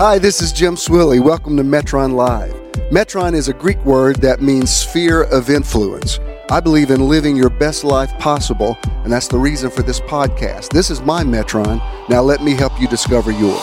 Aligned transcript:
Hi, 0.00 0.18
this 0.18 0.40
is 0.40 0.50
Jim 0.50 0.76
Swilley. 0.76 1.22
Welcome 1.22 1.58
to 1.58 1.62
Metron 1.62 2.14
Live. 2.14 2.54
Metron 2.90 3.34
is 3.34 3.48
a 3.48 3.52
Greek 3.52 3.84
word 3.84 4.16
that 4.22 4.40
means 4.40 4.74
sphere 4.74 5.24
of 5.24 5.50
influence. 5.50 6.18
I 6.48 6.58
believe 6.58 6.90
in 6.90 7.06
living 7.06 7.36
your 7.36 7.50
best 7.50 7.84
life 7.84 8.10
possible, 8.18 8.78
and 9.04 9.12
that's 9.12 9.28
the 9.28 9.36
reason 9.36 9.68
for 9.68 9.82
this 9.82 10.00
podcast. 10.00 10.70
This 10.70 10.90
is 10.90 11.02
my 11.02 11.22
Metron. 11.22 11.82
Now 12.08 12.22
let 12.22 12.42
me 12.42 12.54
help 12.54 12.80
you 12.80 12.88
discover 12.88 13.30
yours. 13.30 13.60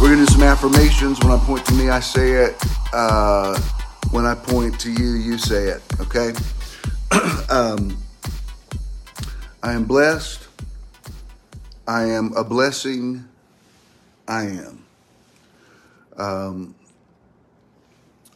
We're 0.00 0.08
going 0.08 0.20
to 0.20 0.24
do 0.24 0.32
some 0.32 0.42
affirmations. 0.42 1.20
When 1.20 1.32
I 1.32 1.38
point 1.44 1.66
to 1.66 1.74
me, 1.74 1.90
I 1.90 2.00
say 2.00 2.46
it. 2.46 2.56
Uh, 2.90 3.60
when 4.10 4.24
I 4.24 4.34
point 4.34 4.80
to 4.80 4.90
you, 4.90 5.16
you 5.16 5.36
say 5.36 5.64
it. 5.64 5.82
Okay? 6.00 6.32
um, 7.50 7.94
I 9.62 9.74
am 9.74 9.84
blessed. 9.84 10.48
I 11.86 12.04
am 12.04 12.32
a 12.34 12.42
blessing. 12.42 13.28
I 14.28 14.42
am. 14.44 14.84
Um, 16.18 16.74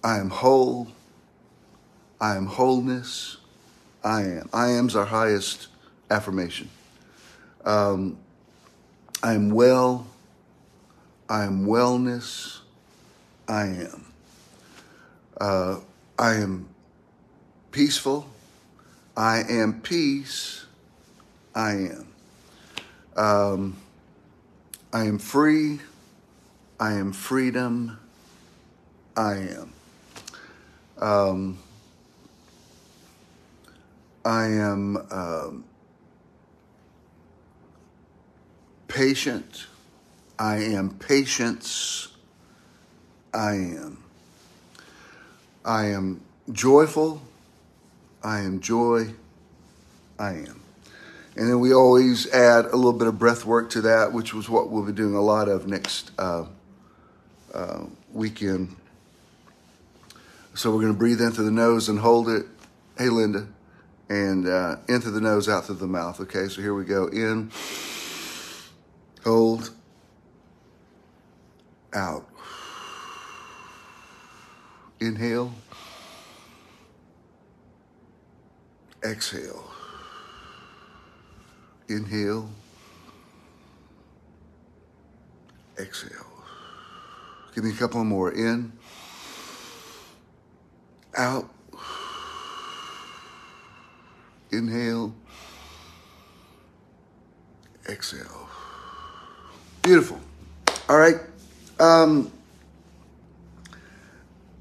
I 0.02 0.18
am 0.18 0.30
whole. 0.30 0.88
I 2.20 2.36
am 2.36 2.46
wholeness. 2.46 3.36
I 4.02 4.22
am. 4.22 4.48
I 4.52 4.70
am's 4.70 4.96
our 4.96 5.04
highest 5.04 5.68
affirmation. 6.10 6.70
Um, 7.64 8.16
I 9.22 9.34
am 9.34 9.50
well. 9.50 10.06
I 11.28 11.44
am 11.44 11.66
wellness. 11.66 12.58
I 13.46 13.64
am. 13.66 14.06
Uh, 15.40 15.80
I 16.18 16.34
am 16.34 16.68
peaceful. 17.70 18.26
I 19.16 19.42
am 19.48 19.80
peace. 19.80 20.64
I 21.54 21.70
am. 21.72 22.06
Um, 23.16 23.76
I 24.94 25.04
am 25.04 25.18
free. 25.18 25.80
I 26.78 26.92
am 26.92 27.12
freedom. 27.12 27.98
I 29.16 29.34
am. 29.34 29.72
Um, 30.98 31.58
I 34.22 34.44
am 34.44 34.98
um, 35.10 35.64
patient. 38.88 39.66
I 40.38 40.56
am 40.56 40.90
patience. 40.90 42.08
I 43.32 43.52
am. 43.54 44.04
I 45.64 45.86
am 45.86 46.20
joyful. 46.50 47.22
I 48.22 48.40
am 48.40 48.60
joy. 48.60 49.14
I 50.18 50.32
am. 50.32 50.61
And 51.34 51.48
then 51.48 51.60
we 51.60 51.72
always 51.72 52.30
add 52.30 52.66
a 52.66 52.76
little 52.76 52.92
bit 52.92 53.08
of 53.08 53.18
breath 53.18 53.46
work 53.46 53.70
to 53.70 53.80
that, 53.82 54.12
which 54.12 54.34
was 54.34 54.50
what 54.50 54.70
we'll 54.70 54.84
be 54.84 54.92
doing 54.92 55.14
a 55.14 55.20
lot 55.22 55.48
of 55.48 55.66
next 55.66 56.10
uh, 56.18 56.44
uh, 57.54 57.84
weekend. 58.12 58.76
So 60.54 60.70
we're 60.70 60.82
going 60.82 60.92
to 60.92 60.98
breathe 60.98 61.22
in 61.22 61.32
through 61.32 61.46
the 61.46 61.50
nose 61.50 61.88
and 61.88 61.98
hold 61.98 62.28
it. 62.28 62.44
Hey, 62.98 63.08
Linda. 63.08 63.48
And 64.10 64.46
uh, 64.46 64.76
in 64.88 65.00
through 65.00 65.12
the 65.12 65.22
nose, 65.22 65.48
out 65.48 65.64
through 65.64 65.76
the 65.76 65.86
mouth. 65.86 66.20
Okay, 66.20 66.48
so 66.48 66.60
here 66.60 66.74
we 66.74 66.84
go. 66.84 67.06
In, 67.06 67.50
hold, 69.24 69.70
out. 71.94 72.28
Inhale, 75.00 75.52
exhale. 79.02 79.72
Inhale, 81.88 82.48
exhale. 85.78 86.26
Give 87.54 87.64
me 87.64 87.70
a 87.70 87.74
couple 87.74 88.02
more. 88.04 88.32
In, 88.32 88.72
out. 91.16 91.48
Inhale, 94.50 95.14
exhale. 97.88 98.48
Beautiful. 99.82 100.20
All 100.88 100.98
right. 100.98 101.16
Um, 101.80 102.32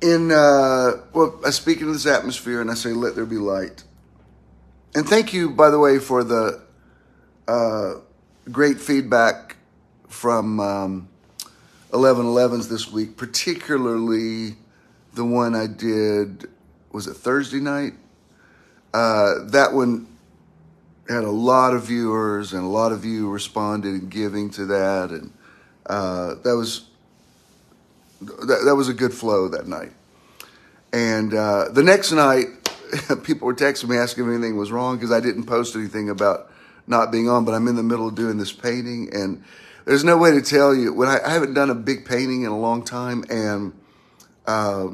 in 0.02 0.32
uh, 0.32 0.94
well, 1.14 1.40
I 1.46 1.52
speak 1.52 1.80
into 1.80 1.94
this 1.94 2.08
atmosphere 2.08 2.62
and 2.62 2.72
I 2.72 2.74
say, 2.74 2.92
"Let 2.92 3.16
there 3.16 3.26
be 3.26 3.38
light." 3.38 3.84
And 4.96 5.08
thank 5.08 5.34
you, 5.34 5.50
by 5.50 5.70
the 5.70 5.80
way, 5.80 6.00
for 6.00 6.24
the 6.24 6.61
uh, 7.48 7.96
great 8.52 8.80
feedback 8.80 9.58
from 10.08 10.60
um, 10.60 11.10
1111s 11.92 12.70
this 12.70 12.92
week, 12.92 13.18
particularly 13.18 14.56
the 15.14 15.26
one 15.26 15.56
I 15.56 15.68
did. 15.68 16.50
Was 16.92 17.08
it 17.08 17.14
Thursday 17.14 17.60
night? 17.60 17.94
Uh, 18.94 19.46
that 19.48 19.74
one 19.74 20.08
had 21.08 21.24
a 21.24 21.32
lot 21.32 21.74
of 21.74 21.84
viewers, 21.84 22.54
and 22.54 22.64
a 22.64 22.68
lot 22.68 22.92
of 22.92 23.06
you 23.06 23.30
responded 23.30 23.94
and 23.94 24.10
giving 24.10 24.50
to 24.52 24.66
that, 24.66 25.12
and 25.12 25.32
uh, 25.86 26.36
that 26.44 26.56
was 26.56 26.88
that, 28.22 28.64
that 28.66 28.76
was 28.76 28.90
a 28.90 28.94
good 28.94 29.14
flow 29.14 29.48
that 29.48 29.68
night. 29.68 29.92
And 30.94 31.34
uh, 31.34 31.70
the 31.70 31.84
next 31.84 32.12
night, 32.12 32.48
people 33.24 33.48
were 33.48 33.56
texting 33.56 33.90
me 33.90 33.98
asking 33.98 34.26
if 34.26 34.30
anything 34.30 34.58
was 34.58 34.72
wrong 34.72 34.98
because 34.98 35.12
I 35.12 35.20
didn't 35.20 35.46
post 35.46 35.76
anything 35.76 36.10
about 36.10 36.51
not 36.92 37.12
being 37.12 37.28
on, 37.28 37.44
but 37.44 37.56
I'm 37.56 37.68
in 37.68 37.76
the 37.76 37.82
middle 37.82 38.08
of 38.08 38.14
doing 38.14 38.38
this 38.38 38.52
painting, 38.54 39.10
and 39.12 39.44
there's 39.86 40.04
no 40.04 40.18
way 40.18 40.30
to 40.32 40.42
tell 40.44 40.76
you 40.76 40.94
when 40.94 41.08
I, 41.08 41.20
I 41.26 41.30
haven't 41.32 41.56
done 41.56 41.72
a 41.72 41.76
big 41.76 42.06
painting 42.06 42.44
in 42.44 42.52
a 42.52 42.60
long 42.60 42.86
time, 42.86 43.24
and 43.32 43.74
uh, 44.46 44.90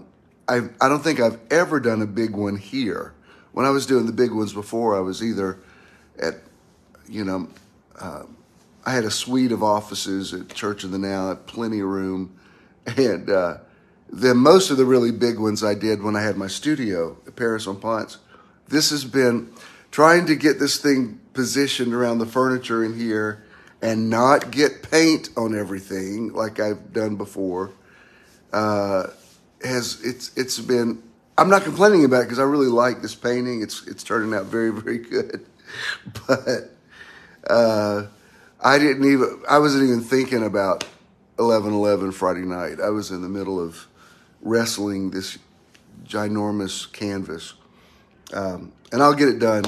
I 0.47 0.69
I 0.80 0.88
don't 0.88 1.03
think 1.03 1.19
I've 1.19 1.40
ever 1.52 1.81
done 1.81 2.02
a 2.02 2.06
big 2.06 2.31
one 2.31 2.56
here. 2.56 3.13
When 3.52 3.66
I 3.66 3.72
was 3.72 3.86
doing 3.86 4.06
the 4.06 4.13
big 4.13 4.31
ones 4.31 4.53
before, 4.53 4.96
I 4.96 5.02
was 5.02 5.22
either 5.24 5.59
at, 6.19 6.36
you 7.09 7.25
know, 7.25 7.50
uh, 8.00 8.24
I 8.86 8.91
had 8.91 9.03
a 9.03 9.12
suite 9.12 9.52
of 9.52 9.63
offices 9.63 10.34
at 10.34 10.53
Church 10.53 10.84
of 10.84 10.91
the 10.91 11.00
Now, 11.00 11.34
plenty 11.34 11.80
of 11.80 11.88
room, 11.88 12.38
and 12.86 13.30
uh, 13.30 13.57
then 14.09 14.38
most 14.38 14.69
of 14.69 14.78
the 14.78 14.86
really 14.86 15.12
big 15.12 15.40
ones 15.40 15.63
I 15.63 15.74
did 15.74 16.02
when 16.02 16.16
I 16.16 16.22
had 16.22 16.38
my 16.38 16.47
studio 16.47 17.18
at 17.25 17.36
Paris 17.36 17.68
on 17.68 17.80
Ponce. 17.80 18.19
This 18.68 18.91
has 18.91 19.03
been 19.03 19.52
trying 19.91 20.28
to 20.28 20.36
get 20.36 20.59
this 20.59 20.78
thing 20.78 21.19
positioned 21.38 21.94
around 21.94 22.18
the 22.18 22.25
furniture 22.25 22.84
in 22.84 22.98
here 22.98 23.44
and 23.84 24.09
not 24.09 24.50
get 24.50 24.90
paint 24.90 25.30
on 25.38 25.56
everything 25.56 26.34
like 26.34 26.59
I've 26.59 26.92
done 26.92 27.16
before. 27.16 27.70
Uh, 28.52 29.12
has 29.64 30.03
it's 30.03 30.36
it's 30.36 30.59
been 30.59 31.03
I'm 31.38 31.48
not 31.48 31.62
complaining 31.62 32.06
about 32.06 32.22
it 32.22 32.24
because 32.24 32.40
I 32.40 32.44
really 32.44 32.70
like 32.70 33.03
this 33.03 33.14
painting. 33.14 33.62
It's 33.62 33.86
it's 33.86 34.03
turning 34.03 34.34
out 34.34 34.46
very 34.46 34.72
very 34.81 34.98
good, 34.98 35.46
but 36.28 36.72
uh, 37.48 38.08
I 38.59 38.80
didn't 38.80 39.06
even 39.06 39.44
I 39.48 39.59
wasn't 39.59 39.84
even 39.84 40.02
thinking 40.02 40.44
about 40.44 40.86
11:11 41.38 42.16
Friday 42.16 42.46
night. 42.46 42.81
I 42.81 42.90
was 42.90 43.12
in 43.12 43.22
the 43.22 43.30
middle 43.30 43.64
of 43.64 43.86
wrestling 44.42 45.12
this 45.12 45.38
ginormous 46.04 46.92
canvas, 46.92 47.54
um, 48.34 48.72
and 48.92 49.04
I'll 49.04 49.14
get 49.14 49.28
it 49.28 49.38
done 49.38 49.66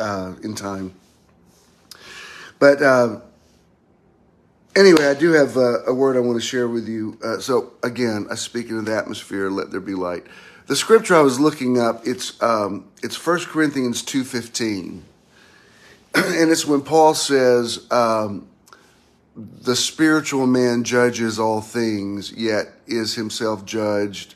uh, 0.00 0.34
in 0.42 0.54
time. 0.54 0.94
But 2.58 2.82
uh, 2.82 3.20
anyway, 4.74 5.06
I 5.06 5.14
do 5.14 5.32
have 5.32 5.56
a, 5.56 5.84
a, 5.86 5.94
word 5.94 6.16
I 6.16 6.20
want 6.20 6.40
to 6.40 6.46
share 6.46 6.68
with 6.68 6.88
you. 6.88 7.18
Uh, 7.22 7.38
so 7.38 7.72
again, 7.82 8.26
I 8.30 8.34
speak 8.34 8.68
into 8.68 8.82
the 8.82 8.96
atmosphere. 8.96 9.50
Let 9.50 9.70
there 9.70 9.80
be 9.80 9.94
light. 9.94 10.24
The 10.66 10.76
scripture 10.76 11.14
I 11.16 11.20
was 11.20 11.40
looking 11.40 11.80
up 11.80 12.06
it's 12.06 12.40
um, 12.42 12.88
it's 13.02 13.16
First 13.16 13.48
Corinthians 13.48 14.02
two 14.02 14.24
fifteen, 14.24 15.04
and 16.14 16.50
it's 16.50 16.66
when 16.66 16.82
Paul 16.82 17.14
says. 17.14 17.86
Um, 17.90 18.46
the 19.36 19.76
spiritual 19.76 20.46
man 20.46 20.84
judges 20.84 21.38
all 21.38 21.62
things, 21.62 22.32
yet 22.32 22.66
is 22.86 23.14
himself 23.14 23.64
judged. 23.64 24.34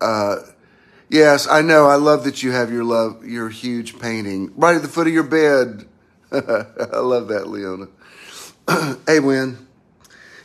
Uh, 0.00 0.36
yes, 1.08 1.48
I 1.48 1.62
know. 1.62 1.86
I 1.86 1.96
love 1.96 2.24
that 2.24 2.42
you 2.42 2.52
have 2.52 2.72
your 2.72 2.84
love, 2.84 3.24
your 3.24 3.48
huge 3.48 3.98
painting 3.98 4.52
right 4.56 4.76
at 4.76 4.82
the 4.82 4.88
foot 4.88 5.06
of 5.06 5.12
your 5.12 5.22
bed. 5.22 5.86
I 6.32 6.98
love 6.98 7.28
that, 7.28 7.48
Leona. 7.48 7.88
hey, 9.06 9.20
Win. 9.20 9.66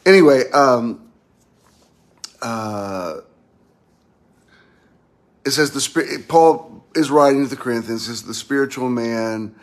Anyway, 0.06 0.50
um, 0.51 1.10
uh, 2.42 3.18
it 5.45 5.51
says 5.51 5.71
the 5.71 5.81
spirit. 5.81 6.27
Paul 6.27 6.86
is 6.95 7.10
writing 7.10 7.44
to 7.44 7.50
the 7.50 7.62
Corinthians. 7.62 8.06
Says 8.06 8.24
the 8.24 8.33
spiritual 8.33 8.89
man 8.89 9.56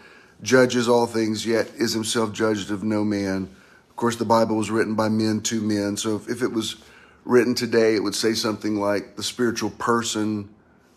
judges 0.43 0.89
all 0.89 1.07
things, 1.07 1.47
yet 1.47 1.71
is 1.77 1.93
himself 1.93 2.33
judged 2.33 2.71
of 2.71 2.83
no 2.83 3.05
man 3.05 3.55
Of 3.91 3.97
course, 3.97 4.17
the 4.17 4.25
Bible 4.25 4.57
was 4.57 4.71
written 4.71 4.95
by 4.95 5.11
men 5.11 5.43
to 5.43 5.61
men. 5.61 5.97
So 5.97 6.17
if, 6.17 6.29
if 6.29 6.43
it 6.43 6.53
was 6.53 6.77
written 7.25 7.55
today, 7.55 7.97
it 7.97 8.03
would 8.03 8.15
say 8.15 8.33
something 8.33 8.77
like, 8.77 9.17
the 9.17 9.23
spiritual 9.23 9.71
person 9.71 10.49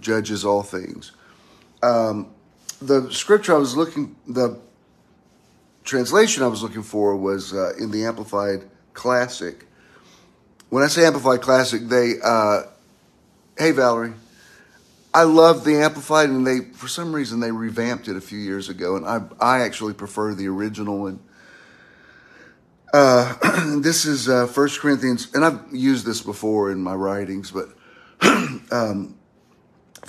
judges 0.03 0.45
all 0.45 0.61
things. 0.61 1.13
Um, 1.81 2.27
the 2.81 3.11
scripture 3.11 3.55
I 3.55 3.57
was 3.57 3.75
looking, 3.75 4.15
the 4.27 4.59
translation 5.83 6.43
I 6.43 6.47
was 6.47 6.61
looking 6.61 6.83
for 6.83 7.15
was 7.15 7.53
uh, 7.53 7.73
in 7.79 7.89
the 7.89 8.05
Amplified 8.05 8.69
Classic. 8.93 9.65
When 10.69 10.83
I 10.83 10.87
say 10.87 11.05
Amplified 11.05 11.41
Classic, 11.41 11.81
they, 11.81 12.13
uh, 12.23 12.63
hey 13.57 13.71
Valerie, 13.71 14.13
I 15.13 15.23
love 15.23 15.63
the 15.63 15.75
Amplified, 15.77 16.29
and 16.29 16.45
they, 16.45 16.61
for 16.61 16.87
some 16.87 17.13
reason, 17.13 17.39
they 17.39 17.51
revamped 17.51 18.07
it 18.07 18.15
a 18.15 18.21
few 18.21 18.39
years 18.39 18.69
ago, 18.69 18.95
and 18.95 19.05
I, 19.05 19.21
I 19.39 19.59
actually 19.59 19.93
prefer 19.93 20.33
the 20.33 20.47
original 20.47 20.99
one. 20.99 21.19
Uh, 22.91 23.77
this 23.81 24.05
is 24.05 24.27
uh, 24.27 24.47
1 24.47 24.69
Corinthians, 24.79 25.33
and 25.33 25.45
I've 25.45 25.61
used 25.71 26.05
this 26.05 26.21
before 26.21 26.71
in 26.71 26.81
my 26.81 26.95
writings, 26.95 27.51
but 27.51 27.69
um, 28.71 29.15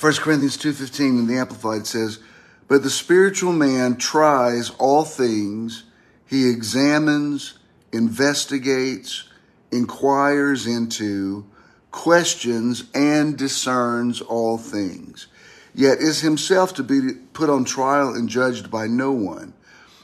1 0.01 0.15
Corinthians 0.15 0.59
2.15 0.59 1.01
in 1.01 1.27
the 1.27 1.37
Amplified 1.37 1.87
says, 1.87 2.19
But 2.67 2.83
the 2.83 2.91
spiritual 2.91 3.53
man 3.53 3.97
tries 3.97 4.71
all 4.71 5.05
things, 5.05 5.85
he 6.27 6.51
examines, 6.51 7.59
investigates, 7.93 9.29
inquires 9.71 10.67
into, 10.67 11.47
questions, 11.93 12.85
and 12.93 13.39
discerns 13.39 14.21
all 14.21 14.59
things, 14.59 15.29
yet 15.75 15.99
is 15.99 16.21
himself 16.21 16.75
to 16.75 16.83
be 16.83 17.15
put 17.33 17.49
on 17.49 17.65
trial 17.65 18.15
and 18.15 18.29
judged 18.29 18.71
by 18.71 18.89
no 18.89 19.13
one. 19.13 19.55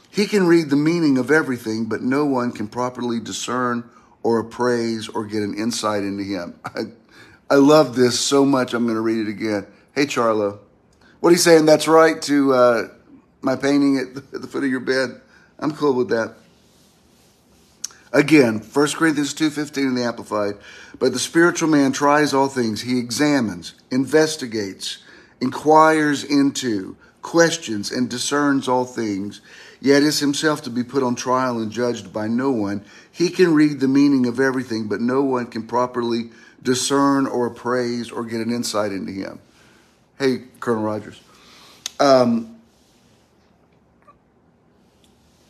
He 0.09 0.27
can 0.27 0.47
read 0.47 0.71
the 0.71 0.77
meaning 0.77 1.19
of 1.19 1.33
everything, 1.33 1.87
but 1.87 2.01
no 2.01 2.25
one 2.25 2.53
can 2.53 2.69
properly 2.69 3.19
discern 3.19 3.89
or 4.23 4.39
appraise 4.39 5.09
or 5.09 5.25
get 5.25 5.43
an 5.43 5.55
insight 5.55 6.05
into 6.05 6.23
him. 6.23 6.59
I, 6.65 6.83
I 7.53 7.57
love 7.57 7.97
this 7.97 8.21
so 8.21 8.45
much, 8.45 8.75
I'm 8.75 8.85
going 8.85 8.95
to 8.95 9.01
read 9.01 9.27
it 9.27 9.29
again. 9.29 9.67
Hey, 9.93 10.07
Charlo. 10.07 10.61
What 11.19 11.31
are 11.31 11.33
you 11.33 11.39
saying? 11.39 11.67
That's 11.67 11.89
right 11.89 12.23
to 12.23 12.55
uh, 12.55 12.89
my 13.41 13.57
painting 13.57 13.99
at 13.99 14.15
the, 14.15 14.23
at 14.37 14.41
the 14.41 14.47
foot 14.47 14.63
of 14.63 14.71
your 14.71 14.79
bed? 14.79 15.21
I'm 15.59 15.73
cool 15.75 15.95
with 15.95 16.11
that. 16.11 16.37
Again, 18.13 18.61
1 18.61 18.89
Corinthians 18.93 19.35
2.15 19.35 19.79
in 19.79 19.95
the 19.97 20.05
Amplified. 20.05 20.55
But 21.01 21.13
the 21.13 21.19
spiritual 21.19 21.69
man 21.69 21.91
tries 21.91 22.33
all 22.33 22.49
things. 22.49 22.83
He 22.83 23.01
examines, 23.01 23.75
investigates, 23.91 24.99
inquires 25.41 26.23
into, 26.23 26.97
questions, 27.21 27.91
and 27.91 28.09
discerns 28.09 28.69
all 28.69 28.85
things, 28.85 29.41
yet 29.81 30.05
is 30.05 30.21
himself 30.21 30.63
to 30.63 30.71
be 30.71 30.85
put 30.85 31.03
on 31.03 31.17
trial 31.17 31.61
and 31.61 31.73
judged 31.73 32.13
by 32.13 32.29
no 32.29 32.53
one. 32.53 32.85
He 33.11 33.29
can 33.29 33.55
read 33.55 33.81
the 33.81 33.89
meaning 33.89 34.27
of 34.27 34.39
everything, 34.39 34.87
but 34.87 35.01
no 35.01 35.23
one 35.23 35.47
can 35.47 35.67
properly 35.67 36.31
discern 36.63 37.27
or 37.27 37.47
appraise 37.47 38.13
or 38.13 38.25
get 38.25 38.41
an 38.41 38.53
insight 38.53 38.93
into 38.93 39.13
him. 39.13 39.41
Hey, 40.21 40.43
Colonel 40.61 40.83
Rogers. 40.83 41.19
Um, 41.99 42.61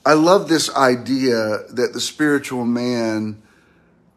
I 0.07 0.13
love 0.13 0.49
this 0.49 0.73
idea 0.77 1.65
that 1.71 1.91
the 1.93 2.01
spiritual 2.01 2.65
man 2.65 3.43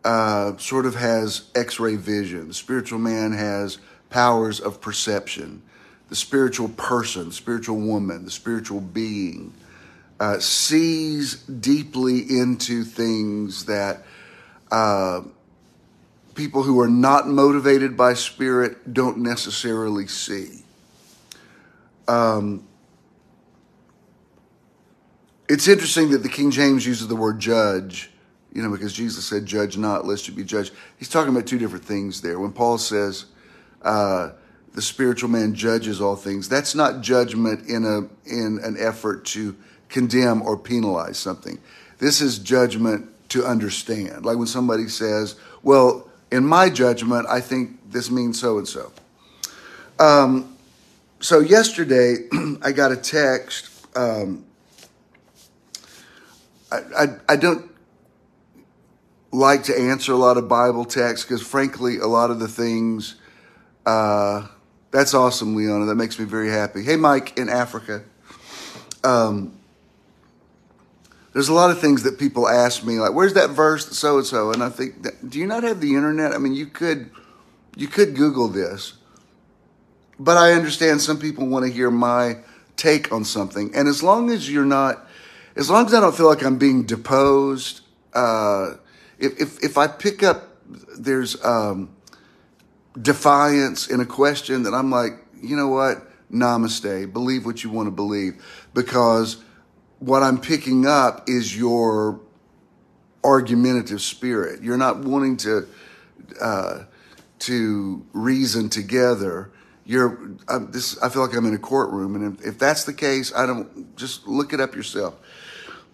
uh, 0.03 0.55
sort 0.57 0.85
of 0.85 0.93
has 0.93 1.49
x 1.55 1.79
ray 1.79 1.95
vision. 1.95 2.49
The 2.49 2.53
spiritual 2.53 2.99
man 2.99 3.31
has 3.31 3.79
powers 4.11 4.59
of 4.59 4.79
perception. 4.79 5.63
The 6.09 6.15
spiritual 6.15 6.69
person, 6.69 7.29
the 7.29 7.33
spiritual 7.33 7.77
woman, 7.77 8.23
the 8.23 8.29
spiritual 8.29 8.79
being 8.79 9.55
uh, 10.19 10.37
sees 10.37 11.37
deeply 11.37 12.19
into 12.19 12.83
things 12.83 13.65
that 13.65 14.05
uh, 14.71 15.21
people 16.35 16.63
who 16.63 16.79
are 16.79 16.87
not 16.87 17.27
motivated 17.27 17.95
by 17.95 18.13
spirit 18.13 18.93
don't 18.93 19.17
necessarily 19.17 20.07
see. 20.07 20.63
Um, 22.07 22.65
it's 25.47 25.67
interesting 25.67 26.09
that 26.11 26.23
the 26.23 26.29
King 26.29 26.51
James 26.51 26.85
uses 26.85 27.07
the 27.07 27.15
word 27.15 27.39
judge, 27.39 28.09
you 28.53 28.61
know, 28.61 28.69
because 28.69 28.93
Jesus 28.93 29.25
said, 29.25 29.45
judge 29.45 29.77
not, 29.77 30.05
lest 30.05 30.27
you 30.27 30.33
be 30.33 30.43
judged. 30.43 30.73
He's 30.97 31.09
talking 31.09 31.33
about 31.33 31.47
two 31.47 31.59
different 31.59 31.85
things 31.85 32.21
there. 32.21 32.39
When 32.39 32.51
Paul 32.51 32.77
says, 32.77 33.25
uh, 33.81 34.31
the 34.73 34.81
spiritual 34.81 35.29
man 35.29 35.53
judges 35.53 36.01
all 36.01 36.15
things, 36.15 36.49
that's 36.49 36.73
not 36.73 37.01
judgment 37.01 37.67
in 37.69 37.85
a, 37.85 37.99
in 38.27 38.59
an 38.63 38.75
effort 38.79 39.25
to 39.25 39.55
condemn 39.89 40.41
or 40.41 40.57
penalize 40.57 41.17
something. 41.17 41.59
This 41.99 42.21
is 42.21 42.39
judgment 42.39 43.09
to 43.29 43.45
understand. 43.45 44.25
Like 44.25 44.37
when 44.37 44.47
somebody 44.47 44.87
says, 44.87 45.35
well, 45.61 46.09
in 46.33 46.47
my 46.47 46.67
judgment, 46.67 47.27
I 47.29 47.41
think 47.41 47.91
this 47.91 48.09
means 48.09 48.39
so 48.39 48.57
and 48.57 48.67
so. 48.67 48.91
Um, 49.99 50.57
so 51.19 51.39
yesterday, 51.39 52.27
I 52.63 52.71
got 52.71 52.91
a 52.91 52.97
text. 52.97 53.69
Um, 53.95 54.43
I, 56.71 56.79
I, 56.97 57.05
I 57.29 57.35
don't 57.35 57.69
like 59.31 59.63
to 59.65 59.79
answer 59.79 60.11
a 60.11 60.17
lot 60.17 60.37
of 60.37 60.49
Bible 60.49 60.85
texts 60.85 61.23
because, 61.23 61.45
frankly, 61.45 61.99
a 61.99 62.07
lot 62.07 62.31
of 62.31 62.39
the 62.39 62.47
things. 62.47 63.15
Uh, 63.85 64.47
that's 64.89 65.13
awesome, 65.13 65.55
Leona. 65.55 65.85
That 65.85 65.95
makes 65.95 66.17
me 66.17 66.25
very 66.25 66.49
happy. 66.49 66.83
Hey, 66.83 66.95
Mike 66.95 67.37
in 67.37 67.47
Africa. 67.47 68.03
Um, 69.03 69.53
there's 71.33 71.49
a 71.49 71.53
lot 71.53 71.71
of 71.71 71.79
things 71.79 72.03
that 72.03 72.17
people 72.17 72.47
ask 72.47 72.85
me, 72.85 72.99
like, 72.99 73.13
"Where's 73.13 73.33
that 73.33 73.49
verse 73.49 73.97
so 73.97 74.17
and 74.17 74.25
so?" 74.25 74.51
And 74.51 74.63
I 74.63 74.69
think, 74.69 75.05
do 75.27 75.39
you 75.39 75.47
not 75.47 75.63
have 75.63 75.81
the 75.81 75.95
internet? 75.95 76.33
I 76.33 76.37
mean, 76.37 76.53
you 76.53 76.67
could, 76.67 77.09
you 77.75 77.87
could 77.87 78.15
Google 78.15 78.47
this, 78.47 78.93
but 80.19 80.37
I 80.37 80.53
understand 80.53 81.01
some 81.01 81.19
people 81.19 81.47
want 81.47 81.65
to 81.65 81.71
hear 81.71 81.91
my 81.91 82.37
take 82.75 83.11
on 83.11 83.25
something, 83.25 83.71
and 83.75 83.87
as 83.87 84.01
long 84.01 84.29
as 84.29 84.49
you're 84.49 84.65
not 84.65 85.07
as 85.55 85.69
long 85.69 85.85
as 85.85 85.93
I 85.93 85.99
don't 85.99 86.15
feel 86.15 86.27
like 86.27 86.43
I'm 86.43 86.57
being 86.57 86.83
deposed, 86.83 87.81
uh, 88.13 88.71
if, 89.19 89.39
if, 89.39 89.63
if 89.63 89.77
I 89.77 89.87
pick 89.87 90.23
up 90.23 90.49
there's 90.97 91.43
um, 91.43 91.95
defiance 92.99 93.87
in 93.87 93.99
a 93.99 94.05
question 94.05 94.63
that 94.63 94.73
I'm 94.73 94.89
like, 94.89 95.13
you 95.41 95.55
know 95.55 95.67
what, 95.67 95.97
namaste, 96.31 97.11
believe 97.13 97.45
what 97.45 97.63
you 97.63 97.69
want 97.69 97.87
to 97.87 97.91
believe, 97.91 98.43
because 98.73 99.43
what 100.03 100.21
I'm 100.21 100.39
picking 100.39 100.85
up 100.85 101.29
is 101.29 101.55
your 101.55 102.19
argumentative 103.23 104.01
spirit. 104.01 104.61
You're 104.61 104.77
not 104.77 104.99
wanting 104.99 105.37
to 105.37 105.67
uh, 106.41 106.83
to 107.39 108.05
reason 108.11 108.69
together. 108.69 109.49
You're 109.85 110.35
I'm, 110.47 110.71
this. 110.71 111.01
I 111.01 111.09
feel 111.09 111.25
like 111.25 111.35
I'm 111.35 111.45
in 111.45 111.53
a 111.53 111.59
courtroom, 111.59 112.15
and 112.15 112.37
if, 112.37 112.47
if 112.47 112.59
that's 112.59 112.83
the 112.83 112.93
case, 112.93 113.33
I 113.33 113.45
don't 113.45 113.95
just 113.95 114.27
look 114.27 114.51
it 114.53 114.59
up 114.59 114.75
yourself. 114.75 115.15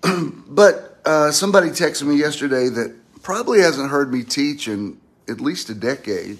but 0.47 0.99
uh, 1.05 1.31
somebody 1.31 1.69
texted 1.69 2.03
me 2.07 2.15
yesterday 2.15 2.69
that 2.69 2.95
probably 3.21 3.61
hasn't 3.61 3.91
heard 3.91 4.11
me 4.11 4.23
teach 4.23 4.67
in 4.67 4.99
at 5.27 5.39
least 5.39 5.69
a 5.69 5.75
decade, 5.75 6.39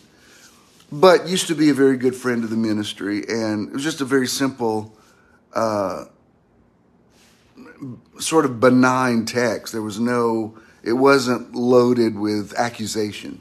but 0.92 1.28
used 1.28 1.48
to 1.48 1.56
be 1.56 1.70
a 1.70 1.74
very 1.74 1.98
good 1.98 2.16
friend 2.16 2.44
of 2.44 2.50
the 2.50 2.58
ministry. 2.58 3.24
And 3.28 3.70
it 3.70 3.74
was 3.74 3.84
just 3.84 4.02
a 4.02 4.06
very 4.06 4.28
simple, 4.28 4.96
uh, 5.54 6.06
sort 8.20 8.46
of 8.46 8.60
benign 8.60 9.26
text. 9.26 9.74
There 9.74 9.82
was 9.82 10.00
no, 10.00 10.58
it 10.84 10.94
wasn't 10.94 11.56
loaded 11.56 12.18
with 12.18 12.54
accusation. 12.54 13.40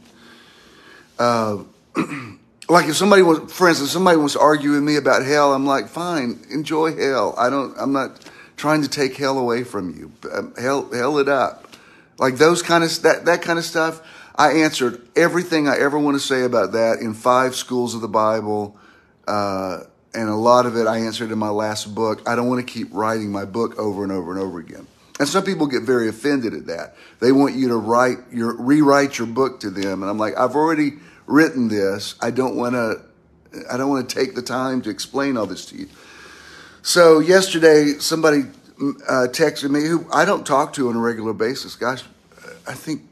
Uh, 1.19 1.65
like 2.69 2.89
if 2.89 2.97
somebody 2.97 3.23
was, 3.23 3.53
for 3.53 3.69
instance, 3.69 3.91
somebody 3.91 4.17
wants 4.17 4.35
to 4.35 4.41
argue 4.41 4.73
with 4.73 4.83
me 4.83 4.97
about 4.97 5.25
hell, 5.25 5.53
I'm 5.53 5.67
like, 5.67 5.89
fine, 5.89 6.41
enjoy 6.51 6.97
hell. 6.97 7.35
I 7.37 7.51
don't, 7.51 7.77
I'm 7.79 7.93
not 7.93 8.21
trying 8.57 8.83
to 8.83 8.89
take 8.89 9.17
hell 9.17 9.39
away 9.39 9.65
from 9.65 9.95
you. 9.97 10.13
Um, 10.33 10.55
hell, 10.57 10.91
hell 10.93 11.19
it 11.19 11.29
up. 11.29 11.69
Like 12.19 12.37
those 12.37 12.63
kind 12.63 12.85
of 12.85 13.03
that 13.03 13.25
that 13.27 13.43
kind 13.43 13.59
of 13.59 13.65
stuff. 13.65 14.03
I 14.35 14.53
answered 14.59 15.03
everything 15.17 15.67
I 15.67 15.79
ever 15.79 15.99
want 15.99 16.17
to 16.17 16.21
say 16.21 16.43
about 16.45 16.73
that 16.73 16.99
in 17.01 17.15
five 17.15 17.57
schools 17.57 17.95
of 17.95 18.01
the 18.01 18.09
Bible, 18.09 18.77
uh, 19.27 19.81
and 20.15 20.29
a 20.29 20.35
lot 20.35 20.67
of 20.67 20.77
it 20.77 20.87
I 20.87 20.99
answered 20.99 21.31
in 21.31 21.39
my 21.39 21.51
last 21.51 21.95
book. 21.95 22.23
I 22.29 22.35
don't 22.35 22.49
want 22.49 22.67
to 22.67 22.73
keep 22.73 22.89
writing 22.93 23.31
my 23.31 23.45
book 23.45 23.79
over 23.79 24.03
and 24.03 24.13
over 24.13 24.33
and 24.33 24.41
over 24.41 24.59
again. 24.59 24.87
And 25.19 25.29
some 25.29 25.45
people 25.45 25.67
get 25.67 25.83
very 25.83 26.09
offended 26.09 26.55
at 26.55 26.67
that. 26.67 26.97
They 27.21 27.33
want 27.33 27.55
you 27.55 27.69
to 27.69 27.77
write 27.77 28.19
your 28.33 28.55
rewrite 28.57 29.19
your 29.19 29.27
book 29.27 29.61
to 29.61 29.71
them, 29.71 30.03
and 30.03 30.11
I'm 30.11 30.19
like, 30.19 30.39
I've 30.39 30.55
already 30.55 30.93
written 31.27 31.69
this. 31.69 32.15
I 32.21 32.31
don't 32.31 32.57
want 32.57 32.75
to. 32.75 33.03
I 33.71 33.77
don't 33.77 33.89
want 33.89 34.09
to 34.09 34.15
take 34.15 34.35
the 34.35 34.43
time 34.43 34.83
to 34.83 34.91
explain 34.91 35.37
all 35.37 35.47
this 35.47 35.67
to 35.67 35.77
you. 35.77 35.89
So 36.83 37.19
yesterday, 37.19 37.95
somebody 37.99 38.43
uh, 38.79 39.27
texted 39.31 39.71
me 39.71 39.85
who 39.85 40.07
I 40.13 40.25
don't 40.25 40.47
talk 40.47 40.73
to 40.75 40.89
on 40.89 40.97
a 40.97 41.01
regular 41.01 41.33
basis. 41.33 41.75
Gosh, 41.75 42.05
I 42.67 42.75
think 42.75 43.03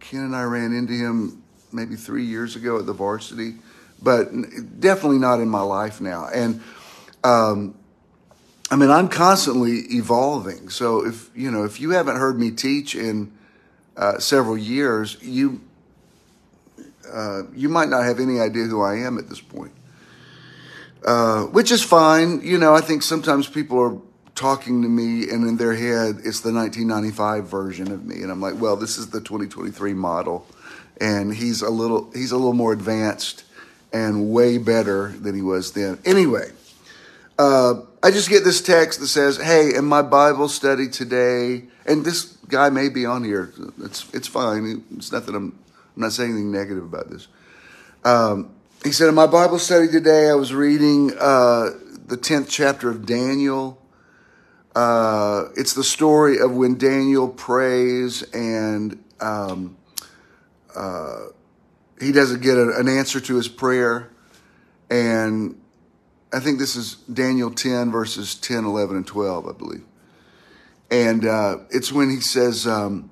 Ken 0.00 0.20
and 0.20 0.36
I 0.36 0.42
ran 0.42 0.72
into 0.72 0.92
him 0.92 1.42
maybe 1.72 1.96
three 1.96 2.24
years 2.24 2.56
ago 2.56 2.78
at 2.78 2.86
the 2.86 2.92
varsity, 2.92 3.54
but 4.02 4.30
definitely 4.80 5.18
not 5.18 5.40
in 5.40 5.48
my 5.48 5.62
life 5.62 6.00
now. 6.00 6.28
And 6.32 6.62
um, 7.24 7.74
I 8.70 8.76
mean, 8.76 8.90
I'm 8.90 9.08
constantly 9.08 9.78
evolving. 9.90 10.68
So 10.68 11.06
if 11.06 11.30
you 11.34 11.50
know, 11.50 11.64
if 11.64 11.80
you 11.80 11.90
haven't 11.90 12.16
heard 12.16 12.38
me 12.38 12.50
teach 12.50 12.94
in 12.94 13.32
uh, 13.96 14.18
several 14.18 14.58
years, 14.58 15.16
you 15.22 15.60
uh, 17.12 17.42
you 17.54 17.68
might 17.68 17.88
not 17.88 18.04
have 18.04 18.20
any 18.20 18.38
idea 18.40 18.64
who 18.64 18.82
I 18.82 18.96
am 18.96 19.18
at 19.18 19.28
this 19.28 19.40
point. 19.40 19.72
Uh, 21.04 21.44
which 21.44 21.70
is 21.70 21.82
fine. 21.82 22.40
You 22.42 22.58
know, 22.58 22.74
I 22.74 22.80
think 22.80 23.02
sometimes 23.02 23.48
people 23.48 23.78
are 23.80 23.96
talking 24.34 24.82
to 24.82 24.88
me, 24.88 25.28
and 25.30 25.46
in 25.46 25.56
their 25.56 25.74
head, 25.74 26.16
it's 26.24 26.40
the 26.40 26.52
1995 26.52 27.48
version 27.48 27.90
of 27.90 28.04
me, 28.04 28.22
and 28.22 28.30
I'm 28.30 28.40
like, 28.40 28.60
well, 28.60 28.76
this 28.76 28.98
is 28.98 29.08
the 29.10 29.20
2023 29.20 29.94
model, 29.94 30.46
and 31.00 31.34
he's 31.34 31.62
a 31.62 31.70
little 31.70 32.10
he's 32.12 32.32
a 32.32 32.36
little 32.36 32.52
more 32.52 32.72
advanced 32.72 33.44
and 33.92 34.30
way 34.30 34.58
better 34.58 35.08
than 35.08 35.34
he 35.34 35.42
was 35.42 35.72
then. 35.72 35.98
Anyway, 36.04 36.50
uh, 37.38 37.74
I 38.02 38.10
just 38.10 38.28
get 38.28 38.44
this 38.44 38.60
text 38.60 39.00
that 39.00 39.08
says, 39.08 39.36
"Hey, 39.36 39.74
in 39.74 39.84
my 39.84 40.02
Bible 40.02 40.48
study 40.48 40.88
today," 40.88 41.64
and 41.86 42.04
this 42.04 42.36
guy 42.48 42.70
may 42.70 42.88
be 42.88 43.06
on 43.06 43.24
here. 43.24 43.52
It's 43.82 44.06
it's 44.12 44.28
fine. 44.28 44.84
It's 44.96 45.12
nothing. 45.12 45.34
I'm 45.34 45.58
I'm 45.98 46.02
not 46.02 46.12
saying 46.12 46.30
anything 46.30 46.52
negative 46.52 46.84
about 46.84 47.10
this. 47.10 47.26
Um, 48.04 48.50
he 48.84 48.92
said, 48.92 49.08
in 49.08 49.16
my 49.16 49.26
Bible 49.26 49.58
study 49.58 49.88
today, 49.88 50.30
I 50.30 50.34
was 50.34 50.54
reading 50.54 51.10
uh, 51.18 51.70
the 52.06 52.16
tenth 52.16 52.48
chapter 52.48 52.88
of 52.88 53.04
Daniel. 53.04 53.82
Uh, 54.76 55.46
it's 55.56 55.74
the 55.74 55.82
story 55.82 56.38
of 56.38 56.54
when 56.54 56.78
Daniel 56.78 57.28
prays 57.28 58.22
and 58.32 59.02
um, 59.20 59.76
uh, 60.76 61.26
he 62.00 62.12
doesn't 62.12 62.42
get 62.42 62.56
a, 62.56 62.76
an 62.76 62.88
answer 62.88 63.20
to 63.20 63.36
his 63.36 63.48
prayer. 63.48 64.10
And 64.90 65.60
I 66.32 66.40
think 66.40 66.58
this 66.58 66.76
is 66.76 66.94
Daniel 67.12 67.50
10, 67.50 67.90
verses 67.90 68.34
10, 68.34 68.64
11, 68.64 68.96
and 68.96 69.06
12, 69.06 69.48
I 69.48 69.52
believe. 69.52 69.84
And 70.90 71.26
uh, 71.26 71.58
it's 71.70 71.92
when 71.92 72.10
he 72.10 72.20
says, 72.20 72.66
um, 72.66 73.10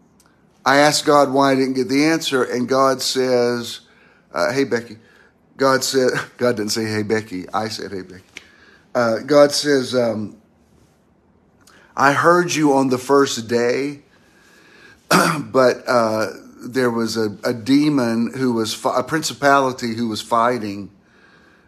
I 0.64 0.78
asked 0.78 1.04
God 1.04 1.32
why 1.32 1.52
I 1.52 1.54
didn't 1.54 1.74
get 1.74 1.88
the 1.88 2.06
answer, 2.06 2.42
and 2.42 2.68
God 2.68 3.02
says, 3.02 3.80
uh, 4.32 4.52
Hey, 4.52 4.64
Becky. 4.64 4.98
God 5.56 5.84
said, 5.84 6.10
God 6.36 6.56
didn't 6.56 6.72
say, 6.72 6.84
Hey, 6.84 7.02
Becky. 7.02 7.48
I 7.50 7.68
said, 7.68 7.92
Hey, 7.92 8.02
Becky. 8.02 8.24
Uh, 8.94 9.18
God 9.18 9.52
says, 9.52 9.94
um, 9.94 10.38
I 11.94 12.12
heard 12.12 12.54
you 12.54 12.74
on 12.74 12.88
the 12.88 12.98
first 12.98 13.46
day, 13.46 14.00
but 15.10 15.82
uh, 15.86 16.28
there 16.66 16.90
was 16.90 17.16
a, 17.16 17.36
a 17.44 17.54
demon 17.54 18.32
who 18.34 18.52
was, 18.52 18.74
fi- 18.74 18.98
a 18.98 19.02
principality 19.02 19.94
who 19.94 20.08
was 20.08 20.20
fighting 20.20 20.90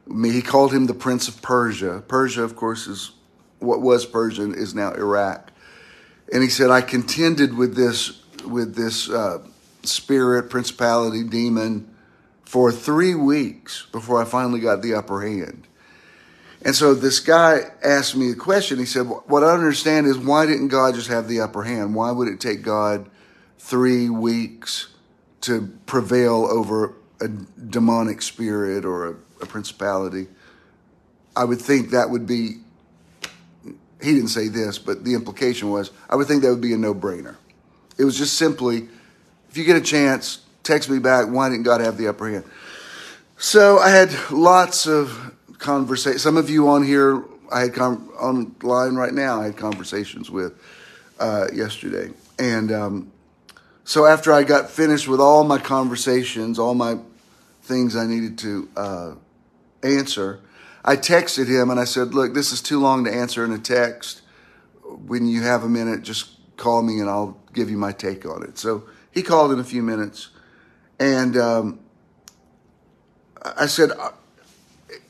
me. 0.07 0.31
He 0.31 0.43
called 0.43 0.73
him 0.73 0.87
the 0.87 0.95
Prince 0.95 1.28
of 1.28 1.40
Persia. 1.43 2.02
Persia, 2.07 2.43
of 2.43 2.57
course, 2.57 2.87
is 2.87 3.12
what 3.59 3.81
was 3.81 4.07
Persia 4.07 4.52
is 4.52 4.75
now 4.75 4.93
Iraq. 4.93 5.50
And 6.33 6.43
he 6.43 6.49
said, 6.49 6.71
I 6.71 6.81
contended 6.81 7.57
with 7.57 7.75
this, 7.75 8.23
with 8.45 8.75
this 8.75 9.09
uh, 9.09 9.38
spirit, 9.83 10.50
principality, 10.50 11.25
demon 11.25 11.95
for 12.45 12.73
three 12.73 13.14
weeks 13.14 13.87
before 13.93 14.21
I 14.21 14.25
finally 14.25 14.61
got 14.61 14.83
the 14.83 14.95
upper 14.95 15.21
hand. 15.21 15.67
And 16.62 16.75
so 16.75 16.95
this 16.95 17.21
guy 17.21 17.61
asked 17.85 18.17
me 18.17 18.31
a 18.31 18.35
question. 18.35 18.78
He 18.78 18.85
said, 18.85 19.02
What 19.02 19.45
I 19.45 19.52
understand 19.52 20.07
is 20.07 20.19
why 20.19 20.47
didn't 20.47 20.69
God 20.69 20.95
just 20.95 21.09
have 21.09 21.28
the 21.28 21.40
upper 21.40 21.62
hand? 21.62 21.95
Why 21.95 22.11
would 22.11 22.28
it 22.28 22.40
take 22.40 22.62
God 22.62 23.09
three 23.58 24.08
weeks 24.08 24.88
to 25.42 25.68
prevail 25.86 26.46
over 26.50 26.94
a 27.20 27.28
demonic 27.28 28.22
spirit 28.22 28.84
or 28.84 29.08
a, 29.08 29.10
a 29.42 29.46
principality? 29.46 30.26
I 31.36 31.44
would 31.44 31.60
think 31.60 31.90
that 31.90 32.10
would 32.10 32.26
be, 32.26 32.56
he 34.02 34.14
didn't 34.14 34.28
say 34.28 34.48
this, 34.48 34.78
but 34.78 35.04
the 35.04 35.14
implication 35.14 35.70
was, 35.70 35.90
I 36.08 36.16
would 36.16 36.26
think 36.26 36.42
that 36.42 36.50
would 36.50 36.60
be 36.60 36.72
a 36.72 36.78
no 36.78 36.94
brainer. 36.94 37.36
It 37.96 38.04
was 38.04 38.16
just 38.16 38.36
simply, 38.36 38.88
if 39.50 39.56
you 39.56 39.64
get 39.64 39.76
a 39.76 39.80
chance, 39.80 40.40
text 40.62 40.90
me 40.90 40.98
back, 40.98 41.28
why 41.28 41.48
didn't 41.48 41.64
God 41.64 41.80
have 41.80 41.96
the 41.96 42.08
upper 42.08 42.30
hand? 42.30 42.44
So 43.38 43.78
I 43.78 43.90
had 43.90 44.10
lots 44.30 44.86
of 44.86 45.34
conversation. 45.58 46.18
Some 46.18 46.36
of 46.36 46.50
you 46.50 46.68
on 46.68 46.82
here, 46.82 47.22
I 47.52 47.60
had 47.60 47.74
com- 47.74 48.08
online 48.18 48.96
right 48.96 49.14
now. 49.14 49.40
I 49.40 49.46
had 49.46 49.56
conversations 49.56 50.30
with 50.30 50.60
uh, 51.18 51.46
yesterday, 51.52 52.12
and 52.38 52.72
um, 52.72 53.12
so 53.88 54.04
after 54.04 54.35
I 54.35 54.42
got 54.42 54.68
finished 54.68 55.09
with 55.09 55.18
all 55.18 55.45
my 55.45 55.57
conversations, 55.57 56.59
all 56.59 56.75
my 56.75 56.99
things 57.62 57.97
I 57.97 58.07
needed 58.07 58.37
to 58.40 58.68
uh, 58.76 59.14
answer, 59.83 60.40
I 60.85 60.97
texted 60.97 61.49
him 61.49 61.71
and 61.71 61.80
I 61.80 61.85
said, 61.85 62.12
"Look, 62.12 62.35
this 62.35 62.52
is 62.52 62.61
too 62.61 62.80
long 62.80 63.07
to 63.07 63.11
answer 63.11 63.47
in 63.47 63.50
a 63.50 63.59
text. 63.59 64.21
When 64.85 65.26
you 65.26 65.40
have 65.40 65.64
a 65.64 65.71
minute, 65.71 66.02
just 66.02 66.33
call 66.59 66.83
me 66.83 67.00
and 67.00 67.09
I'll 67.09 67.40
give 67.54 67.71
you 67.71 67.78
my 67.78 67.92
take 67.92 68.26
on 68.26 68.42
it." 68.42 68.59
So 68.59 68.85
he 69.11 69.23
called 69.23 69.52
in 69.52 69.59
a 69.59 69.64
few 69.64 69.83
minutes, 69.83 70.28
and 71.00 71.38
um, 71.38 71.80
I 73.42 73.64
said 73.64 73.92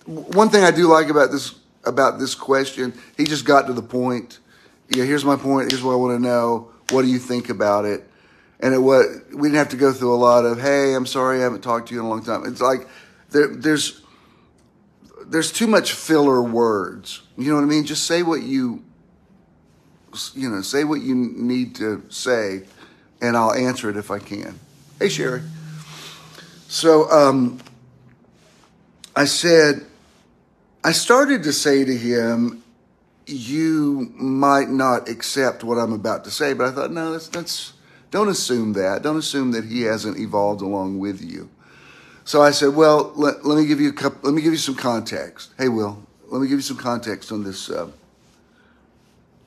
one 0.06 0.50
thing 0.50 0.62
I 0.62 0.70
do 0.70 0.86
like 0.86 1.08
about 1.08 1.32
this 1.32 1.56
about 1.84 2.20
this 2.20 2.36
question, 2.36 2.94
he 3.16 3.24
just 3.24 3.44
got 3.44 3.66
to 3.66 3.72
the 3.72 3.82
point. 3.82 4.38
Yeah, 4.88 5.02
here's 5.02 5.24
my 5.24 5.34
point. 5.34 5.72
Here's 5.72 5.82
what 5.82 5.94
I 5.94 5.96
want 5.96 6.16
to 6.16 6.22
know. 6.22 6.70
What 6.90 7.02
do 7.02 7.08
you 7.08 7.18
think 7.18 7.48
about 7.48 7.84
it? 7.84 8.07
And 8.60 8.74
it 8.74 8.78
was 8.78 9.06
we 9.32 9.48
didn't 9.48 9.58
have 9.58 9.68
to 9.70 9.76
go 9.76 9.92
through 9.92 10.14
a 10.14 10.16
lot 10.16 10.44
of 10.44 10.60
hey, 10.60 10.94
I'm 10.94 11.06
sorry 11.06 11.38
I 11.38 11.42
haven't 11.42 11.62
talked 11.62 11.88
to 11.88 11.94
you 11.94 12.00
in 12.00 12.06
a 12.06 12.08
long 12.08 12.24
time. 12.24 12.44
It's 12.46 12.60
like 12.60 12.88
there, 13.30 13.48
there's 13.48 14.02
there's 15.26 15.52
too 15.52 15.66
much 15.66 15.92
filler 15.92 16.42
words. 16.42 17.22
You 17.36 17.50
know 17.50 17.56
what 17.56 17.64
I 17.64 17.66
mean? 17.66 17.84
Just 17.84 18.04
say 18.04 18.22
what 18.22 18.42
you 18.42 18.82
you 20.34 20.48
know, 20.48 20.62
say 20.62 20.84
what 20.84 21.02
you 21.02 21.14
need 21.14 21.74
to 21.76 22.02
say, 22.08 22.62
and 23.20 23.36
I'll 23.36 23.52
answer 23.52 23.90
it 23.90 23.96
if 23.96 24.10
I 24.10 24.18
can. 24.18 24.58
Hey, 24.98 25.08
Sherry. 25.08 25.42
So 26.68 27.10
um, 27.10 27.60
I 29.14 29.24
said, 29.24 29.86
I 30.84 30.92
started 30.92 31.42
to 31.44 31.52
say 31.52 31.84
to 31.84 31.96
him, 31.96 32.62
you 33.26 34.12
might 34.16 34.68
not 34.68 35.08
accept 35.08 35.64
what 35.64 35.76
I'm 35.76 35.92
about 35.92 36.24
to 36.24 36.30
say, 36.30 36.52
but 36.52 36.66
I 36.68 36.70
thought, 36.72 36.90
no, 36.90 37.12
that's, 37.12 37.28
that's, 37.28 37.72
don't 38.10 38.28
assume 38.28 38.72
that. 38.74 39.02
Don't 39.02 39.16
assume 39.16 39.52
that 39.52 39.64
he 39.64 39.82
hasn't 39.82 40.18
evolved 40.18 40.62
along 40.62 40.98
with 40.98 41.22
you. 41.22 41.48
So 42.24 42.42
I 42.42 42.50
said, 42.50 42.74
well, 42.74 43.12
let, 43.16 43.44
let 43.44 43.58
me 43.58 43.66
give 43.66 43.80
you 43.80 43.88
a 43.88 43.92
couple, 43.92 44.20
let 44.22 44.34
me 44.34 44.42
give 44.42 44.52
you 44.52 44.58
some 44.58 44.74
context. 44.74 45.52
Hey, 45.56 45.68
Will, 45.68 46.02
let 46.28 46.40
me 46.40 46.48
give 46.48 46.58
you 46.58 46.62
some 46.62 46.76
context 46.76 47.32
on 47.32 47.42
this, 47.42 47.70
uh, 47.70 47.88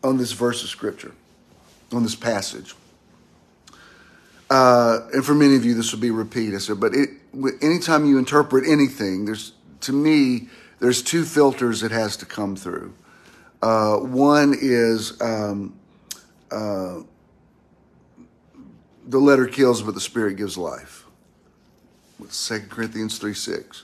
on 0.03 0.17
this 0.17 0.31
verse 0.31 0.63
of 0.63 0.69
scripture, 0.69 1.11
on 1.91 2.03
this 2.03 2.15
passage. 2.15 2.73
Uh, 4.49 5.07
and 5.13 5.23
for 5.23 5.33
many 5.33 5.55
of 5.55 5.63
you, 5.63 5.73
this 5.73 5.93
will 5.93 6.01
be 6.01 6.11
repeat. 6.11 6.53
I 6.53 6.57
said, 6.57 6.79
but 6.79 6.93
it, 6.93 7.09
anytime 7.61 8.05
you 8.05 8.17
interpret 8.17 8.67
anything, 8.67 9.25
there's, 9.25 9.53
to 9.81 9.93
me, 9.93 10.49
there's 10.79 11.01
two 11.01 11.23
filters 11.23 11.83
it 11.83 11.91
has 11.91 12.17
to 12.17 12.25
come 12.25 12.55
through. 12.55 12.93
Uh, 13.61 13.97
one 13.97 14.55
is 14.59 15.21
um, 15.21 15.79
uh, 16.51 17.01
the 19.05 19.19
letter 19.19 19.47
kills, 19.47 19.81
but 19.81 19.93
the 19.93 20.01
spirit 20.01 20.37
gives 20.37 20.57
life. 20.57 21.05
Second 22.29 22.69
Corinthians 22.69 23.17
3 23.17 23.33
6. 23.33 23.83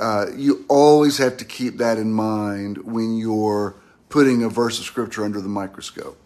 Uh, 0.00 0.26
you 0.36 0.64
always 0.68 1.18
have 1.18 1.36
to 1.38 1.44
keep 1.44 1.78
that 1.78 1.96
in 1.96 2.12
mind 2.12 2.78
when 2.78 3.16
you're 3.16 3.74
putting 4.08 4.42
a 4.42 4.48
verse 4.48 4.78
of 4.78 4.84
scripture 4.84 5.24
under 5.24 5.40
the 5.40 5.48
microscope. 5.48 6.18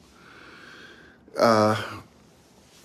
Uh, 1.39 1.81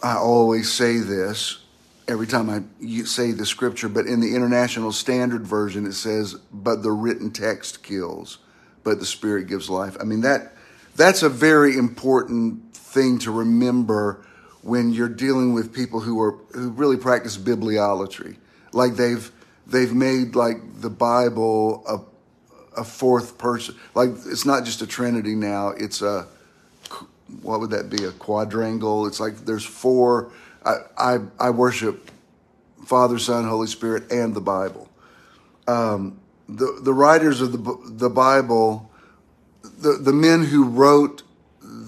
I 0.04 0.16
always 0.18 0.72
say 0.72 1.00
this 1.00 1.60
every 2.08 2.28
time 2.28 2.50
I 2.50 2.62
say 3.04 3.32
the 3.32 3.46
scripture, 3.46 3.90
but 3.90 4.06
in 4.06 4.20
the 4.20 4.36
International 4.36 4.92
Standard 4.92 5.46
Version, 5.48 5.86
it 5.86 5.94
says, 5.94 6.36
"But 6.54 6.84
the 6.84 6.92
written 6.92 7.32
text 7.32 7.82
kills, 7.82 8.38
but 8.84 9.00
the 9.00 9.06
Spirit 9.06 9.48
gives 9.48 9.70
life." 9.70 9.98
I 10.00 10.04
mean 10.04 10.22
that 10.22 10.56
that's 10.96 11.24
a 11.24 11.30
very 11.30 11.76
important 11.78 12.76
thing 12.76 13.18
to 13.20 13.32
remember 13.32 14.26
when 14.66 14.92
you're 14.92 15.08
dealing 15.08 15.54
with 15.54 15.74
people 15.74 16.02
who 16.02 16.20
are 16.20 16.32
who 16.54 16.70
really 16.72 16.98
practice 16.98 17.38
bibliolatry, 17.38 18.36
like 18.74 18.96
they've 18.96 19.32
they've 19.66 19.94
made 19.94 20.36
like 20.36 20.58
the 20.82 20.90
Bible 20.90 21.84
a 21.88 22.00
a 22.80 22.84
fourth 22.84 23.38
person. 23.38 23.76
Like 23.94 24.10
it's 24.26 24.46
not 24.46 24.66
just 24.66 24.82
a 24.82 24.88
Trinity 24.88 25.36
now; 25.36 25.70
it's 25.70 26.02
a 26.02 26.28
what 27.42 27.60
would 27.60 27.70
that 27.70 27.90
be? 27.90 28.04
A 28.04 28.12
quadrangle. 28.12 29.08
It's 29.08 29.20
like 29.20 29.46
there's 29.46 29.66
four 29.66 30.32
I, 30.66 30.78
I, 30.98 31.20
I 31.40 31.50
worship 31.52 32.12
Father, 32.86 33.20
Son, 33.20 33.46
Holy 33.46 33.68
Spirit, 33.68 34.12
and 34.12 34.34
the 34.34 34.42
Bible. 34.42 34.90
Um, 35.68 36.20
the, 36.50 36.80
the 36.82 36.94
writers 36.94 37.42
of 37.42 37.52
the, 37.52 37.78
the 37.86 38.10
Bible, 38.10 38.92
the, 39.64 39.94
the 39.94 40.14
men 40.14 40.44
who 40.44 40.66
wrote 40.66 41.24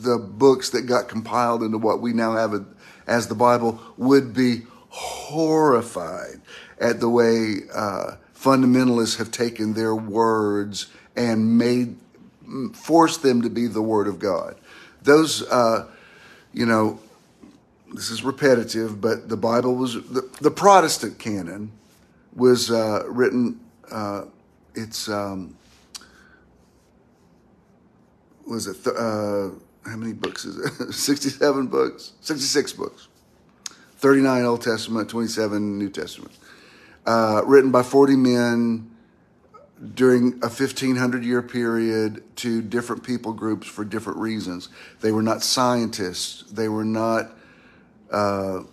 the 0.03 0.17
books 0.17 0.69
that 0.71 0.83
got 0.83 1.07
compiled 1.07 1.63
into 1.63 1.77
what 1.77 2.01
we 2.01 2.13
now 2.13 2.33
have 2.33 2.65
as 3.07 3.27
the 3.27 3.35
Bible 3.35 3.79
would 3.97 4.33
be 4.33 4.63
horrified 4.89 6.41
at 6.79 6.99
the 6.99 7.09
way 7.09 7.57
uh, 7.73 8.15
fundamentalists 8.35 9.17
have 9.17 9.31
taken 9.31 9.73
their 9.73 9.95
words 9.95 10.87
and 11.15 11.57
made 11.57 11.97
forced 12.73 13.23
them 13.23 13.41
to 13.41 13.49
be 13.49 13.67
the 13.67 13.81
Word 13.81 14.07
of 14.07 14.19
God. 14.19 14.55
Those, 15.01 15.43
uh, 15.49 15.87
you 16.53 16.65
know, 16.65 16.99
this 17.93 18.09
is 18.09 18.23
repetitive, 18.23 19.01
but 19.01 19.29
the 19.29 19.37
Bible 19.37 19.75
was 19.75 19.95
the, 19.95 20.29
the 20.41 20.51
Protestant 20.51 21.19
canon 21.19 21.71
was 22.35 22.71
uh, 22.71 23.03
written. 23.07 23.59
Uh, 23.91 24.25
it's 24.75 25.09
um, 25.09 25.57
was 28.45 28.67
it, 28.67 28.83
th- 28.83 28.95
uh, 28.95 29.49
how 29.87 29.95
many 29.95 30.13
books 30.13 30.45
is 30.45 30.57
it? 30.57 30.93
67 30.93 31.67
books? 31.67 32.13
66 32.21 32.73
books. 32.73 33.07
39 33.97 34.43
Old 34.43 34.61
Testament, 34.61 35.09
27 35.09 35.77
New 35.77 35.89
Testament. 35.89 36.33
Uh, 37.05 37.41
written 37.45 37.71
by 37.71 37.83
40 37.83 38.15
men 38.15 38.91
during 39.93 40.33
a 40.43 40.49
1500 40.49 41.23
year 41.23 41.41
period 41.41 42.23
to 42.37 42.61
different 42.61 43.03
people 43.03 43.33
groups 43.33 43.67
for 43.67 43.85
different 43.85 44.19
reasons. 44.19 44.69
They 45.01 45.11
were 45.11 45.21
not 45.21 45.43
scientists, 45.43 46.43
they 46.51 46.67
were 46.67 46.85
not 46.85 47.31
uh, 48.11 48.63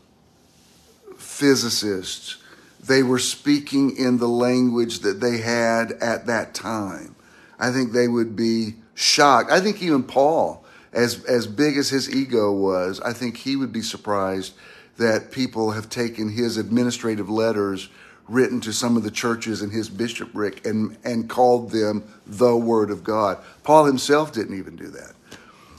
physicists. 1.17 2.39
They 2.81 3.03
were 3.03 3.19
speaking 3.19 3.97
in 3.97 4.19
the 4.19 4.29
language 4.29 5.01
that 5.01 5.21
they 5.21 5.39
had 5.39 5.93
at 5.93 6.27
that 6.27 6.53
time. 6.55 7.17
I 7.59 7.71
think 7.71 7.93
they 7.93 8.09
would 8.09 8.37
be 8.37 8.75
shocked. 8.95 9.51
I 9.51 9.61
think 9.61 9.83
even 9.83 10.03
Paul, 10.03 10.64
as, 10.95 11.25
as 11.25 11.47
big 11.47 11.77
as 11.77 11.91
his 11.91 12.15
ego 12.15 12.53
was, 12.53 13.01
I 13.01 13.13
think 13.13 13.37
he 13.37 13.57
would 13.57 13.73
be 13.73 13.83
surprised 13.83 14.55
that 14.97 15.33
people 15.33 15.73
have 15.73 15.89
taken 15.89 16.31
his 16.31 16.57
administrative 16.57 17.29
letters 17.29 17.89
written 18.29 18.61
to 18.63 18.73
some 18.73 18.97
of 18.97 19.03
the 19.03 19.11
churches 19.11 19.61
in 19.61 19.71
his 19.71 19.89
bishopric 19.89 20.65
and, 20.65 20.97
and 21.05 21.29
called 21.29 21.71
them 21.71 22.05
the 22.27 22.57
Word 22.57 22.91
of 22.91 23.05
God. 23.05 23.39
Paul 23.65 23.85
himself 23.85 24.33
didn't 24.33 24.57
even 24.57 24.77
do 24.77 24.87
that. 24.89 25.13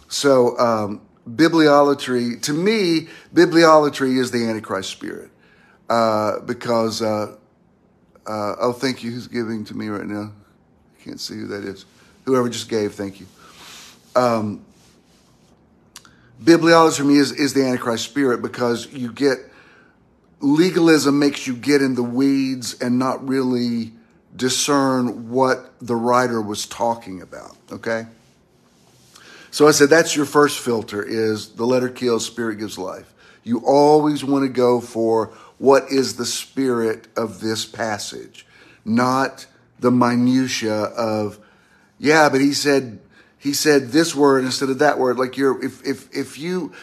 So, 0.10 0.58
um, 0.60 1.02
bibliolatry, 1.28 2.42
to 2.44 2.54
me, 2.54 3.08
bibliolatry 3.34 4.18
is 4.18 4.32
the 4.32 4.46
Antichrist 4.46 4.92
spirit. 4.92 5.32
Uh, 5.90 6.40
because, 6.42 7.02
uh, 7.02 7.36
uh, 8.28 8.56
oh, 8.60 8.74
thank 8.74 9.04
you. 9.04 9.12
Who's 9.12 9.28
giving 9.28 9.64
to 9.66 9.76
me 9.76 9.88
right 9.88 10.06
now? 10.06 10.32
I 11.00 11.04
can't 11.04 11.20
see 11.20 11.36
who 11.36 11.48
that 11.48 11.64
is. 11.64 11.86
Whoever 12.26 12.50
just 12.50 12.70
gave, 12.70 12.94
thank 12.94 13.20
you. 13.20 13.28
Um, 14.16 14.66
bibliolatry 16.44 17.18
is, 17.18 17.32
is 17.32 17.54
the 17.54 17.66
Antichrist 17.66 18.06
spirit 18.06 18.42
because 18.42 18.92
you 18.92 19.12
get 19.12 19.38
legalism 20.42 21.18
makes 21.18 21.48
you 21.48 21.56
get 21.56 21.82
in 21.82 21.96
the 21.96 22.04
weeds 22.04 22.80
and 22.82 23.00
not 23.00 23.28
really 23.28 23.92
discern 24.36 25.30
what 25.30 25.74
the 25.82 25.96
writer 25.96 26.42
was 26.42 26.66
talking 26.66 27.22
about. 27.22 27.56
Okay. 27.72 28.06
So 29.52 29.68
I 29.68 29.72
said 29.72 29.90
that's 29.90 30.16
your 30.16 30.26
first 30.26 30.60
filter 30.60 31.02
is 31.02 31.50
the 31.50 31.66
letter 31.66 31.90
kills, 31.90 32.26
spirit 32.26 32.58
gives 32.58 32.78
life. 32.78 33.14
You 33.44 33.60
always 33.66 34.24
want 34.24 34.44
to 34.44 34.50
go 34.50 34.82
for 34.82 35.28
what 35.58 35.90
is 35.90 36.18
the 36.18 36.26
spirit 36.26 37.08
of 37.16 37.40
this 37.40 37.66
passage, 37.66 38.46
not 38.84 39.46
the 39.80 39.92
minutia 39.92 40.74
of, 40.74 41.40
yeah, 41.98 42.28
but 42.28 42.42
he 42.42 42.54
said 42.54 43.00
he 43.46 43.54
said 43.54 43.90
this 43.90 44.16
word 44.16 44.44
instead 44.44 44.72
of 44.72 44.80
that 44.80 44.98
word. 44.98 45.20
Like 45.20 45.38
you're, 45.38 45.64
if 45.64 45.86
if 45.86 46.10
if 46.12 46.40
you, 46.40 46.74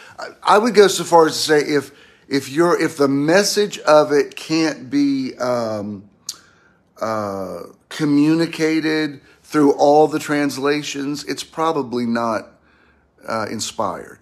I 0.45 0.59
would 0.59 0.76
go 0.76 0.87
so 0.87 1.02
far 1.02 1.26
as 1.26 1.33
to 1.33 1.38
say 1.40 1.59
if 1.59 1.90
if 2.28 2.49
you're 2.49 2.81
if 2.81 2.97
the 2.97 3.09
message 3.09 3.81
of 3.81 4.12
it 4.12 4.37
can't 4.37 4.88
be 4.88 5.35
um, 5.38 6.09
uh, 7.00 7.62
communicated 7.88 9.21
through 9.42 9.73
all 9.73 10.07
the 10.07 10.21
translations, 10.21 11.25
it's 11.25 11.42
probably 11.42 12.07
not 12.07 12.50
uh, 13.26 13.47
inspired. 13.50 14.21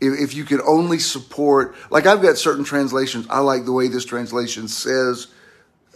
If, 0.00 0.18
if 0.18 0.34
you 0.34 0.44
could 0.44 0.62
only 0.62 0.98
support, 0.98 1.76
like 1.90 2.06
I've 2.06 2.22
got 2.22 2.38
certain 2.38 2.64
translations, 2.64 3.26
I 3.28 3.40
like 3.40 3.66
the 3.66 3.72
way 3.72 3.88
this 3.88 4.06
translation 4.06 4.66
says 4.66 5.26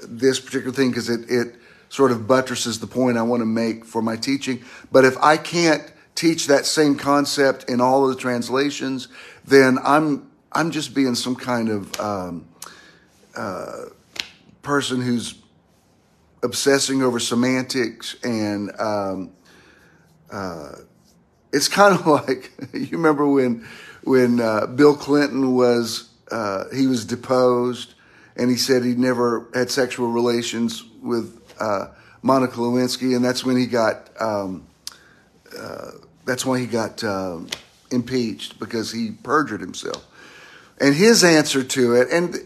this 0.06 0.40
particular 0.40 0.72
thing 0.72 0.90
because 0.90 1.08
it 1.08 1.30
it 1.30 1.54
sort 1.96 2.12
of 2.12 2.26
buttresses 2.26 2.78
the 2.78 2.86
point 2.86 3.16
I 3.16 3.22
want 3.22 3.40
to 3.40 3.46
make 3.46 3.82
for 3.82 4.02
my 4.02 4.16
teaching. 4.16 4.62
But 4.92 5.06
if 5.06 5.16
I 5.16 5.38
can't 5.38 5.82
teach 6.14 6.46
that 6.48 6.66
same 6.66 6.94
concept 6.94 7.70
in 7.70 7.80
all 7.80 8.06
of 8.06 8.14
the 8.14 8.20
translations, 8.20 9.08
then 9.46 9.78
I'm 9.82 10.30
I'm 10.52 10.72
just 10.72 10.94
being 10.94 11.14
some 11.14 11.34
kind 11.34 11.70
of 11.70 11.98
um, 11.98 12.48
uh, 13.34 13.86
person 14.60 15.00
who's 15.00 15.36
obsessing 16.42 17.02
over 17.02 17.18
semantics 17.18 18.16
and 18.22 18.78
um, 18.78 19.30
uh, 20.30 20.72
it's 21.50 21.68
kind 21.68 21.98
of 21.98 22.06
like 22.28 22.52
you 22.74 22.88
remember 22.92 23.26
when 23.26 23.66
when 24.04 24.38
uh, 24.38 24.66
Bill 24.66 24.94
Clinton 24.94 25.54
was 25.54 26.10
uh, 26.30 26.64
he 26.74 26.86
was 26.86 27.06
deposed 27.06 27.94
and 28.36 28.50
he 28.50 28.56
said 28.56 28.84
he'd 28.84 28.98
never 28.98 29.48
had 29.54 29.70
sexual 29.70 30.08
relations 30.08 30.84
with 31.00 31.45
uh, 31.60 31.88
Monica 32.22 32.56
Lewinsky 32.56 33.14
and 33.14 33.24
that's 33.24 33.44
when 33.44 33.56
he 33.56 33.66
got 33.66 34.10
um, 34.20 34.66
uh, 35.58 35.92
that's 36.24 36.44
when 36.44 36.60
he 36.60 36.66
got 36.66 37.02
um, 37.04 37.48
impeached 37.90 38.58
because 38.58 38.92
he 38.92 39.12
perjured 39.22 39.60
himself. 39.60 40.04
And 40.78 40.94
his 40.94 41.24
answer 41.24 41.64
to 41.64 41.94
it, 41.94 42.08
and 42.10 42.36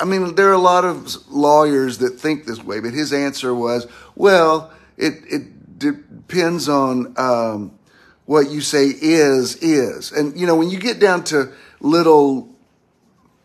I 0.00 0.04
mean, 0.04 0.34
there 0.34 0.48
are 0.48 0.52
a 0.52 0.58
lot 0.58 0.84
of 0.84 1.30
lawyers 1.30 1.98
that 1.98 2.20
think 2.20 2.44
this 2.44 2.62
way, 2.62 2.80
but 2.80 2.92
his 2.92 3.12
answer 3.12 3.54
was, 3.54 3.86
well, 4.14 4.72
it, 4.96 5.22
it 5.30 5.78
depends 5.78 6.68
on 6.68 7.14
um, 7.16 7.78
what 8.26 8.50
you 8.50 8.60
say 8.60 8.86
is, 8.86 9.56
is. 9.56 10.12
And, 10.12 10.38
you 10.38 10.46
know, 10.46 10.56
when 10.56 10.70
you 10.70 10.78
get 10.78 10.98
down 10.98 11.24
to 11.24 11.52
little 11.80 12.48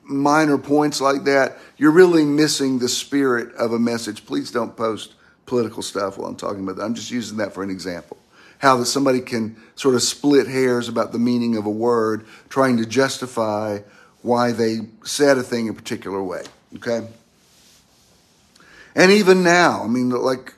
minor 0.03 0.57
points 0.57 0.99
like 0.99 1.25
that, 1.25 1.57
you're 1.79 1.91
really 1.91 2.25
missing 2.25 2.77
the 2.77 2.89
spirit 2.89 3.55
of 3.55 3.71
a 3.71 3.79
message. 3.79 4.25
Please 4.25 4.51
don't 4.51 4.75
post 4.75 5.13
political 5.45 5.81
stuff 5.81 6.17
while 6.17 6.27
I'm 6.27 6.35
talking 6.35 6.61
about 6.61 6.75
that. 6.75 6.83
I'm 6.83 6.93
just 6.93 7.09
using 7.09 7.37
that 7.37 7.53
for 7.53 7.63
an 7.63 7.69
example. 7.69 8.17
How 8.59 8.75
that 8.77 8.85
somebody 8.85 9.21
can 9.21 9.55
sort 9.75 9.95
of 9.95 10.03
split 10.03 10.47
hairs 10.47 10.89
about 10.89 11.13
the 11.13 11.19
meaning 11.19 11.55
of 11.55 11.65
a 11.65 11.71
word, 11.71 12.27
trying 12.49 12.77
to 12.77 12.85
justify 12.85 13.79
why 14.21 14.51
they 14.51 14.79
said 15.05 15.37
a 15.37 15.43
thing 15.43 15.69
a 15.69 15.73
particular 15.73 16.21
way. 16.21 16.43
Okay? 16.75 17.07
And 18.93 19.11
even 19.11 19.41
now, 19.41 19.81
I 19.81 19.87
mean, 19.87 20.09
like 20.09 20.53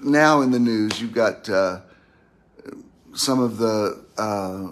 now 0.00 0.40
in 0.40 0.52
the 0.52 0.60
news, 0.60 1.00
you've 1.00 1.14
got 1.14 1.48
uh, 1.50 1.80
some 3.12 3.40
of 3.40 3.58
the 3.58 4.00
uh, 4.16 4.68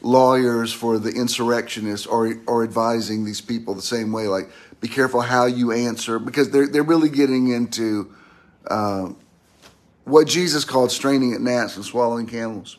lawyers 0.00 0.72
for 0.72 1.00
the 1.00 1.10
insurrectionists 1.10 2.06
are, 2.06 2.34
are 2.46 2.62
advising 2.62 3.24
these 3.24 3.40
people 3.40 3.74
the 3.74 3.82
same 3.82 4.12
way, 4.12 4.28
like, 4.28 4.48
be 4.80 4.88
careful 4.88 5.20
how 5.20 5.46
you 5.46 5.72
answer, 5.72 6.18
because 6.18 6.50
they're, 6.50 6.66
they're 6.66 6.82
really 6.82 7.10
getting 7.10 7.48
into 7.48 8.14
uh, 8.66 9.10
what 10.04 10.26
Jesus 10.26 10.64
called 10.64 10.90
straining 10.90 11.34
at 11.34 11.40
gnats 11.40 11.76
and 11.76 11.84
swallowing 11.84 12.26
camels, 12.26 12.78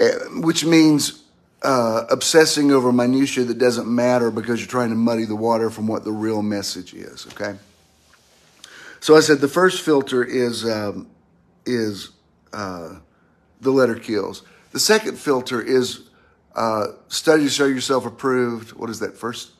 eh, 0.00 0.12
which 0.34 0.64
means 0.64 1.24
uh, 1.62 2.04
obsessing 2.10 2.70
over 2.70 2.92
minutia 2.92 3.44
that 3.44 3.58
doesn't 3.58 3.86
matter 3.88 4.30
because 4.30 4.60
you're 4.60 4.68
trying 4.68 4.90
to 4.90 4.94
muddy 4.94 5.24
the 5.24 5.36
water 5.36 5.70
from 5.70 5.86
what 5.86 6.04
the 6.04 6.12
real 6.12 6.42
message 6.42 6.94
is. 6.94 7.26
Okay. 7.32 7.56
So 9.00 9.16
I 9.16 9.20
said 9.20 9.40
the 9.40 9.48
first 9.48 9.84
filter 9.84 10.24
is 10.24 10.64
um, 10.64 11.08
is 11.66 12.10
uh, 12.52 12.96
the 13.60 13.70
letter 13.70 13.94
kills. 13.94 14.42
The 14.72 14.80
second 14.80 15.18
filter 15.18 15.60
is 15.60 16.08
uh, 16.54 16.88
study 17.08 17.44
to 17.44 17.50
show 17.50 17.66
yourself 17.66 18.06
approved. 18.06 18.72
What 18.72 18.90
is 18.90 19.00
that? 19.00 19.16
First 19.16 19.50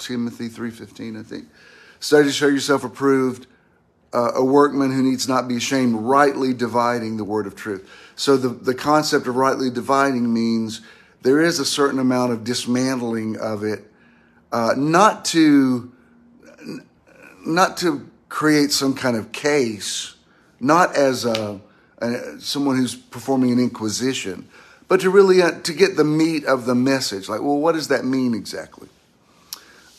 Timothy 0.00 0.48
three 0.48 0.70
fifteen, 0.70 1.16
I 1.16 1.22
think. 1.22 1.44
Study 2.00 2.28
to 2.28 2.32
show 2.32 2.48
yourself 2.48 2.82
approved, 2.82 3.46
uh, 4.12 4.32
a 4.34 4.44
workman 4.44 4.90
who 4.90 5.02
needs 5.02 5.28
not 5.28 5.46
be 5.46 5.56
ashamed, 5.56 5.94
rightly 5.94 6.54
dividing 6.54 7.18
the 7.18 7.24
word 7.24 7.46
of 7.46 7.54
truth. 7.54 7.88
So 8.16 8.36
the 8.36 8.48
the 8.48 8.74
concept 8.74 9.26
of 9.26 9.36
rightly 9.36 9.70
dividing 9.70 10.32
means 10.32 10.80
there 11.22 11.40
is 11.40 11.60
a 11.60 11.64
certain 11.64 11.98
amount 11.98 12.32
of 12.32 12.42
dismantling 12.42 13.38
of 13.38 13.62
it, 13.62 13.84
uh, 14.50 14.74
not 14.76 15.24
to 15.26 15.92
not 17.46 17.76
to 17.78 18.08
create 18.28 18.72
some 18.72 18.94
kind 18.94 19.16
of 19.16 19.32
case, 19.32 20.14
not 20.58 20.96
as 20.96 21.24
a, 21.24 21.60
a 21.98 22.40
someone 22.40 22.76
who's 22.76 22.94
performing 22.94 23.52
an 23.52 23.58
inquisition, 23.58 24.48
but 24.88 25.00
to 25.00 25.10
really 25.10 25.42
uh, 25.42 25.60
to 25.60 25.72
get 25.74 25.96
the 25.96 26.04
meat 26.04 26.44
of 26.46 26.64
the 26.64 26.74
message. 26.74 27.28
Like, 27.28 27.42
well, 27.42 27.58
what 27.58 27.74
does 27.74 27.88
that 27.88 28.04
mean 28.04 28.34
exactly? 28.34 28.88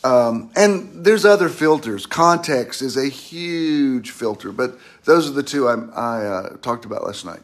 Um, 0.03 0.51
and 0.55 1.05
there's 1.05 1.25
other 1.25 1.47
filters. 1.47 2.05
Context 2.05 2.81
is 2.81 2.97
a 2.97 3.07
huge 3.07 4.11
filter, 4.11 4.51
but 4.51 4.77
those 5.03 5.29
are 5.29 5.33
the 5.33 5.43
two 5.43 5.67
I, 5.67 5.75
I 5.75 6.25
uh, 6.25 6.49
talked 6.57 6.85
about 6.85 7.05
last 7.05 7.23
night. 7.23 7.41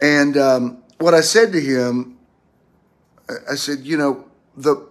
And 0.00 0.36
um, 0.36 0.82
what 0.98 1.12
I 1.12 1.20
said 1.20 1.52
to 1.52 1.60
him 1.60 2.14
I 3.28 3.54
said, 3.54 3.80
you 3.80 3.96
know, 3.96 4.24
the 4.56 4.86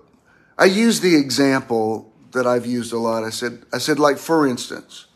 I 0.58 0.66
use 0.66 1.00
the 1.00 1.16
example 1.16 2.12
that 2.32 2.48
I've 2.48 2.66
used 2.66 2.94
a 2.94 2.98
lot. 2.98 3.24
I 3.24 3.30
said, 3.30 3.64
I 3.72 3.78
said, 3.78 4.00
like 4.00 4.18
for 4.18 4.48
instance, 4.48 5.08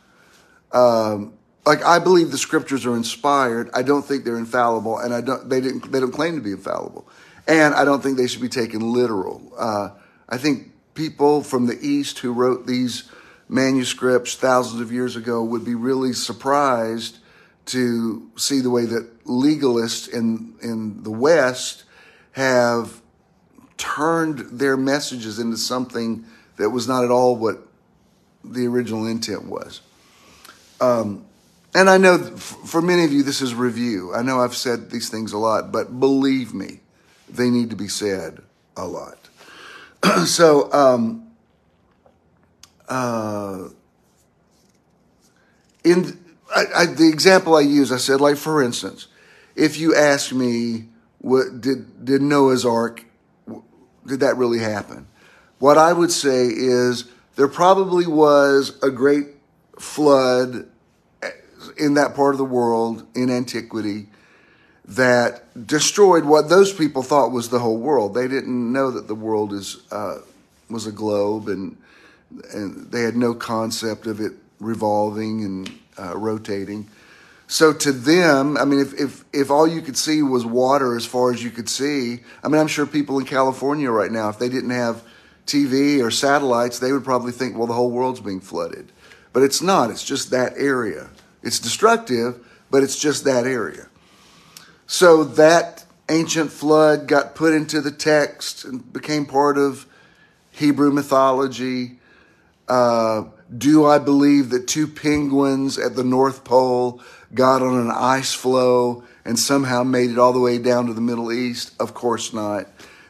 um, 0.72 1.34
like 1.66 1.84
I 1.84 2.00
believe 2.00 2.32
the 2.32 2.38
scriptures 2.38 2.86
are 2.86 2.96
inspired. 2.96 3.70
I 3.74 3.82
don't 3.82 4.04
think 4.04 4.24
they're 4.24 4.38
infallible, 4.38 5.00
and 5.00 5.14
I 5.14 5.22
don't 5.22 5.50
they 5.50 5.62
didn't 5.62 5.92
they 5.92 6.00
don't 6.00 6.12
claim 6.12 6.36
to 6.36 6.42
be 6.42 6.52
infallible, 6.52 7.08
and 7.48 7.74
I 7.74 7.86
don't 7.86 8.02
think 8.02 8.18
they 8.18 8.28
should 8.28 8.42
be 8.42 8.50
taken 8.50 8.94
literal. 8.94 9.42
Uh, 9.58 9.90
I 10.30 10.38
think 10.38 10.72
people 10.98 11.44
from 11.44 11.68
the 11.68 11.78
East 11.80 12.20
who 12.20 12.34
wrote 12.34 12.66
these 12.66 13.04
manuscripts 13.48 14.36
thousands 14.36 14.82
of 14.82 14.92
years 14.92 15.16
ago 15.16 15.44
would 15.44 15.64
be 15.64 15.76
really 15.76 16.12
surprised 16.12 17.20
to 17.66 18.30
see 18.36 18.62
the 18.62 18.70
way 18.70 18.86
that 18.86 19.24
legalists 19.26 20.10
in 20.12 20.56
in 20.62 21.04
the 21.04 21.12
West 21.12 21.84
have 22.32 23.00
turned 23.78 24.40
their 24.60 24.76
messages 24.76 25.38
into 25.38 25.56
something 25.56 26.26
that 26.58 26.72
was 26.72 26.88
not 26.88 27.04
at 27.04 27.12
all 27.12 27.36
what 27.36 27.68
the 28.44 28.66
original 28.66 29.06
intent 29.06 29.46
was. 29.46 29.82
Um, 30.82 31.26
and 31.76 31.90
I 31.90 31.98
know 31.98 32.18
for 32.18 32.82
many 32.82 33.04
of 33.04 33.14
you, 33.14 33.22
this 33.22 33.42
is 33.42 33.54
review. 33.54 34.16
I 34.16 34.24
know 34.24 34.40
I've 34.40 34.56
said 34.56 34.90
these 34.90 35.10
things 35.10 35.32
a 35.32 35.38
lot, 35.38 35.72
but 35.72 36.00
believe 36.00 36.54
me, 36.56 36.80
they 37.30 37.52
need 37.52 37.70
to 37.70 37.76
be 37.76 37.88
said 37.88 38.40
a 38.76 38.88
lot. 38.88 39.27
so, 40.26 40.72
um, 40.72 41.28
uh, 42.88 43.70
in 45.84 46.20
I, 46.56 46.66
I, 46.76 46.86
the 46.86 47.10
example 47.10 47.56
I 47.56 47.62
use, 47.62 47.92
I 47.92 47.98
said, 47.98 48.22
like 48.22 48.38
for 48.38 48.62
instance, 48.62 49.08
if 49.56 49.78
you 49.78 49.96
ask 49.96 50.32
me, 50.32 50.86
what 51.20 51.62
did 51.62 52.06
did 52.06 52.22
Noah's 52.22 52.66
Ark, 52.66 53.06
did 54.06 54.22
that 54.22 54.38
really 54.38 54.60
happen? 54.60 55.08
What 55.60 55.78
I 55.78 55.94
would 55.94 56.12
say 56.12 56.46
is 56.48 57.06
there 57.36 57.48
probably 57.48 58.06
was 58.06 58.78
a 58.82 58.90
great 58.90 59.28
flood 59.80 60.68
in 61.78 61.96
that 61.96 62.16
part 62.16 62.34
of 62.34 62.38
the 62.38 62.46
world 62.46 63.06
in 63.16 63.30
antiquity 63.30 64.08
that 64.88 65.68
destroyed 65.68 66.24
what 66.24 66.50
those 66.50 66.72
people 66.72 67.04
thought 67.04 67.32
was 67.32 67.50
the 67.50 67.60
whole 67.60 67.78
world. 67.78 68.14
They 68.14 68.28
didn't 68.28 68.72
know 68.72 68.92
that 68.92 69.08
the 69.08 69.16
world 69.16 69.54
is 69.54 69.82
uh, 69.92 70.20
was 70.70 70.88
a 70.88 70.92
globe, 70.92 71.50
and 71.50 71.78
and 72.54 72.92
they 72.92 73.02
had 73.02 73.16
no 73.16 73.34
concept 73.34 74.08
of 74.08 74.20
it 74.20 74.34
revolving 74.60 75.44
and 75.44 75.72
uh, 76.00 76.18
rotating. 76.18 76.90
So 77.50 77.72
to 77.72 77.92
them, 77.94 78.58
I 78.58 78.66
mean, 78.66 78.80
if, 78.80 78.94
if 78.94 79.26
if 79.34 79.52
all 79.52 79.68
you 79.68 79.82
could 79.82 79.98
see 79.98 80.22
was 80.22 80.46
water 80.46 80.96
as 80.96 81.06
far 81.06 81.32
as 81.34 81.44
you 81.44 81.50
could 81.50 81.70
see, 81.70 82.20
I 82.44 82.48
mean, 82.48 82.60
I'm 82.60 82.68
sure 82.68 82.86
people 82.86 83.20
in 83.20 83.26
California 83.26 83.90
right 83.90 84.12
now, 84.12 84.30
if 84.30 84.40
they 84.40 84.50
didn't 84.50 84.72
have 84.72 85.04
TV 85.46 86.04
or 86.04 86.12
satellites, 86.12 86.80
they 86.80 86.92
would 86.92 87.06
probably 87.06 87.32
think, 87.32 87.58
well, 87.58 87.68
the 87.68 87.74
whole 87.74 87.92
world's 87.92 88.20
being 88.20 88.42
flooded. 88.42 88.92
But 89.34 89.44
it's 89.44 89.62
not. 89.62 89.90
It's 89.90 90.04
just 90.04 90.32
that 90.32 90.54
area. 90.58 91.10
It's 91.42 91.60
destructive, 91.60 92.46
but 92.70 92.84
it's 92.84 92.98
just 92.98 93.24
that 93.24 93.46
area. 93.46 93.88
So 94.88 95.26
that 95.26 95.86
ancient 96.10 96.52
flood 96.52 97.08
got 97.08 97.36
put 97.36 97.54
into 97.54 97.82
the 97.82 97.92
text 97.92 98.64
and 98.64 98.92
became 98.94 99.26
part 99.26 99.58
of 99.58 99.86
Hebrew 100.52 100.92
mythology. 100.92 102.00
Uh, 102.70 103.26
do 103.56 103.86
I 103.86 104.00
believe 104.00 104.50
that 104.50 104.68
two 104.68 104.88
penguins 104.88 105.78
at 105.78 105.96
the 105.96 106.04
North 106.04 106.46
Pole 106.46 107.02
got 107.34 107.62
on 107.62 107.80
an 107.80 107.92
ice 107.92 108.34
floe 108.34 109.04
and 109.26 109.38
somehow 109.38 109.84
made 109.84 110.10
it 110.10 110.18
all 110.18 110.32
the 110.32 110.40
way 110.40 110.58
down 110.58 110.88
to 110.88 110.94
the 110.94 111.02
Middle 111.02 111.34
East? 111.34 111.74
Of 111.80 111.94
course 111.94 112.34
not. 112.34 112.68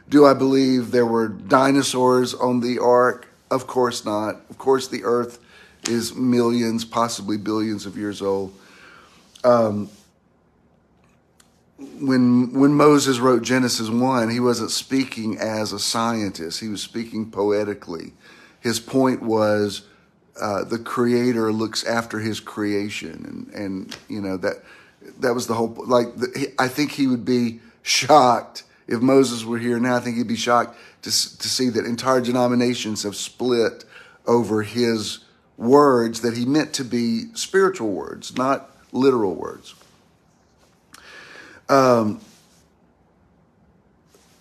Do 0.10 0.26
I 0.26 0.34
believe 0.34 0.90
there 0.90 1.06
were 1.06 1.28
dinosaurs 1.28 2.34
on 2.34 2.62
the 2.62 2.80
ark? 2.80 3.28
Of 3.52 3.68
course 3.68 4.04
not. 4.04 4.42
Of 4.50 4.58
course, 4.58 4.88
the 4.88 5.04
earth 5.04 5.40
is 5.88 6.16
millions, 6.16 6.86
possibly 6.86 7.38
billions 7.38 7.86
of 7.86 7.98
years 7.98 8.22
old. 8.22 8.54
Um, 9.44 9.90
when 11.78 12.54
when 12.54 12.74
Moses 12.74 13.20
wrote 13.20 13.44
Genesis 13.44 13.90
one, 13.90 14.30
he 14.30 14.40
wasn't 14.40 14.72
speaking 14.72 15.38
as 15.38 15.72
a 15.72 15.80
scientist. 15.80 16.60
He 16.60 16.70
was 16.70 16.82
speaking 16.82 17.30
poetically. 17.30 18.14
His 18.60 18.80
point 18.80 19.22
was 19.22 19.84
uh, 20.42 20.64
the 20.64 20.80
Creator 20.80 21.52
looks 21.52 21.86
after 21.86 22.20
His 22.20 22.40
creation, 22.40 23.48
and 23.54 23.64
and 23.64 23.98
you 24.10 24.22
know 24.22 24.38
that 24.38 24.64
that 25.20 25.34
was 25.34 25.48
the 25.48 25.54
whole. 25.54 25.76
Like 25.86 26.16
the, 26.16 26.54
I 26.58 26.68
think 26.68 26.92
he 26.94 27.06
would 27.06 27.26
be 27.26 27.60
shocked 27.84 28.64
if 28.88 29.02
Moses 29.02 29.46
were 29.46 29.60
here 29.60 29.80
now. 29.80 29.98
I 29.98 30.00
think 30.00 30.18
he'd 30.18 30.28
be 30.28 30.36
shocked 30.36 30.76
to 31.04 31.10
to 31.10 31.50
see 31.50 31.70
that 31.70 31.86
entire 31.86 32.22
denominations 32.22 33.04
have 33.04 33.16
split 33.16 33.86
over 34.26 34.64
his 34.64 35.20
words 35.58 36.22
that 36.22 36.36
he 36.36 36.46
meant 36.46 36.74
to 36.74 36.84
be 36.84 37.34
spiritual 37.34 37.92
words, 37.92 38.36
not 38.36 38.72
literal 38.92 39.36
words. 39.36 39.74
Um, 41.70 42.22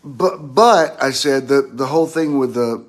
but 0.05 0.55
but 0.55 1.03
I 1.03 1.11
said 1.11 1.49
that 1.49 1.77
the 1.77 1.87
whole 1.87 2.07
thing 2.07 2.39
with 2.39 2.55
the 2.55 2.85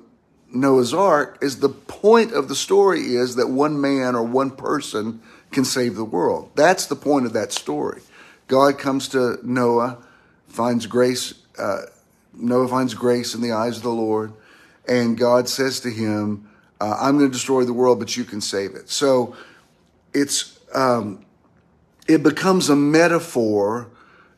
Noah's 0.52 0.94
Ark 0.94 1.38
is 1.42 1.60
the 1.60 1.68
point 1.68 2.32
of 2.32 2.48
the 2.48 2.54
story 2.54 3.14
is 3.14 3.34
that 3.36 3.48
one 3.48 3.80
man 3.80 4.14
or 4.14 4.22
one 4.22 4.50
person 4.50 5.20
can 5.50 5.64
save 5.64 5.96
the 5.96 6.04
world. 6.04 6.50
That's 6.54 6.86
the 6.86 6.96
point 6.96 7.26
of 7.26 7.32
that 7.32 7.52
story. 7.52 8.02
God 8.46 8.78
comes 8.78 9.08
to 9.08 9.38
Noah, 9.42 9.98
finds 10.46 10.86
grace. 10.86 11.34
Uh, 11.58 11.82
Noah 12.32 12.68
finds 12.68 12.94
grace 12.94 13.34
in 13.34 13.40
the 13.40 13.52
eyes 13.52 13.78
of 13.78 13.82
the 13.82 13.90
Lord, 13.90 14.32
and 14.88 15.18
God 15.18 15.48
says 15.48 15.80
to 15.80 15.90
him, 15.90 16.48
uh, 16.80 16.96
"I'm 17.00 17.18
going 17.18 17.30
to 17.30 17.32
destroy 17.32 17.64
the 17.64 17.72
world, 17.72 17.98
but 17.98 18.16
you 18.16 18.24
can 18.24 18.40
save 18.40 18.74
it." 18.74 18.88
So 18.88 19.34
it's 20.14 20.58
um, 20.72 21.24
it 22.06 22.22
becomes 22.22 22.70
a 22.70 22.76
metaphor 22.76 23.88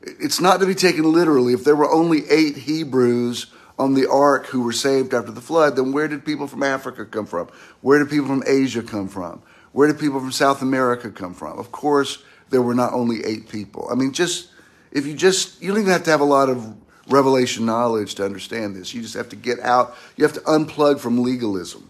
it's 0.03 0.41
not 0.41 0.59
to 0.59 0.65
be 0.65 0.75
taken 0.75 1.11
literally. 1.11 1.53
If 1.53 1.63
there 1.63 1.75
were 1.75 1.89
only 1.89 2.29
eight 2.29 2.57
Hebrews 2.57 3.47
on 3.77 3.93
the 3.93 4.09
ark 4.09 4.47
who 4.47 4.61
were 4.61 4.71
saved 4.71 5.13
after 5.13 5.31
the 5.31 5.41
flood, 5.41 5.75
then 5.75 5.91
where 5.91 6.07
did 6.07 6.25
people 6.25 6.47
from 6.47 6.63
Africa 6.63 7.05
come 7.05 7.25
from? 7.25 7.47
Where 7.81 7.99
did 7.99 8.09
people 8.09 8.27
from 8.27 8.43
Asia 8.45 8.83
come 8.83 9.07
from? 9.07 9.41
Where 9.71 9.87
did 9.87 9.99
people 9.99 10.19
from 10.19 10.31
South 10.31 10.61
America 10.61 11.09
come 11.09 11.33
from? 11.33 11.57
Of 11.57 11.71
course, 11.71 12.23
there 12.49 12.61
were 12.61 12.75
not 12.75 12.93
only 12.93 13.23
eight 13.23 13.49
people. 13.49 13.87
I 13.91 13.95
mean, 13.95 14.11
just 14.11 14.49
if 14.91 15.05
you 15.05 15.13
just, 15.13 15.61
you 15.61 15.69
don't 15.69 15.79
even 15.79 15.91
have 15.91 16.03
to 16.03 16.11
have 16.11 16.21
a 16.21 16.25
lot 16.25 16.49
of 16.49 16.75
revelation 17.07 17.65
knowledge 17.65 18.15
to 18.15 18.25
understand 18.25 18.75
this. 18.75 18.93
You 18.93 19.01
just 19.01 19.15
have 19.15 19.29
to 19.29 19.35
get 19.35 19.59
out, 19.61 19.95
you 20.17 20.23
have 20.23 20.33
to 20.33 20.41
unplug 20.41 20.99
from 20.99 21.23
legalism 21.23 21.89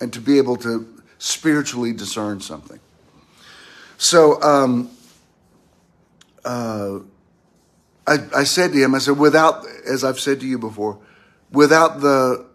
and 0.00 0.12
to 0.12 0.20
be 0.20 0.38
able 0.38 0.56
to 0.56 1.02
spiritually 1.18 1.92
discern 1.92 2.40
something. 2.40 2.80
So, 3.98 4.42
um, 4.42 4.90
uh, 6.44 7.00
I, 8.06 8.18
I 8.34 8.44
said 8.44 8.72
to 8.72 8.78
him, 8.82 8.94
I 8.94 8.98
said, 8.98 9.18
without, 9.18 9.64
as 9.86 10.04
I've 10.04 10.20
said 10.20 10.40
to 10.40 10.46
you 10.46 10.58
before, 10.58 10.98
without 11.52 12.00
the 12.00 12.46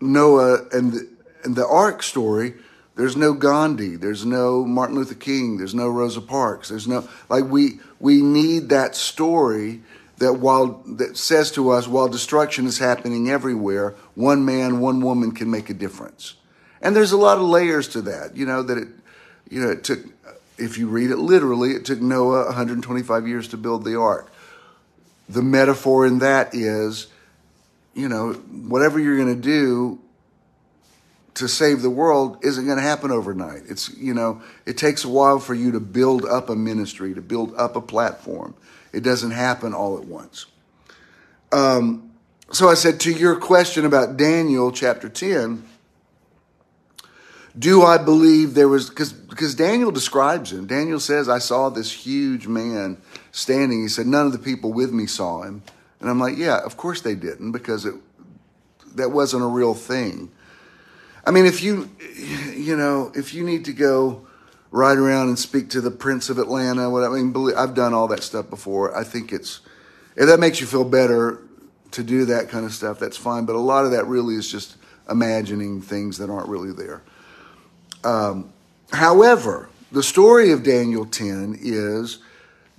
Noah 0.00 0.66
and 0.72 0.92
the, 0.92 1.08
and 1.44 1.56
the 1.56 1.66
Ark 1.66 2.02
story, 2.02 2.54
there's 2.94 3.16
no 3.16 3.32
Gandhi, 3.32 3.96
there's 3.96 4.24
no 4.24 4.64
Martin 4.64 4.96
Luther 4.96 5.14
King, 5.14 5.56
there's 5.56 5.74
no 5.74 5.88
Rosa 5.88 6.20
Parks, 6.20 6.68
there's 6.68 6.86
no 6.86 7.08
like 7.28 7.44
we 7.44 7.80
we 8.00 8.20
need 8.20 8.68
that 8.68 8.94
story 8.94 9.82
that 10.18 10.34
while 10.34 10.82
that 10.86 11.16
says 11.16 11.50
to 11.52 11.70
us 11.70 11.88
while 11.88 12.08
destruction 12.08 12.66
is 12.66 12.78
happening 12.78 13.30
everywhere, 13.30 13.94
one 14.14 14.44
man, 14.44 14.80
one 14.80 15.00
woman 15.00 15.32
can 15.32 15.50
make 15.50 15.70
a 15.70 15.74
difference. 15.74 16.34
And 16.82 16.94
there's 16.94 17.12
a 17.12 17.16
lot 17.16 17.38
of 17.38 17.44
layers 17.44 17.88
to 17.88 18.02
that, 18.02 18.36
you 18.36 18.44
know, 18.44 18.62
that 18.62 18.76
it 18.78 18.88
you 19.48 19.60
know, 19.60 19.70
it 19.70 19.84
took 19.84 20.00
if 20.58 20.76
you 20.76 20.86
read 20.86 21.10
it 21.10 21.16
literally, 21.16 21.72
it 21.72 21.84
took 21.86 22.00
Noah 22.00 22.46
125 22.46 23.26
years 23.26 23.48
to 23.48 23.56
build 23.56 23.84
the 23.84 23.98
ark 23.98 24.31
the 25.32 25.42
metaphor 25.42 26.06
in 26.06 26.18
that 26.18 26.54
is, 26.54 27.06
you 27.94 28.08
know, 28.08 28.32
whatever 28.32 28.98
you're 28.98 29.16
going 29.16 29.34
to 29.34 29.40
do 29.40 29.98
to 31.34 31.48
save 31.48 31.80
the 31.80 31.90
world 31.90 32.44
isn't 32.44 32.66
going 32.66 32.76
to 32.76 32.82
happen 32.82 33.10
overnight. 33.10 33.62
It's, 33.66 33.94
you 33.96 34.12
know, 34.12 34.42
it 34.66 34.76
takes 34.76 35.04
a 35.04 35.08
while 35.08 35.38
for 35.38 35.54
you 35.54 35.72
to 35.72 35.80
build 35.80 36.24
up 36.26 36.50
a 36.50 36.56
ministry, 36.56 37.14
to 37.14 37.22
build 37.22 37.54
up 37.56 37.74
a 37.74 37.80
platform. 37.80 38.54
It 38.92 39.02
doesn't 39.02 39.30
happen 39.30 39.72
all 39.72 39.96
at 39.96 40.04
once. 40.04 40.46
Um, 41.50 42.10
so 42.50 42.68
I 42.68 42.74
said 42.74 43.00
to 43.00 43.12
your 43.12 43.36
question 43.36 43.86
about 43.86 44.18
Daniel 44.18 44.70
chapter 44.72 45.08
10, 45.08 45.64
do 47.58 47.82
I 47.82 47.98
believe 47.98 48.54
there 48.54 48.68
was, 48.68 48.90
because 48.90 49.54
Daniel 49.54 49.90
describes 49.90 50.52
him. 50.52 50.66
Daniel 50.66 51.00
says, 51.00 51.28
I 51.28 51.38
saw 51.38 51.68
this 51.68 51.90
huge 51.92 52.46
man 52.46 52.98
standing. 53.32 53.82
He 53.82 53.88
said, 53.88 54.06
None 54.06 54.26
of 54.26 54.32
the 54.32 54.38
people 54.38 54.72
with 54.72 54.92
me 54.92 55.06
saw 55.06 55.42
him. 55.42 55.62
And 56.00 56.08
I'm 56.08 56.20
like, 56.20 56.38
Yeah, 56.38 56.60
of 56.64 56.76
course 56.76 57.00
they 57.00 57.16
didn't, 57.16 57.50
because 57.50 57.84
it 57.84 57.94
that 58.94 59.10
wasn't 59.10 59.42
a 59.42 59.46
real 59.46 59.74
thing. 59.74 60.30
I 61.24 61.30
mean, 61.30 61.46
if 61.46 61.62
you, 61.62 61.88
you 62.54 62.76
know, 62.76 63.12
if 63.14 63.32
you 63.32 63.44
need 63.44 63.64
to 63.66 63.72
go 63.72 64.26
ride 64.70 64.98
around 64.98 65.28
and 65.28 65.38
speak 65.38 65.70
to 65.70 65.80
the 65.80 65.90
Prince 65.90 66.30
of 66.30 66.38
Atlanta, 66.38 66.90
what 66.90 67.04
I 67.04 67.08
mean, 67.08 67.34
I've 67.56 67.74
done 67.74 67.94
all 67.94 68.08
that 68.08 68.22
stuff 68.22 68.50
before. 68.50 68.96
I 68.96 69.04
think 69.04 69.32
it's, 69.32 69.60
if 70.16 70.26
that 70.26 70.40
makes 70.40 70.60
you 70.60 70.66
feel 70.66 70.84
better 70.84 71.42
to 71.92 72.02
do 72.02 72.24
that 72.26 72.48
kind 72.48 72.64
of 72.64 72.72
stuff, 72.72 72.98
that's 72.98 73.16
fine. 73.16 73.44
But 73.44 73.54
a 73.54 73.60
lot 73.60 73.84
of 73.84 73.92
that 73.92 74.06
really 74.06 74.34
is 74.34 74.50
just 74.50 74.76
imagining 75.08 75.80
things 75.80 76.18
that 76.18 76.30
aren't 76.30 76.48
really 76.48 76.72
there. 76.72 77.02
Um, 78.02 78.52
however, 78.92 79.68
the 79.92 80.02
story 80.02 80.52
of 80.52 80.62
Daniel 80.62 81.04
10 81.04 81.58
is 81.60 82.18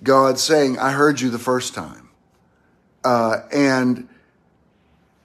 God 0.03 0.37
saying, 0.37 0.77
I 0.77 0.91
heard 0.91 1.21
you 1.21 1.29
the 1.29 1.39
first 1.39 1.73
time. 1.73 2.09
Uh, 3.03 3.39
and 3.51 4.07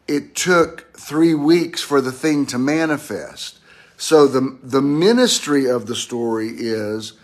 it 0.06 0.34
took 0.34 0.96
three 0.96 1.34
weeks 1.34 1.82
for 1.82 2.00
the 2.00 2.12
thing 2.12 2.46
to 2.46 2.58
manifest. 2.58 3.58
So 3.96 4.26
the, 4.26 4.58
the 4.62 4.80
ministry 4.80 5.66
of 5.66 5.86
the 5.86 5.94
story 5.96 6.48
is 6.50 7.14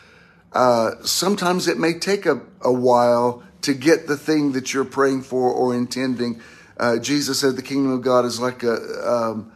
uh, 0.52 0.92
sometimes 1.02 1.66
it 1.68 1.78
may 1.78 1.94
take 1.94 2.26
a, 2.26 2.40
a 2.60 2.72
while 2.72 3.42
to 3.62 3.72
get 3.72 4.06
the 4.06 4.16
thing 4.16 4.52
that 4.52 4.74
you're 4.74 4.84
praying 4.84 5.22
for 5.22 5.50
or 5.50 5.74
intending. 5.74 6.40
Uh, 6.76 6.98
Jesus 6.98 7.40
said 7.40 7.56
the 7.56 7.62
kingdom 7.62 7.92
of 7.92 8.02
God 8.02 8.24
is 8.24 8.40
like 8.40 8.62
a, 8.62 9.10
um, 9.10 9.52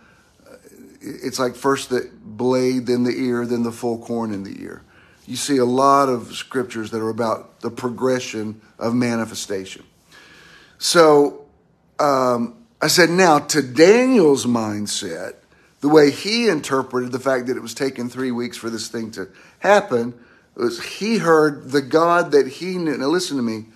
it's 1.00 1.38
like 1.38 1.54
first 1.54 1.90
the 1.90 2.10
blade, 2.22 2.86
then 2.86 3.04
the 3.04 3.12
ear, 3.12 3.44
then 3.46 3.62
the 3.62 3.72
full 3.72 3.98
corn 3.98 4.32
in 4.32 4.44
the 4.44 4.62
ear. 4.62 4.82
You 5.28 5.36
see 5.36 5.58
a 5.58 5.64
lot 5.66 6.08
of 6.08 6.34
scriptures 6.34 6.90
that 6.92 7.02
are 7.02 7.10
about 7.10 7.60
the 7.60 7.70
progression 7.70 8.62
of 8.78 8.94
manifestation. 8.94 9.84
So 10.78 11.44
um, 11.98 12.56
I 12.80 12.86
said, 12.86 13.10
now 13.10 13.40
to 13.40 13.60
Daniel's 13.60 14.46
mindset, 14.46 15.34
the 15.82 15.90
way 15.90 16.10
he 16.10 16.48
interpreted 16.48 17.12
the 17.12 17.20
fact 17.20 17.46
that 17.48 17.58
it 17.58 17.60
was 17.60 17.74
taking 17.74 18.08
three 18.08 18.30
weeks 18.30 18.56
for 18.56 18.70
this 18.70 18.88
thing 18.88 19.10
to 19.12 19.28
happen 19.58 20.14
was 20.54 20.82
he 20.82 21.18
heard 21.18 21.72
the 21.72 21.82
God 21.82 22.32
that 22.32 22.48
he 22.48 22.78
knew. 22.78 22.96
Now 22.96 23.08
listen 23.08 23.36
to 23.36 23.42
me. 23.42 23.66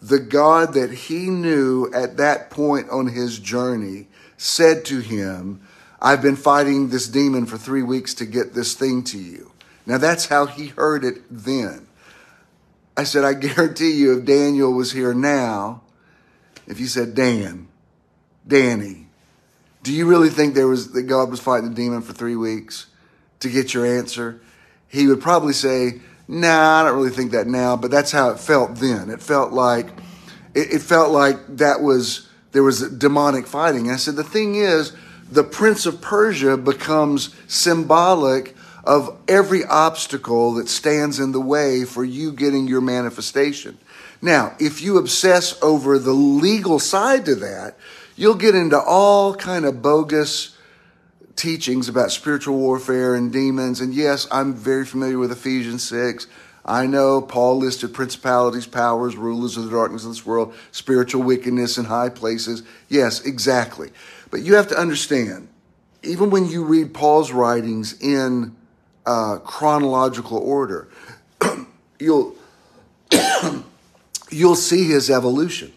The 0.00 0.20
God 0.20 0.74
that 0.74 0.92
he 0.92 1.30
knew 1.30 1.92
at 1.92 2.16
that 2.18 2.48
point 2.48 2.88
on 2.90 3.08
his 3.08 3.40
journey 3.40 4.06
said 4.36 4.84
to 4.84 5.00
him, 5.00 5.62
I've 6.00 6.22
been 6.22 6.36
fighting 6.36 6.90
this 6.90 7.08
demon 7.08 7.46
for 7.46 7.58
three 7.58 7.82
weeks 7.82 8.14
to 8.14 8.24
get 8.24 8.54
this 8.54 8.74
thing 8.74 9.02
to 9.04 9.18
you. 9.18 9.51
Now 9.86 9.98
that's 9.98 10.26
how 10.26 10.46
he 10.46 10.68
heard 10.68 11.04
it 11.04 11.22
then. 11.30 11.86
I 12.96 13.04
said, 13.04 13.24
I 13.24 13.34
guarantee 13.34 13.92
you, 13.92 14.18
if 14.18 14.24
Daniel 14.24 14.72
was 14.72 14.92
here 14.92 15.14
now, 15.14 15.82
if 16.66 16.78
you 16.78 16.86
said, 16.86 17.14
Dan, 17.14 17.68
Danny, 18.46 19.06
do 19.82 19.92
you 19.92 20.06
really 20.06 20.30
think 20.30 20.54
there 20.54 20.68
was 20.68 20.92
that 20.92 21.02
God 21.04 21.30
was 21.30 21.40
fighting 21.40 21.70
the 21.70 21.74
demon 21.74 22.02
for 22.02 22.12
three 22.12 22.36
weeks 22.36 22.86
to 23.40 23.48
get 23.48 23.74
your 23.74 23.84
answer? 23.84 24.40
He 24.88 25.06
would 25.06 25.20
probably 25.20 25.54
say, 25.54 26.00
Nah, 26.28 26.80
I 26.80 26.84
don't 26.84 26.96
really 26.96 27.10
think 27.10 27.32
that 27.32 27.46
now, 27.46 27.76
but 27.76 27.90
that's 27.90 28.12
how 28.12 28.30
it 28.30 28.38
felt 28.38 28.76
then. 28.76 29.10
It 29.10 29.20
felt 29.20 29.52
like 29.52 29.88
it, 30.54 30.72
it 30.74 30.80
felt 30.80 31.10
like 31.10 31.36
that 31.56 31.82
was 31.82 32.28
there 32.52 32.62
was 32.62 32.88
demonic 32.90 33.46
fighting. 33.46 33.90
I 33.90 33.96
said 33.96 34.16
the 34.16 34.24
thing 34.24 34.54
is, 34.54 34.92
the 35.30 35.42
Prince 35.44 35.84
of 35.84 36.00
Persia 36.00 36.56
becomes 36.56 37.34
symbolic 37.48 38.54
of 38.84 39.16
every 39.28 39.64
obstacle 39.64 40.54
that 40.54 40.68
stands 40.68 41.18
in 41.18 41.32
the 41.32 41.40
way 41.40 41.84
for 41.84 42.04
you 42.04 42.32
getting 42.32 42.66
your 42.66 42.80
manifestation. 42.80 43.78
Now, 44.20 44.54
if 44.58 44.82
you 44.82 44.98
obsess 44.98 45.60
over 45.62 45.98
the 45.98 46.12
legal 46.12 46.78
side 46.78 47.24
to 47.26 47.34
that, 47.36 47.76
you'll 48.16 48.34
get 48.34 48.54
into 48.54 48.80
all 48.80 49.34
kind 49.34 49.64
of 49.64 49.82
bogus 49.82 50.56
teachings 51.36 51.88
about 51.88 52.12
spiritual 52.12 52.56
warfare 52.56 53.14
and 53.14 53.32
demons. 53.32 53.80
And 53.80 53.94
yes, 53.94 54.26
I'm 54.30 54.54
very 54.54 54.84
familiar 54.84 55.18
with 55.18 55.32
Ephesians 55.32 55.82
6. 55.84 56.26
I 56.64 56.86
know 56.86 57.20
Paul 57.20 57.58
listed 57.58 57.92
principalities, 57.92 58.66
powers, 58.66 59.16
rulers 59.16 59.56
of 59.56 59.64
the 59.64 59.70
darkness 59.70 60.04
of 60.04 60.10
this 60.10 60.24
world, 60.24 60.54
spiritual 60.70 61.22
wickedness 61.22 61.76
in 61.76 61.86
high 61.86 62.08
places. 62.08 62.62
Yes, 62.88 63.24
exactly. 63.24 63.90
But 64.30 64.42
you 64.42 64.54
have 64.54 64.68
to 64.68 64.78
understand, 64.78 65.48
even 66.04 66.30
when 66.30 66.48
you 66.48 66.64
read 66.64 66.94
Paul's 66.94 67.32
writings 67.32 68.00
in 68.00 68.54
uh, 69.06 69.38
chronological 69.38 70.38
order, 70.38 70.88
you'll 71.98 72.36
you'll 74.30 74.56
see 74.56 74.84
his 74.84 75.10
evolution. 75.10 75.72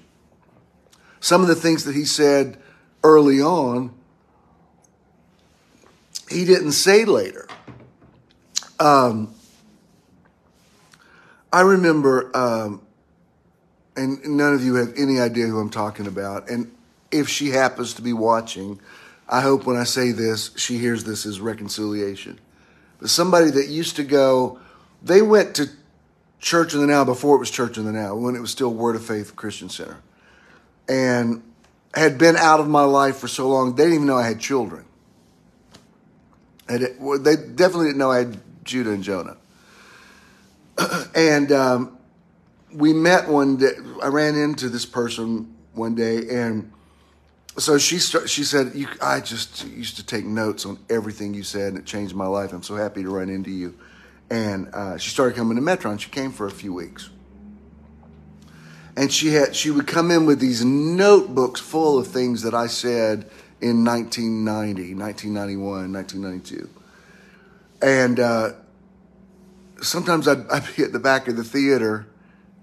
Some 1.19 1.41
of 1.41 1.47
the 1.47 1.55
things 1.55 1.85
that 1.85 1.95
he 1.95 2.05
said 2.05 2.57
early 3.03 3.41
on, 3.41 3.91
he 6.29 6.45
didn't 6.45 6.73
say 6.73 7.05
later. 7.05 7.47
Um, 8.79 9.33
I 11.51 11.61
remember, 11.61 12.35
um, 12.35 12.81
and 13.95 14.23
none 14.25 14.53
of 14.53 14.63
you 14.63 14.75
have 14.75 14.93
any 14.97 15.19
idea 15.19 15.47
who 15.47 15.59
I'm 15.59 15.69
talking 15.69 16.05
about. 16.05 16.49
And 16.49 16.71
if 17.11 17.29
she 17.29 17.49
happens 17.49 17.93
to 17.93 18.01
be 18.01 18.13
watching, 18.13 18.79
I 19.27 19.41
hope 19.41 19.65
when 19.65 19.77
I 19.77 19.85
say 19.85 20.11
this, 20.11 20.51
she 20.57 20.77
hears 20.77 21.05
this 21.05 21.25
as 21.25 21.39
reconciliation. 21.39 22.39
But 22.99 23.09
somebody 23.09 23.51
that 23.51 23.67
used 23.67 23.95
to 23.97 24.03
go, 24.03 24.59
they 25.01 25.21
went 25.21 25.55
to 25.55 25.69
Church 26.39 26.73
in 26.73 26.79
the 26.79 26.87
Now 26.87 27.03
before 27.03 27.35
it 27.35 27.39
was 27.39 27.49
Church 27.49 27.77
in 27.77 27.85
the 27.85 27.91
Now, 27.91 28.15
when 28.15 28.35
it 28.35 28.39
was 28.39 28.51
still 28.51 28.73
Word 28.73 28.95
of 28.95 29.05
Faith 29.05 29.35
Christian 29.35 29.69
Center 29.69 29.97
and 30.87 31.41
had 31.93 32.17
been 32.17 32.35
out 32.35 32.59
of 32.59 32.67
my 32.67 32.83
life 32.83 33.17
for 33.17 33.27
so 33.27 33.49
long, 33.49 33.75
they 33.75 33.83
didn't 33.83 33.95
even 33.95 34.07
know 34.07 34.17
I 34.17 34.27
had 34.27 34.39
children. 34.39 34.85
And 36.67 36.83
it, 36.83 36.99
well, 36.99 37.19
they 37.19 37.35
definitely 37.35 37.87
didn't 37.87 37.97
know 37.97 38.11
I 38.11 38.19
had 38.19 38.37
Judah 38.63 38.91
and 38.91 39.03
Jonah. 39.03 39.37
and 41.15 41.51
um, 41.51 41.97
we 42.73 42.93
met 42.93 43.29
one 43.29 43.57
day. 43.57 43.71
I 44.01 44.07
ran 44.07 44.35
into 44.35 44.69
this 44.69 44.85
person 44.85 45.55
one 45.73 45.95
day, 45.95 46.27
and 46.29 46.71
so 47.57 47.77
she 47.77 47.99
she 47.99 48.43
said, 48.43 48.73
"I 49.01 49.19
just 49.19 49.65
used 49.67 49.97
to 49.97 50.05
take 50.05 50.25
notes 50.25 50.65
on 50.65 50.77
everything 50.89 51.33
you 51.33 51.43
said, 51.43 51.69
and 51.69 51.77
it 51.77 51.85
changed 51.85 52.15
my 52.15 52.27
life. 52.27 52.53
I'm 52.53 52.63
so 52.63 52.75
happy 52.75 53.03
to 53.03 53.09
run 53.09 53.29
into 53.29 53.51
you." 53.51 53.75
And 54.29 54.73
uh, 54.73 54.97
she 54.97 55.11
started 55.11 55.35
coming 55.35 55.55
to 55.57 55.61
Metron. 55.61 55.99
She 55.99 56.09
came 56.09 56.31
for 56.31 56.47
a 56.47 56.51
few 56.51 56.73
weeks 56.73 57.09
and 58.97 59.11
she 59.11 59.29
had 59.29 59.55
she 59.55 59.71
would 59.71 59.87
come 59.87 60.11
in 60.11 60.25
with 60.25 60.39
these 60.39 60.63
notebooks 60.63 61.59
full 61.59 61.97
of 61.97 62.07
things 62.07 62.41
that 62.43 62.53
I 62.53 62.67
said 62.67 63.29
in 63.61 63.83
1990, 63.83 64.95
1991, 64.95 65.93
1992. 65.93 66.69
And 67.81 68.19
uh, 68.19 68.51
sometimes 69.81 70.27
I'd, 70.27 70.47
I'd, 70.49 70.75
be 70.75 70.83
at 70.83 70.93
the 70.93 70.99
back 70.99 71.27
of 71.27 71.35
the 71.35 71.43
theater 71.43 72.07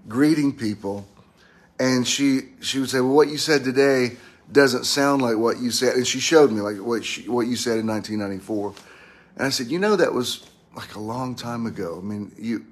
greeting 0.07 0.53
people, 0.53 1.07
and 1.79 2.07
she 2.07 2.49
she 2.61 2.79
would 2.79 2.89
say, 2.89 2.99
"Well, 2.99 3.15
what 3.15 3.29
you 3.29 3.37
said 3.37 3.63
today 3.63 4.17
doesn't 4.53 4.85
sound 4.85 5.21
like 5.21 5.37
what 5.37 5.59
you 5.59 5.71
said." 5.71 5.95
And 5.95 6.07
she 6.07 6.19
showed 6.19 6.51
me 6.51 6.61
like 6.61 6.77
what 6.77 7.03
she, 7.03 7.27
what 7.27 7.47
you 7.47 7.55
said 7.55 7.79
in 7.79 7.87
1994, 7.87 8.73
and 9.37 9.47
I 9.47 9.49
said, 9.49 9.67
"You 9.67 9.79
know, 9.79 9.95
that 9.95 10.13
was 10.13 10.45
like 10.75 10.95
a 10.95 10.99
long 10.99 11.35
time 11.35 11.65
ago. 11.65 11.99
I 12.01 12.05
mean, 12.05 12.31
you 12.37 12.65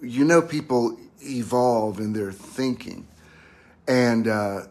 you 0.00 0.24
know, 0.24 0.42
people 0.42 0.98
evolve 1.20 1.98
in 1.98 2.12
their 2.12 2.32
thinking. 2.32 3.06
And 3.88 4.28
uh, 4.28 4.62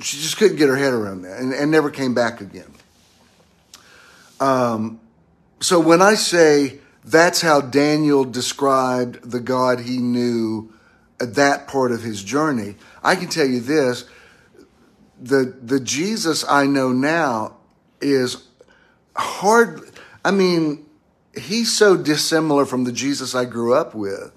she 0.00 0.18
just 0.18 0.36
couldn't 0.36 0.56
get 0.56 0.68
her 0.68 0.76
head 0.76 0.92
around 0.92 1.22
that 1.22 1.38
and, 1.38 1.52
and 1.52 1.70
never 1.70 1.90
came 1.90 2.14
back 2.14 2.40
again. 2.40 2.72
Um, 4.40 5.00
so 5.60 5.78
when 5.78 6.00
I 6.00 6.14
say 6.14 6.78
that's 7.04 7.40
how 7.40 7.60
Daniel 7.60 8.24
described 8.24 9.30
the 9.30 9.40
God 9.40 9.80
he 9.80 9.98
knew 9.98 10.72
at 11.20 11.34
that 11.34 11.68
part 11.68 11.92
of 11.92 12.02
his 12.02 12.22
journey, 12.22 12.76
I 13.02 13.16
can 13.16 13.28
tell 13.28 13.46
you 13.46 13.60
this 13.60 14.04
the, 15.20 15.54
the 15.62 15.80
Jesus 15.80 16.44
I 16.48 16.66
know 16.66 16.92
now 16.92 17.56
is 18.00 18.46
hard. 19.16 19.90
I 20.24 20.30
mean, 20.30 20.86
he's 21.36 21.72
so 21.72 21.96
dissimilar 21.96 22.64
from 22.64 22.84
the 22.84 22.92
Jesus 22.92 23.34
I 23.34 23.44
grew 23.44 23.74
up 23.74 23.94
with 23.94 24.32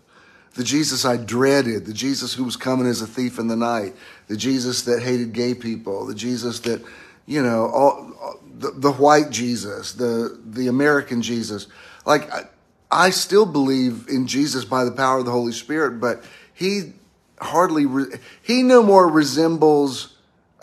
the 0.56 0.64
Jesus 0.64 1.04
I 1.04 1.18
dreaded, 1.18 1.86
the 1.86 1.94
Jesus 1.94 2.34
who 2.34 2.44
was 2.44 2.56
coming 2.56 2.86
as 2.86 3.02
a 3.02 3.08
thief 3.08 3.40
in 3.40 3.48
the 3.48 3.56
night, 3.56 3.96
the 4.28 4.38
Jesus 4.38 4.84
that 4.84 5.02
hated 5.02 5.34
gay 5.34 5.56
people, 5.56 6.06
the 6.06 6.14
Jesus 6.14 6.60
that, 6.62 6.84
you 7.26 7.42
know, 7.42 7.68
all, 7.68 8.14
all 8.22 8.40
the, 8.60 8.72
the 8.72 8.92
white 8.92 9.32
Jesus, 9.32 9.94
the 9.94 10.40
the 10.46 10.68
American 10.68 11.22
Jesus. 11.22 11.68
Like 12.06 12.32
I, 12.32 12.48
I, 12.92 13.10
still 13.10 13.48
believe 13.48 14.08
in 14.08 14.28
Jesus 14.28 14.64
by 14.64 14.84
the 14.84 14.92
power 14.92 15.20
of 15.20 15.26
the 15.26 15.32
Holy 15.32 15.54
Spirit, 15.54 16.00
but 16.00 16.24
he 16.54 16.94
hardly 17.40 17.88
re, 17.88 18.06
he 18.44 18.62
no 18.62 18.84
more 18.84 19.08
resembles 19.08 20.13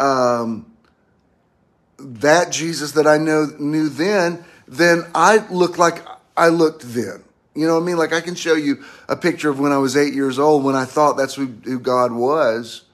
um, 0.00 0.66
that 1.98 2.50
Jesus 2.50 2.92
that 2.92 3.06
I 3.06 3.18
know 3.18 3.46
knew 3.58 3.88
then 3.88 4.44
then 4.66 5.04
I 5.14 5.46
looked 5.48 5.78
like 5.78 6.04
I 6.36 6.48
looked 6.48 6.82
then. 6.94 7.24
You 7.54 7.66
know 7.66 7.74
what 7.74 7.82
I 7.82 7.86
mean? 7.86 7.98
Like 7.98 8.12
I 8.12 8.20
can 8.20 8.36
show 8.36 8.54
you 8.54 8.84
a 9.08 9.16
picture 9.16 9.50
of 9.50 9.58
when 9.58 9.72
I 9.72 9.78
was 9.78 9.96
eight 9.96 10.14
years 10.14 10.38
old 10.38 10.64
when 10.64 10.76
I 10.76 10.84
thought 10.84 11.16
that's 11.16 11.34
who, 11.34 11.46
who 11.46 11.80
God 11.80 12.12
was. 12.12 12.84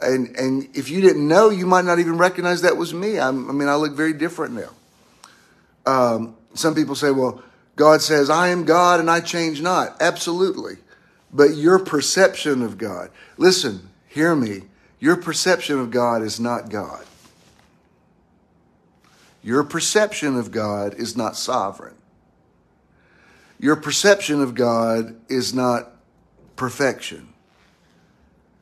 And, 0.00 0.34
and 0.36 0.68
if 0.74 0.88
you 0.88 1.00
didn't 1.00 1.26
know, 1.26 1.50
you 1.50 1.66
might 1.66 1.84
not 1.84 1.98
even 1.98 2.16
recognize 2.16 2.62
that 2.62 2.76
was 2.76 2.94
me. 2.94 3.18
I'm, 3.18 3.50
i 3.50 3.52
mean, 3.52 3.68
I 3.68 3.74
look 3.74 3.92
very 3.92 4.12
different 4.12 4.54
now. 4.54 4.70
Um, 5.84 6.36
some 6.54 6.74
people 6.74 6.94
say, 6.94 7.10
well, 7.10 7.42
God 7.74 8.00
says, 8.00 8.30
I 8.30 8.48
am 8.48 8.64
God 8.64 9.00
and 9.00 9.10
I 9.10 9.20
change 9.20 9.60
not. 9.60 10.00
Absolutely. 10.00 10.76
But 11.32 11.56
your 11.56 11.78
perception 11.78 12.62
of 12.62 12.78
God, 12.78 13.10
listen, 13.36 13.88
hear 14.08 14.36
me. 14.36 14.62
Your 15.02 15.16
perception 15.16 15.80
of 15.80 15.90
God 15.90 16.22
is 16.22 16.38
not 16.38 16.70
God. 16.70 17.04
Your 19.42 19.64
perception 19.64 20.36
of 20.36 20.52
God 20.52 20.94
is 20.94 21.16
not 21.16 21.36
sovereign. 21.36 21.96
Your 23.58 23.74
perception 23.74 24.40
of 24.40 24.54
God 24.54 25.16
is 25.28 25.52
not 25.52 25.90
perfection. 26.54 27.30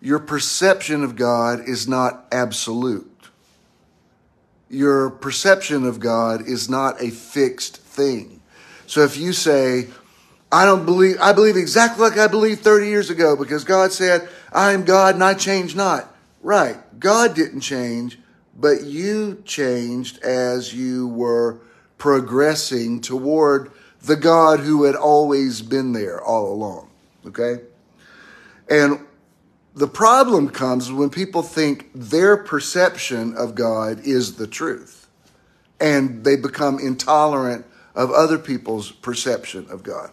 Your 0.00 0.18
perception 0.18 1.05
of 1.05 1.14
God 1.14 1.68
is 1.68 1.87
not 1.87 2.24
absolute. 2.33 3.29
Your 4.70 5.11
perception 5.11 5.85
of 5.85 6.00
God 6.00 6.48
is 6.48 6.70
not 6.70 7.03
a 7.03 7.11
fixed 7.11 7.76
thing. 7.76 8.40
So 8.87 9.03
if 9.03 9.18
you 9.18 9.35
say, 9.35 9.88
I 10.50 10.64
don't 10.64 10.87
believe, 10.87 11.18
I 11.20 11.35
believe 11.35 11.59
exactly 11.59 12.03
like 12.03 12.18
I 12.18 12.29
believed 12.29 12.62
30 12.62 12.87
years 12.87 13.11
ago 13.11 13.37
because 13.37 13.62
God 13.62 13.92
said, 13.92 14.26
I 14.50 14.72
am 14.72 14.87
God 14.87 15.16
and 15.16 15.22
I 15.22 15.35
change 15.35 15.76
not. 15.76 16.07
Right. 16.40 16.79
God 16.98 17.35
didn't 17.35 17.61
change, 17.61 18.18
but 18.57 18.83
you 18.83 19.42
changed 19.44 20.22
as 20.22 20.74
you 20.74 21.09
were 21.09 21.61
progressing 21.98 23.00
toward 23.00 23.70
the 24.03 24.16
God 24.16 24.61
who 24.61 24.85
had 24.85 24.94
always 24.96 25.61
been 25.61 25.92
there 25.92 26.20
all 26.20 26.53
along. 26.53 26.88
Okay? 27.26 27.62
And 28.68 29.00
the 29.74 29.87
problem 29.87 30.48
comes 30.48 30.90
when 30.90 31.11
people 31.11 31.42
think 31.42 31.90
their 31.94 32.37
perception 32.37 33.37
of 33.37 33.55
God 33.55 34.00
is 34.00 34.37
the 34.37 34.46
truth 34.46 35.09
and 35.81 36.24
they 36.24 36.37
become 36.37 36.79
intolerant 36.79 37.66
of 37.94 38.11
other 38.11 38.38
people's 38.38 38.90
perception 38.90 39.66
of 39.70 39.83
God. 39.83 40.11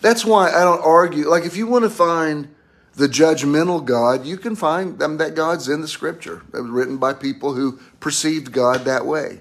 That's 0.00 0.24
why 0.24 0.50
I 0.50 0.62
don't 0.64 0.82
argue. 0.82 1.28
Like, 1.28 1.44
if 1.44 1.56
you 1.56 1.66
want 1.66 1.84
to 1.84 1.90
find 1.90 2.54
the 2.96 3.08
judgmental 3.08 3.84
God, 3.84 4.24
you 4.24 4.38
can 4.38 4.56
find 4.56 4.98
them 4.98 5.18
that 5.18 5.34
God's 5.34 5.68
in 5.68 5.82
the 5.82 5.88
scripture. 5.88 6.42
It 6.54 6.60
was 6.60 6.70
written 6.70 6.96
by 6.96 7.12
people 7.12 7.52
who 7.52 7.78
perceived 8.00 8.52
God 8.52 8.86
that 8.86 9.04
way. 9.04 9.40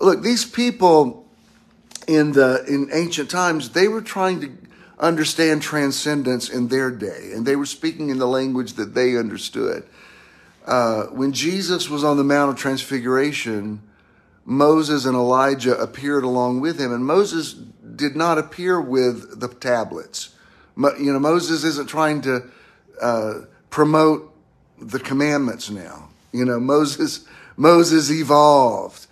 Look, 0.00 0.22
these 0.22 0.44
people 0.44 1.26
in 2.06 2.32
the 2.32 2.64
in 2.66 2.88
ancient 2.92 3.30
times, 3.30 3.70
they 3.70 3.88
were 3.88 4.00
trying 4.00 4.40
to 4.40 4.52
understand 5.00 5.60
transcendence 5.60 6.48
in 6.48 6.68
their 6.68 6.90
day, 6.90 7.30
and 7.34 7.44
they 7.44 7.56
were 7.56 7.66
speaking 7.66 8.10
in 8.10 8.18
the 8.18 8.26
language 8.26 8.74
that 8.74 8.94
they 8.94 9.16
understood. 9.16 9.84
Uh, 10.64 11.04
when 11.06 11.32
Jesus 11.32 11.88
was 11.90 12.04
on 12.04 12.16
the 12.16 12.24
Mount 12.24 12.50
of 12.50 12.56
Transfiguration, 12.56 13.82
Moses 14.44 15.04
and 15.04 15.16
Elijah 15.16 15.76
appeared 15.78 16.24
along 16.24 16.60
with 16.60 16.78
him, 16.80 16.92
and 16.92 17.04
Moses 17.04 17.52
did 17.52 18.14
not 18.14 18.38
appear 18.38 18.80
with 18.80 19.40
the 19.40 19.48
tablets. 19.48 20.30
You 20.76 21.12
know, 21.12 21.18
Moses 21.18 21.64
isn't 21.64 21.88
trying 21.88 22.20
to 22.22 22.48
uh, 23.00 23.40
promote 23.70 24.34
the 24.80 24.98
commandments 24.98 25.70
now. 25.70 26.08
You 26.32 26.44
know, 26.44 26.60
Moses 26.60 27.24
Moses 27.56 28.10
evolved. 28.10 29.06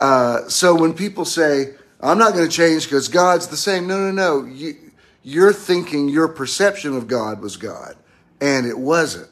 Uh, 0.00 0.48
so 0.48 0.74
when 0.74 0.94
people 0.94 1.24
say, 1.24 1.74
"I'm 2.00 2.18
not 2.18 2.34
going 2.34 2.48
to 2.48 2.54
change 2.54 2.84
because 2.84 3.08
God's 3.08 3.48
the 3.48 3.56
same," 3.56 3.86
no, 3.86 3.98
no, 3.98 4.10
no. 4.10 4.46
You, 4.46 4.76
you're 5.22 5.52
thinking 5.52 6.08
your 6.08 6.28
perception 6.28 6.96
of 6.96 7.06
God 7.06 7.40
was 7.40 7.56
God, 7.56 7.96
and 8.40 8.66
it 8.66 8.78
wasn't. 8.78 9.28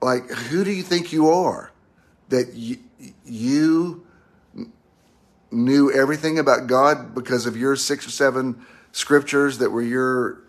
Like, 0.00 0.28
who 0.28 0.64
do 0.64 0.70
you 0.70 0.82
think 0.82 1.12
you 1.12 1.30
are? 1.30 1.70
That 2.28 2.54
you, 2.54 2.78
you 3.24 4.04
knew 5.50 5.92
everything 5.92 6.38
about 6.38 6.66
God 6.66 7.14
because 7.14 7.46
of 7.46 7.56
your 7.56 7.76
six 7.76 8.06
or 8.06 8.10
seven 8.10 8.64
scriptures 8.92 9.58
that 9.58 9.70
were 9.70 9.82
your 9.82 10.41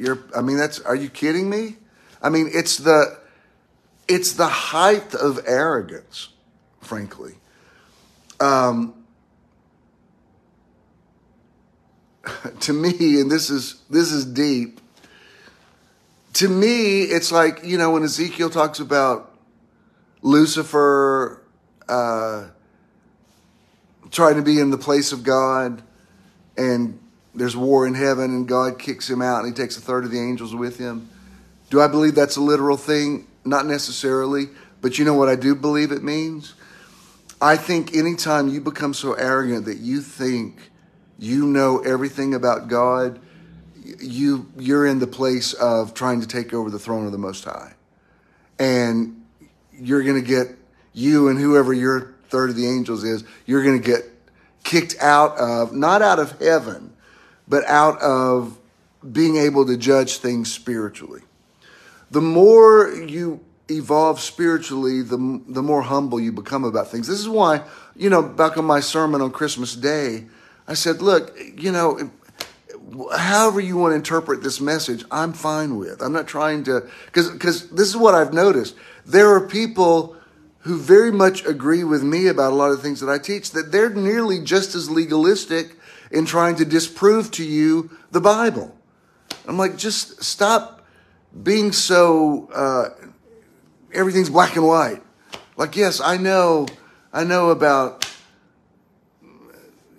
your 0.00 0.18
I 0.36 0.40
mean 0.40 0.56
that's 0.56 0.80
are 0.80 0.96
you 0.96 1.08
kidding 1.08 1.48
me? 1.48 1.76
I 2.22 2.28
mean 2.28 2.48
it's 2.52 2.78
the 2.78 3.18
it's 4.08 4.32
the 4.32 4.48
height 4.48 5.14
of 5.14 5.38
arrogance, 5.46 6.30
frankly. 6.80 7.34
Um, 8.40 8.94
to 12.60 12.72
me, 12.72 13.20
and 13.20 13.30
this 13.30 13.50
is 13.50 13.80
this 13.88 14.10
is 14.10 14.24
deep. 14.24 14.80
To 16.34 16.48
me, 16.48 17.02
it's 17.02 17.30
like 17.30 17.64
you 17.64 17.78
know 17.78 17.92
when 17.92 18.02
Ezekiel 18.02 18.50
talks 18.50 18.80
about 18.80 19.32
Lucifer 20.22 21.42
uh, 21.88 22.48
trying 24.10 24.36
to 24.36 24.42
be 24.42 24.58
in 24.58 24.70
the 24.70 24.78
place 24.78 25.12
of 25.12 25.22
God, 25.22 25.82
and 26.56 26.98
there's 27.40 27.56
war 27.56 27.86
in 27.86 27.94
heaven, 27.94 28.32
and 28.32 28.46
God 28.46 28.78
kicks 28.78 29.08
him 29.08 29.22
out, 29.22 29.42
and 29.42 29.48
he 29.48 29.54
takes 29.54 29.74
a 29.78 29.80
third 29.80 30.04
of 30.04 30.10
the 30.10 30.20
angels 30.20 30.54
with 30.54 30.76
him. 30.76 31.08
Do 31.70 31.80
I 31.80 31.88
believe 31.88 32.14
that's 32.14 32.36
a 32.36 32.40
literal 32.42 32.76
thing? 32.76 33.26
Not 33.46 33.64
necessarily, 33.64 34.48
but 34.82 34.98
you 34.98 35.06
know 35.06 35.14
what 35.14 35.30
I 35.30 35.36
do 35.36 35.54
believe 35.54 35.90
it 35.90 36.02
means? 36.02 36.52
I 37.40 37.56
think 37.56 37.96
anytime 37.96 38.48
you 38.48 38.60
become 38.60 38.92
so 38.92 39.14
arrogant 39.14 39.64
that 39.64 39.78
you 39.78 40.02
think 40.02 40.70
you 41.18 41.46
know 41.46 41.78
everything 41.78 42.34
about 42.34 42.68
God, 42.68 43.18
you 43.98 44.52
you're 44.58 44.84
in 44.84 44.98
the 44.98 45.06
place 45.06 45.54
of 45.54 45.94
trying 45.94 46.20
to 46.20 46.26
take 46.26 46.52
over 46.52 46.68
the 46.68 46.78
throne 46.78 47.06
of 47.06 47.12
the 47.12 47.18
Most 47.18 47.44
High, 47.44 47.72
and 48.58 49.24
you're 49.72 50.02
going 50.02 50.22
to 50.22 50.28
get 50.28 50.58
you 50.92 51.28
and 51.28 51.38
whoever 51.38 51.72
your 51.72 52.16
third 52.28 52.50
of 52.50 52.56
the 52.56 52.68
angels 52.68 53.02
is, 53.02 53.24
you're 53.46 53.64
going 53.64 53.80
to 53.80 53.86
get 53.86 54.04
kicked 54.62 54.96
out 55.00 55.38
of 55.38 55.72
not 55.72 56.02
out 56.02 56.18
of 56.18 56.38
heaven, 56.38 56.89
but 57.50 57.64
out 57.66 58.00
of 58.00 58.56
being 59.12 59.36
able 59.36 59.66
to 59.66 59.76
judge 59.76 60.18
things 60.18 60.50
spiritually. 60.50 61.20
The 62.10 62.20
more 62.20 62.88
you 62.88 63.40
evolve 63.68 64.20
spiritually, 64.20 65.02
the, 65.02 65.42
the 65.48 65.62
more 65.62 65.82
humble 65.82 66.20
you 66.20 66.32
become 66.32 66.64
about 66.64 66.88
things. 66.88 67.06
This 67.06 67.18
is 67.18 67.28
why, 67.28 67.62
you 67.96 68.08
know, 68.08 68.22
back 68.22 68.56
on 68.56 68.64
my 68.64 68.80
sermon 68.80 69.20
on 69.20 69.30
Christmas 69.32 69.74
Day, 69.74 70.26
I 70.66 70.74
said, 70.74 71.02
look, 71.02 71.36
you 71.56 71.72
know, 71.72 72.10
however 73.16 73.60
you 73.60 73.76
want 73.76 73.92
to 73.92 73.96
interpret 73.96 74.42
this 74.42 74.60
message, 74.60 75.04
I'm 75.10 75.32
fine 75.32 75.76
with. 75.76 76.00
I'm 76.02 76.12
not 76.12 76.28
trying 76.28 76.64
to, 76.64 76.88
because 77.06 77.30
because 77.30 77.68
this 77.70 77.88
is 77.88 77.96
what 77.96 78.14
I've 78.14 78.32
noticed. 78.32 78.76
There 79.04 79.34
are 79.34 79.46
people 79.46 80.16
who 80.60 80.78
very 80.78 81.10
much 81.10 81.44
agree 81.46 81.84
with 81.84 82.02
me 82.02 82.26
about 82.26 82.52
a 82.52 82.54
lot 82.54 82.70
of 82.70 82.82
things 82.82 83.00
that 83.00 83.08
I 83.08 83.18
teach 83.18 83.52
that 83.52 83.72
they're 83.72 83.90
nearly 83.90 84.40
just 84.40 84.74
as 84.74 84.90
legalistic 84.90 85.76
in 86.10 86.26
trying 86.26 86.56
to 86.56 86.64
disprove 86.64 87.30
to 87.32 87.44
you 87.44 87.90
the 88.10 88.20
Bible. 88.20 88.76
I'm 89.46 89.56
like, 89.56 89.76
just 89.76 90.22
stop 90.22 90.84
being 91.42 91.72
so 91.72 92.48
uh, 92.52 92.88
everything's 93.92 94.30
black 94.30 94.56
and 94.56 94.66
white. 94.66 95.02
Like, 95.56 95.76
yes, 95.76 96.00
I 96.00 96.16
know, 96.16 96.66
I 97.12 97.24
know 97.24 97.50
about 97.50 98.06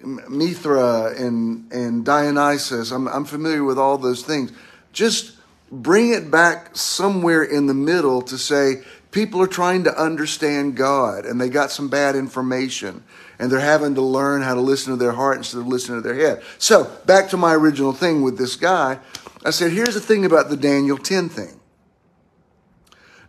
Mithra 0.04 1.14
and, 1.18 1.72
and 1.72 2.04
Dionysus. 2.04 2.92
I'm, 2.92 3.08
I'm 3.08 3.26
familiar 3.26 3.64
with 3.64 3.78
all 3.78 3.98
those 3.98 4.24
things. 4.24 4.52
Just 4.92 5.38
bring 5.72 6.14
it 6.14 6.30
back 6.30 6.76
somewhere 6.76 7.44
in 7.44 7.68
the 7.68 7.74
middle 7.74 8.22
to 8.24 8.38
say 8.38 8.84
people 9.12 9.42
are 9.42 9.48
trying 9.48 9.84
to 9.86 10.02
understand 10.02 10.76
God 10.76 11.26
and 11.26 11.40
they 11.40 11.50
got 11.50 11.72
some 11.72 11.90
bad 11.90 12.16
information 12.16 13.04
and 13.42 13.52
they're 13.52 13.60
having 13.60 13.96
to 13.96 14.02
learn 14.02 14.42
how 14.42 14.54
to 14.54 14.62
listen 14.62 14.94
to 14.94 14.98
their 14.98 15.12
heart 15.12 15.36
instead 15.36 15.58
of 15.58 15.68
listening 15.68 16.02
to 16.02 16.08
their 16.08 16.16
head. 16.16 16.42
So, 16.58 16.86
back 17.06 17.28
to 17.32 17.38
my 17.38 17.54
original 17.54 17.92
thing 17.92 18.22
with 18.22 18.38
this 18.38 18.56
guy. 18.56 19.00
I 19.44 19.50
said, 19.50 19.74
here's 19.74 19.96
the 19.96 20.00
thing 20.00 20.24
about 20.24 20.50
the 20.50 20.56
Daniel 20.56 20.98
10 20.98 21.28
thing. 21.28 21.60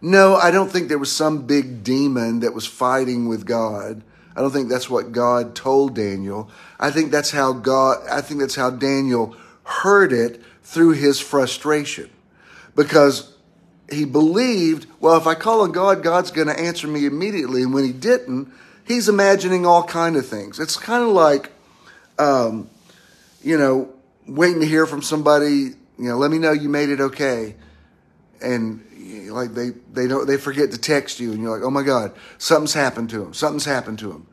No, 0.01 0.37
I 0.37 0.53
don't 0.53 0.71
think 0.71 0.89
there 0.89 0.99
was 0.99 1.11
some 1.11 1.47
big 1.47 1.83
demon 1.83 2.41
that 2.41 2.55
was 2.55 2.67
fighting 2.67 3.27
with 3.27 3.45
God 3.47 4.05
I 4.35 4.41
don't 4.41 4.51
think 4.51 4.69
that's 4.69 4.89
what 4.89 5.13
God 5.13 5.55
told 5.55 5.95
Daniel. 5.95 6.51
I 6.81 6.91
think 6.91 7.11
that's 7.11 7.31
how 7.31 7.53
God, 7.53 8.07
I 8.11 8.21
think 8.21 8.41
that's 8.41 8.55
how 8.55 8.71
Daniel 8.71 9.37
heard 9.65 10.13
it 10.13 10.43
through 10.63 10.93
his 10.93 11.21
frustration. 11.21 12.11
Because 12.75 13.35
he 13.91 14.07
believed, 14.07 14.87
well, 15.01 15.19
if 15.19 15.27
I 15.27 15.35
call 15.35 15.61
on 15.61 15.73
God, 15.73 16.03
God's 16.03 16.31
going 16.31 16.47
to 16.47 16.59
answer 16.59 16.87
me 16.87 17.05
immediately. 17.05 17.63
And 17.63 17.75
when 17.75 17.85
he 17.85 17.93
didn't, 17.93 18.51
he's 18.85 19.09
imagining 19.09 19.67
all 19.67 19.85
kind 19.85 20.17
of 20.17 20.27
things. 20.27 20.59
It's 20.59 20.77
kind 20.77 21.03
of 21.03 21.11
like, 21.11 21.51
um, 22.19 22.69
you 23.43 23.59
know, 23.59 23.93
waiting 24.27 24.61
to 24.61 24.67
hear 24.67 24.87
from 24.87 25.03
somebody, 25.03 25.75
you 25.99 26.09
know, 26.09 26.17
let 26.17 26.31
me 26.31 26.39
know 26.39 26.53
you 26.53 26.69
made 26.69 26.89
it 26.89 27.01
okay. 27.01 27.55
And 28.41 28.85
like 29.31 29.55
they 29.55 29.71
they 29.93 30.07
don't 30.09 30.27
they 30.27 30.37
forget 30.37 30.71
to 30.73 30.79
text 30.79 31.21
you, 31.21 31.33
and 31.33 31.41
you're 31.41 31.57
like, 31.57 31.65
oh 31.65 31.71
my 31.71 31.83
god, 31.83 32.13
something's 32.39 32.75
happened 32.75 33.11
to 33.11 33.19
them. 33.19 33.35
Something's 33.35 33.65
happened 33.65 33.99
to 34.01 34.09
them. 34.09 34.27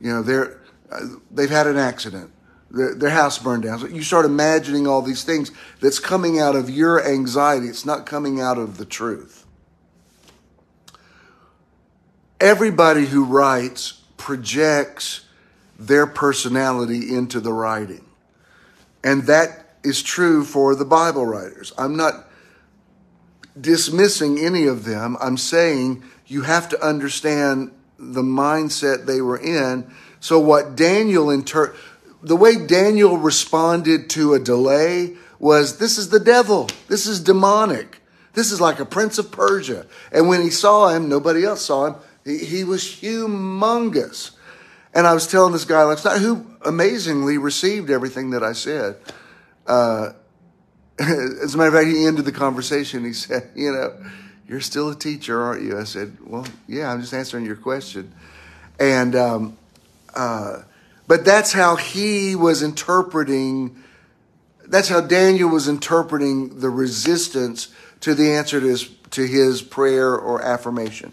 You 0.00 0.12
know, 0.12 0.22
they're 0.22 0.60
uh, 0.90 1.00
they've 1.30 1.50
had 1.50 1.66
an 1.66 1.76
accident. 1.76 2.30
Their, 2.70 2.94
their 2.94 3.10
house 3.10 3.38
burned 3.38 3.64
down. 3.64 3.78
So 3.80 3.86
you 3.86 4.02
start 4.02 4.24
imagining 4.24 4.86
all 4.86 5.02
these 5.02 5.24
things 5.24 5.52
that's 5.80 5.98
coming 5.98 6.40
out 6.40 6.56
of 6.56 6.70
your 6.70 7.06
anxiety. 7.06 7.66
It's 7.66 7.84
not 7.84 8.06
coming 8.06 8.40
out 8.40 8.58
of 8.58 8.78
the 8.78 8.86
truth. 8.86 9.46
Everybody 12.40 13.06
who 13.06 13.24
writes 13.24 14.01
projects 14.22 15.24
their 15.80 16.06
personality 16.06 17.12
into 17.12 17.40
the 17.40 17.52
writing. 17.52 18.04
And 19.02 19.24
that 19.24 19.74
is 19.82 20.00
true 20.00 20.44
for 20.44 20.76
the 20.76 20.84
Bible 20.84 21.26
writers. 21.26 21.72
I'm 21.76 21.96
not 21.96 22.28
dismissing 23.60 24.38
any 24.38 24.66
of 24.66 24.84
them. 24.84 25.16
I'm 25.20 25.36
saying 25.36 26.04
you 26.28 26.42
have 26.42 26.68
to 26.68 26.80
understand 26.80 27.72
the 27.98 28.22
mindset 28.22 29.06
they 29.06 29.20
were 29.20 29.38
in. 29.38 29.90
So 30.20 30.38
what 30.38 30.76
Daniel 30.76 31.28
inter 31.28 31.74
the 32.22 32.36
way 32.36 32.64
Daniel 32.64 33.18
responded 33.18 34.08
to 34.10 34.34
a 34.34 34.38
delay 34.38 35.16
was 35.40 35.78
this 35.78 35.98
is 35.98 36.10
the 36.10 36.20
devil. 36.20 36.68
This 36.86 37.08
is 37.08 37.18
demonic. 37.18 38.00
This 38.34 38.52
is 38.52 38.60
like 38.60 38.78
a 38.78 38.84
prince 38.84 39.18
of 39.18 39.32
Persia. 39.32 39.86
And 40.12 40.28
when 40.28 40.42
he 40.42 40.50
saw 40.50 40.90
him, 40.90 41.08
nobody 41.08 41.44
else 41.44 41.62
saw 41.62 41.86
him. 41.86 41.94
He, 42.24 42.38
he 42.38 42.64
was 42.64 42.82
humongous. 42.82 44.32
And 44.94 45.06
I 45.06 45.14
was 45.14 45.26
telling 45.26 45.52
this 45.52 45.64
guy 45.64 45.82
last 45.84 46.04
night 46.04 46.20
who 46.20 46.46
amazingly 46.64 47.38
received 47.38 47.90
everything 47.90 48.30
that 48.30 48.42
I 48.42 48.52
said. 48.52 48.96
uh, 49.66 50.10
as 50.98 51.54
a 51.54 51.58
matter 51.58 51.68
of 51.68 51.74
fact, 51.74 51.88
he 51.88 52.06
ended 52.06 52.24
the 52.24 52.32
conversation. 52.32 53.04
He 53.04 53.12
said, 53.12 53.50
"You 53.54 53.72
know, 53.72 54.04
you're 54.46 54.60
still 54.60 54.90
a 54.90 54.94
teacher, 54.94 55.40
aren't 55.42 55.62
you?" 55.62 55.78
I 55.78 55.84
said, 55.84 56.16
"Well, 56.24 56.46
yeah, 56.68 56.92
I'm 56.92 57.00
just 57.00 57.14
answering 57.14 57.46
your 57.46 57.56
question." 57.56 58.12
And 58.78 59.16
um, 59.16 59.56
uh, 60.14 60.62
but 61.06 61.24
that's 61.24 61.52
how 61.52 61.76
he 61.76 62.36
was 62.36 62.62
interpreting. 62.62 63.82
That's 64.66 64.88
how 64.88 65.00
Daniel 65.00 65.48
was 65.48 65.66
interpreting 65.66 66.60
the 66.60 66.70
resistance 66.70 67.68
to 68.00 68.14
the 68.14 68.30
answer 68.32 68.60
to 68.60 68.66
his 68.66 68.88
to 69.10 69.26
his 69.26 69.62
prayer 69.62 70.14
or 70.14 70.42
affirmation. 70.42 71.12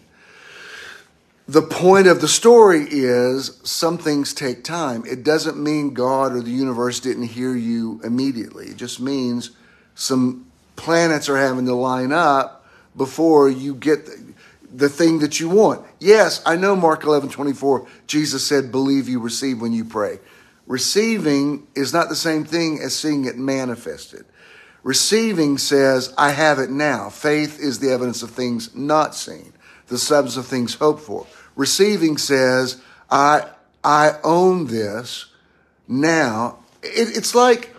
The 1.50 1.62
point 1.62 2.06
of 2.06 2.20
the 2.20 2.28
story 2.28 2.86
is 2.88 3.58
some 3.64 3.98
things 3.98 4.32
take 4.32 4.62
time. 4.62 5.02
It 5.04 5.24
doesn't 5.24 5.60
mean 5.60 5.94
God 5.94 6.32
or 6.32 6.42
the 6.42 6.50
universe 6.52 7.00
didn't 7.00 7.24
hear 7.24 7.56
you 7.56 8.00
immediately. 8.04 8.66
It 8.66 8.76
just 8.76 9.00
means 9.00 9.50
some 9.96 10.46
planets 10.76 11.28
are 11.28 11.36
having 11.36 11.66
to 11.66 11.74
line 11.74 12.12
up 12.12 12.64
before 12.96 13.50
you 13.50 13.74
get 13.74 14.06
the, 14.06 14.32
the 14.72 14.88
thing 14.88 15.18
that 15.18 15.40
you 15.40 15.48
want. 15.48 15.84
Yes, 15.98 16.40
I 16.46 16.54
know 16.54 16.76
Mark 16.76 17.02
11 17.02 17.30
24, 17.30 17.84
Jesus 18.06 18.46
said, 18.46 18.70
believe 18.70 19.08
you 19.08 19.18
receive 19.18 19.60
when 19.60 19.72
you 19.72 19.84
pray. 19.84 20.20
Receiving 20.68 21.66
is 21.74 21.92
not 21.92 22.08
the 22.08 22.14
same 22.14 22.44
thing 22.44 22.78
as 22.80 22.94
seeing 22.94 23.24
it 23.24 23.36
manifested. 23.36 24.24
Receiving 24.84 25.58
says, 25.58 26.14
I 26.16 26.30
have 26.30 26.60
it 26.60 26.70
now. 26.70 27.10
Faith 27.10 27.58
is 27.58 27.80
the 27.80 27.90
evidence 27.90 28.22
of 28.22 28.30
things 28.30 28.72
not 28.72 29.16
seen, 29.16 29.52
the 29.88 29.98
substance 29.98 30.36
of 30.36 30.48
things 30.48 30.74
hoped 30.74 31.00
for. 31.00 31.26
Receiving 31.60 32.16
says, 32.16 32.80
I, 33.10 33.46
I 33.84 34.12
own 34.24 34.68
this 34.68 35.26
now. 35.86 36.60
It, 36.82 37.14
it's 37.18 37.34
like, 37.34 37.76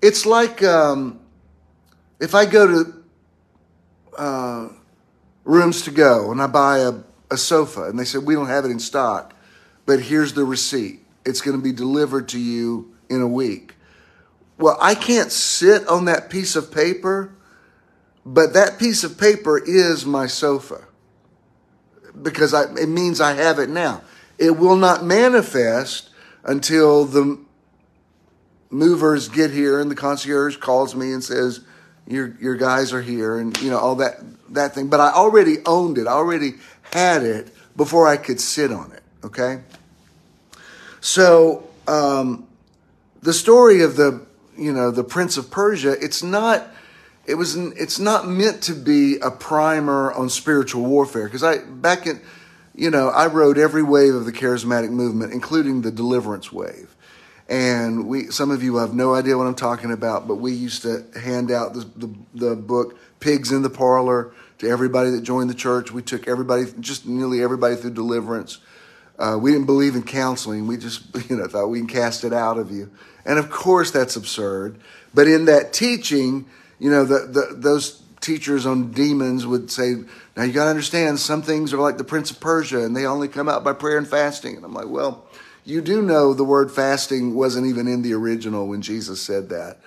it's 0.00 0.24
like, 0.24 0.62
um, 0.62 1.18
if 2.20 2.36
I 2.36 2.46
go 2.46 2.66
to 2.68 3.04
uh, 4.16 4.68
rooms 5.42 5.82
to 5.82 5.90
go 5.90 6.30
and 6.30 6.40
I 6.40 6.46
buy 6.46 6.78
a, 6.78 6.92
a 7.28 7.36
sofa 7.36 7.88
and 7.88 7.98
they 7.98 8.04
said, 8.04 8.22
we 8.22 8.36
don't 8.36 8.46
have 8.46 8.64
it 8.64 8.70
in 8.70 8.78
stock, 8.78 9.34
but 9.84 10.00
here's 10.00 10.34
the 10.34 10.44
receipt. 10.44 11.00
It's 11.24 11.40
going 11.40 11.56
to 11.56 11.62
be 11.62 11.72
delivered 11.72 12.28
to 12.28 12.38
you 12.38 12.94
in 13.10 13.20
a 13.20 13.26
week. 13.26 13.74
Well, 14.58 14.78
I 14.80 14.94
can't 14.94 15.32
sit 15.32 15.88
on 15.88 16.04
that 16.04 16.30
piece 16.30 16.54
of 16.54 16.70
paper, 16.70 17.34
but 18.24 18.52
that 18.52 18.78
piece 18.78 19.02
of 19.02 19.18
paper 19.18 19.58
is 19.58 20.06
my 20.06 20.28
sofa 20.28 20.84
because 22.22 22.54
I, 22.54 22.64
it 22.74 22.88
means 22.88 23.20
I 23.20 23.34
have 23.34 23.58
it 23.58 23.68
now. 23.68 24.02
It 24.38 24.56
will 24.56 24.76
not 24.76 25.04
manifest 25.04 26.10
until 26.44 27.04
the 27.04 27.38
movers 28.70 29.28
get 29.28 29.50
here 29.50 29.80
and 29.80 29.90
the 29.90 29.94
concierge 29.94 30.56
calls 30.56 30.94
me 30.94 31.12
and 31.12 31.22
says, 31.22 31.60
your 32.06 32.34
your 32.40 32.56
guys 32.56 32.94
are 32.94 33.02
here 33.02 33.38
and 33.38 33.60
you 33.60 33.70
know 33.70 33.78
all 33.78 33.96
that 33.96 34.14
that 34.50 34.74
thing. 34.74 34.88
But 34.88 35.00
i 35.00 35.10
already 35.10 35.56
owned 35.66 35.98
it. 35.98 36.06
I 36.06 36.12
already 36.12 36.54
had 36.92 37.22
it 37.22 37.54
before 37.76 38.08
i 38.08 38.16
could 38.16 38.40
sit 38.40 38.72
on 38.72 38.92
it 38.92 39.02
okay? 39.24 39.60
So 41.00 41.68
um, 41.86 42.46
the 43.22 43.32
story 43.32 43.82
of 43.82 43.96
the 43.96 44.26
you 44.56 44.72
know 44.72 44.90
the 44.90 45.04
prince 45.04 45.36
of 45.36 45.52
persia 45.52 45.92
it's 45.92 46.22
not 46.22 46.68
it 47.28 47.34
was 47.34 47.54
it's 47.54 47.98
not 47.98 48.26
meant 48.26 48.62
to 48.62 48.74
be 48.74 49.18
a 49.18 49.30
primer 49.30 50.12
on 50.12 50.28
spiritual 50.30 50.84
warfare 50.84 51.24
because 51.24 51.44
i 51.44 51.58
back 51.58 52.06
in 52.06 52.20
you 52.74 52.90
know 52.90 53.08
i 53.08 53.26
rode 53.26 53.58
every 53.58 53.82
wave 53.82 54.14
of 54.14 54.24
the 54.24 54.32
charismatic 54.32 54.90
movement 54.90 55.32
including 55.32 55.82
the 55.82 55.90
deliverance 55.90 56.52
wave 56.52 56.94
and 57.48 58.06
we, 58.06 58.26
some 58.26 58.50
of 58.50 58.62
you 58.62 58.76
have 58.76 58.92
no 58.92 59.14
idea 59.14 59.38
what 59.38 59.46
I'm 59.46 59.54
talking 59.54 59.90
about, 59.90 60.28
but 60.28 60.34
we 60.34 60.52
used 60.52 60.82
to 60.82 61.06
hand 61.18 61.50
out 61.50 61.72
the, 61.72 61.80
the, 61.96 62.14
the 62.34 62.56
book 62.56 62.98
Pigs 63.20 63.52
in 63.52 63.62
the 63.62 63.70
Parlor 63.70 64.32
to 64.58 64.68
everybody 64.68 65.10
that 65.10 65.22
joined 65.22 65.48
the 65.48 65.54
church. 65.54 65.90
We 65.90 66.02
took 66.02 66.28
everybody, 66.28 66.66
just 66.78 67.06
nearly 67.06 67.42
everybody 67.42 67.76
through 67.76 67.92
deliverance. 67.92 68.58
Uh, 69.18 69.38
we 69.40 69.50
didn't 69.50 69.66
believe 69.66 69.94
in 69.94 70.02
counseling. 70.02 70.66
We 70.66 70.76
just, 70.76 71.02
you 71.30 71.36
know, 71.36 71.46
thought 71.46 71.68
we 71.68 71.78
can 71.78 71.88
cast 71.88 72.22
it 72.22 72.34
out 72.34 72.58
of 72.58 72.70
you. 72.70 72.90
And 73.24 73.38
of 73.38 73.50
course, 73.50 73.90
that's 73.90 74.14
absurd. 74.14 74.78
But 75.14 75.26
in 75.26 75.46
that 75.46 75.72
teaching, 75.72 76.44
you 76.78 76.90
know, 76.90 77.04
the, 77.04 77.26
the, 77.26 77.54
those 77.54 78.02
teachers 78.20 78.66
on 78.66 78.92
demons 78.92 79.46
would 79.46 79.70
say, 79.70 79.96
now 80.36 80.42
you 80.44 80.52
got 80.52 80.64
to 80.64 80.70
understand, 80.70 81.18
some 81.18 81.42
things 81.42 81.72
are 81.72 81.78
like 81.78 81.98
the 81.98 82.04
Prince 82.04 82.30
of 82.30 82.40
Persia 82.40 82.84
and 82.84 82.96
they 82.96 83.06
only 83.06 83.28
come 83.28 83.48
out 83.48 83.64
by 83.64 83.72
prayer 83.72 83.98
and 83.98 84.06
fasting. 84.06 84.56
And 84.56 84.64
I'm 84.64 84.74
like, 84.74 84.88
well, 84.88 85.26
you 85.64 85.80
do 85.80 86.02
know 86.02 86.32
the 86.32 86.44
word 86.44 86.70
fasting 86.70 87.34
wasn't 87.34 87.66
even 87.66 87.86
in 87.88 88.02
the 88.02 88.14
original 88.14 88.66
when 88.66 88.82
Jesus 88.82 89.20
said 89.20 89.48
that. 89.50 89.78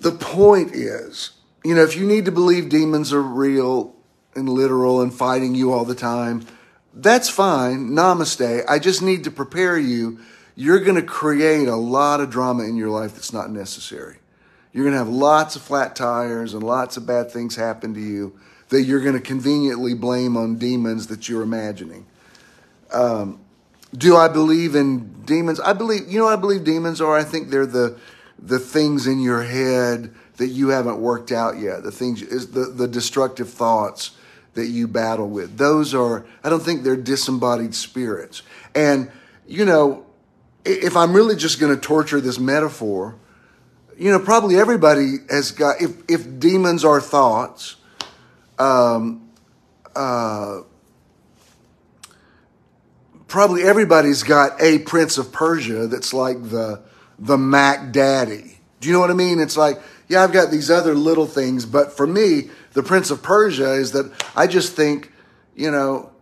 The 0.00 0.12
point 0.12 0.74
is, 0.74 1.32
you 1.64 1.74
know, 1.74 1.82
if 1.82 1.96
you 1.96 2.06
need 2.06 2.24
to 2.26 2.32
believe 2.32 2.68
demons 2.68 3.12
are 3.12 3.22
real 3.22 3.94
and 4.34 4.48
literal 4.48 5.02
and 5.02 5.12
fighting 5.12 5.54
you 5.54 5.72
all 5.72 5.84
the 5.84 5.94
time, 5.94 6.46
that's 6.94 7.28
fine. 7.28 7.90
Namaste. 7.90 8.64
I 8.68 8.78
just 8.78 9.02
need 9.02 9.24
to 9.24 9.30
prepare 9.30 9.76
you. 9.76 10.20
You're 10.54 10.80
going 10.80 10.96
to 10.96 11.02
create 11.02 11.68
a 11.68 11.76
lot 11.76 12.20
of 12.20 12.30
drama 12.30 12.64
in 12.64 12.76
your 12.76 12.90
life 12.90 13.14
that's 13.14 13.32
not 13.32 13.50
necessary. 13.50 14.17
You're 14.78 14.84
going 14.84 14.94
to 14.94 14.98
have 14.98 15.08
lots 15.08 15.56
of 15.56 15.62
flat 15.62 15.96
tires 15.96 16.54
and 16.54 16.62
lots 16.62 16.96
of 16.96 17.04
bad 17.04 17.32
things 17.32 17.56
happen 17.56 17.94
to 17.94 18.00
you 18.00 18.38
that 18.68 18.82
you're 18.82 19.00
going 19.00 19.16
to 19.16 19.20
conveniently 19.20 19.92
blame 19.92 20.36
on 20.36 20.56
demons 20.56 21.08
that 21.08 21.28
you're 21.28 21.42
imagining. 21.42 22.06
Um, 22.92 23.40
do 23.92 24.14
I 24.16 24.28
believe 24.28 24.76
in 24.76 25.24
demons? 25.24 25.58
I 25.58 25.72
believe, 25.72 26.06
you 26.06 26.20
know, 26.20 26.28
I 26.28 26.36
believe 26.36 26.62
demons 26.62 27.00
are. 27.00 27.16
I 27.16 27.24
think 27.24 27.50
they're 27.50 27.66
the 27.66 27.98
the 28.38 28.60
things 28.60 29.08
in 29.08 29.18
your 29.18 29.42
head 29.42 30.14
that 30.36 30.46
you 30.46 30.68
haven't 30.68 31.00
worked 31.00 31.32
out 31.32 31.58
yet. 31.58 31.82
The 31.82 31.90
things 31.90 32.22
is 32.22 32.52
the 32.52 32.66
the 32.66 32.86
destructive 32.86 33.50
thoughts 33.50 34.12
that 34.54 34.66
you 34.66 34.86
battle 34.86 35.28
with. 35.28 35.58
Those 35.58 35.92
are. 35.92 36.24
I 36.44 36.50
don't 36.50 36.62
think 36.62 36.84
they're 36.84 36.94
disembodied 36.94 37.74
spirits. 37.74 38.42
And 38.76 39.10
you 39.44 39.64
know, 39.64 40.06
if 40.64 40.96
I'm 40.96 41.14
really 41.14 41.34
just 41.34 41.58
going 41.58 41.74
to 41.74 41.80
torture 41.80 42.20
this 42.20 42.38
metaphor, 42.38 43.16
you 43.98 44.12
know, 44.12 44.20
probably 44.20 44.56
everybody 44.56 45.16
has 45.28 45.50
got. 45.50 45.82
If 45.82 45.90
if 46.08 46.38
demons 46.38 46.84
are 46.84 47.00
thoughts, 47.00 47.76
um, 48.58 49.28
uh 49.96 50.60
probably 53.26 53.62
everybody's 53.62 54.22
got 54.22 54.60
a 54.60 54.78
Prince 54.80 55.18
of 55.18 55.32
Persia 55.32 55.86
that's 55.86 56.14
like 56.14 56.42
the 56.50 56.82
the 57.18 57.36
Mac 57.36 57.92
Daddy. 57.92 58.60
Do 58.80 58.88
you 58.88 58.94
know 58.94 59.00
what 59.00 59.10
I 59.10 59.14
mean? 59.14 59.40
It's 59.40 59.56
like, 59.56 59.80
yeah, 60.08 60.22
I've 60.22 60.32
got 60.32 60.50
these 60.50 60.70
other 60.70 60.94
little 60.94 61.26
things, 61.26 61.66
but 61.66 61.96
for 61.96 62.06
me, 62.06 62.50
the 62.74 62.82
Prince 62.82 63.10
of 63.10 63.22
Persia 63.22 63.72
is 63.72 63.92
that 63.92 64.10
I 64.36 64.46
just 64.46 64.74
think, 64.76 65.12
you 65.56 65.72
know, 65.72 66.12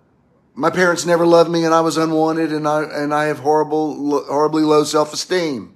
my 0.54 0.70
parents 0.70 1.04
never 1.04 1.26
loved 1.26 1.50
me 1.50 1.64
and 1.64 1.74
I 1.74 1.82
was 1.82 1.98
unwanted 1.98 2.52
and 2.52 2.66
I 2.66 2.84
and 2.84 3.12
I 3.12 3.24
have 3.26 3.40
horrible 3.40 4.24
horribly 4.24 4.62
low 4.62 4.84
self-esteem. 4.84 5.75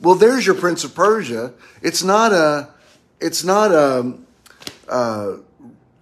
Well, 0.00 0.14
there's 0.14 0.46
your 0.46 0.54
Prince 0.54 0.84
of 0.84 0.94
Persia. 0.94 1.52
It's 1.82 2.02
not 2.02 2.32
a 2.32 2.68
it's 3.20 3.44
not 3.44 3.72
a, 3.72 5.40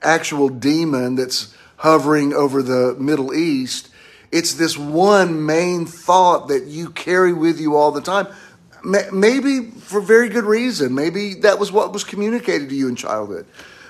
actual 0.03 0.51
demon 0.51 1.15
that's 1.15 1.55
hovering 1.77 2.35
over 2.35 2.63
the 2.63 2.95
Middle 2.99 3.33
East 3.33 3.89
it's 4.35 4.55
this 4.55 4.77
one 4.77 5.47
main 5.47 5.87
thought 5.87 6.49
that 6.49 6.65
you 6.65 6.91
carry 6.91 7.33
with 7.33 7.61
you 7.61 7.77
all 7.77 7.93
the 7.93 8.01
time. 8.01 8.27
Maybe 8.83 9.71
for 9.71 10.01
very 10.01 10.29
good 10.29 10.43
reason. 10.43 10.93
Maybe 10.93 11.35
that 11.35 11.61
was 11.61 11.71
what 11.71 11.93
was 11.93 12.03
communicated 12.03 12.69
to 12.71 12.75
you 12.75 12.89
in 12.89 12.97
childhood. 12.97 13.47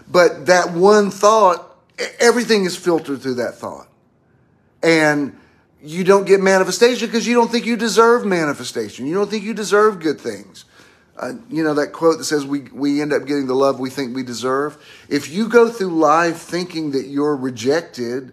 But 0.06 0.44
that 0.44 0.72
one 0.74 1.10
thought, 1.10 1.74
everything 2.20 2.66
is 2.66 2.76
filtered 2.76 3.22
through 3.22 3.36
that 3.36 3.54
thought. 3.54 3.88
And 4.82 5.34
you 5.84 6.02
don't 6.04 6.26
get 6.26 6.40
manifestation 6.40 7.06
because 7.06 7.26
you 7.26 7.34
don't 7.34 7.50
think 7.50 7.66
you 7.66 7.76
deserve 7.76 8.24
manifestation. 8.24 9.06
You 9.06 9.14
don't 9.14 9.30
think 9.30 9.44
you 9.44 9.54
deserve 9.54 10.00
good 10.00 10.20
things. 10.20 10.64
Uh, 11.16 11.34
you 11.48 11.62
know 11.62 11.74
that 11.74 11.92
quote 11.92 12.18
that 12.18 12.24
says 12.24 12.44
we, 12.44 12.60
we 12.72 13.00
end 13.00 13.12
up 13.12 13.24
getting 13.26 13.46
the 13.46 13.54
love 13.54 13.78
we 13.78 13.90
think 13.90 14.16
we 14.16 14.24
deserve. 14.24 14.82
If 15.08 15.30
you 15.30 15.48
go 15.48 15.68
through 15.68 15.96
life 15.96 16.38
thinking 16.38 16.90
that 16.90 17.06
you're 17.06 17.36
rejected, 17.36 18.32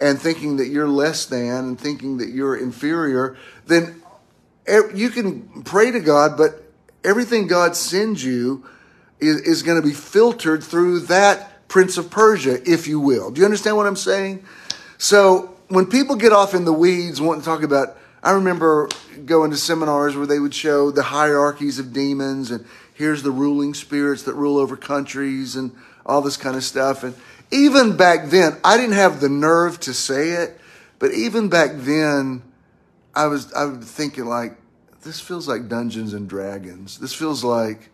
and 0.00 0.20
thinking 0.20 0.56
that 0.56 0.68
you're 0.68 0.88
less 0.88 1.26
than 1.26 1.64
and 1.64 1.80
thinking 1.80 2.18
that 2.18 2.28
you're 2.28 2.56
inferior, 2.56 3.36
then 3.66 4.02
you 4.94 5.08
can 5.10 5.62
pray 5.62 5.90
to 5.90 6.00
God, 6.00 6.36
but 6.36 6.62
everything 7.02 7.46
God 7.46 7.76
sends 7.76 8.24
you 8.24 8.66
is, 9.20 9.40
is 9.42 9.62
going 9.62 9.80
to 9.80 9.86
be 9.86 9.94
filtered 9.94 10.62
through 10.62 11.00
that 11.00 11.68
Prince 11.68 11.96
of 11.96 12.10
Persia, 12.10 12.60
if 12.70 12.86
you 12.86 13.00
will. 13.00 13.30
Do 13.30 13.40
you 13.40 13.46
understand 13.46 13.76
what 13.76 13.86
I'm 13.86 13.96
saying? 13.96 14.44
So 14.98 15.53
when 15.68 15.86
people 15.86 16.16
get 16.16 16.32
off 16.32 16.54
in 16.54 16.64
the 16.64 16.72
weeds, 16.72 17.20
wanting 17.20 17.42
to 17.42 17.46
talk 17.46 17.62
about, 17.62 17.96
I 18.22 18.32
remember 18.32 18.88
going 19.26 19.50
to 19.50 19.56
seminars 19.56 20.16
where 20.16 20.26
they 20.26 20.38
would 20.38 20.54
show 20.54 20.90
the 20.90 21.02
hierarchies 21.02 21.78
of 21.78 21.92
demons 21.92 22.50
and 22.50 22.64
here's 22.94 23.22
the 23.22 23.30
ruling 23.30 23.74
spirits 23.74 24.22
that 24.22 24.34
rule 24.34 24.56
over 24.56 24.76
countries 24.76 25.56
and 25.56 25.72
all 26.06 26.22
this 26.22 26.36
kind 26.36 26.56
of 26.56 26.64
stuff. 26.64 27.02
And 27.02 27.14
even 27.50 27.96
back 27.96 28.30
then, 28.30 28.56
I 28.64 28.76
didn't 28.76 28.94
have 28.94 29.20
the 29.20 29.28
nerve 29.28 29.78
to 29.80 29.94
say 29.94 30.30
it, 30.30 30.58
but 30.98 31.12
even 31.12 31.48
back 31.48 31.72
then, 31.74 32.42
I 33.14 33.26
was 33.26 33.52
I 33.52 33.66
was 33.66 33.86
thinking 33.86 34.26
like, 34.26 34.56
this 35.02 35.20
feels 35.20 35.46
like 35.46 35.68
Dungeons 35.68 36.14
and 36.14 36.28
Dragons. 36.28 36.98
This 36.98 37.14
feels 37.14 37.44
like 37.44 37.90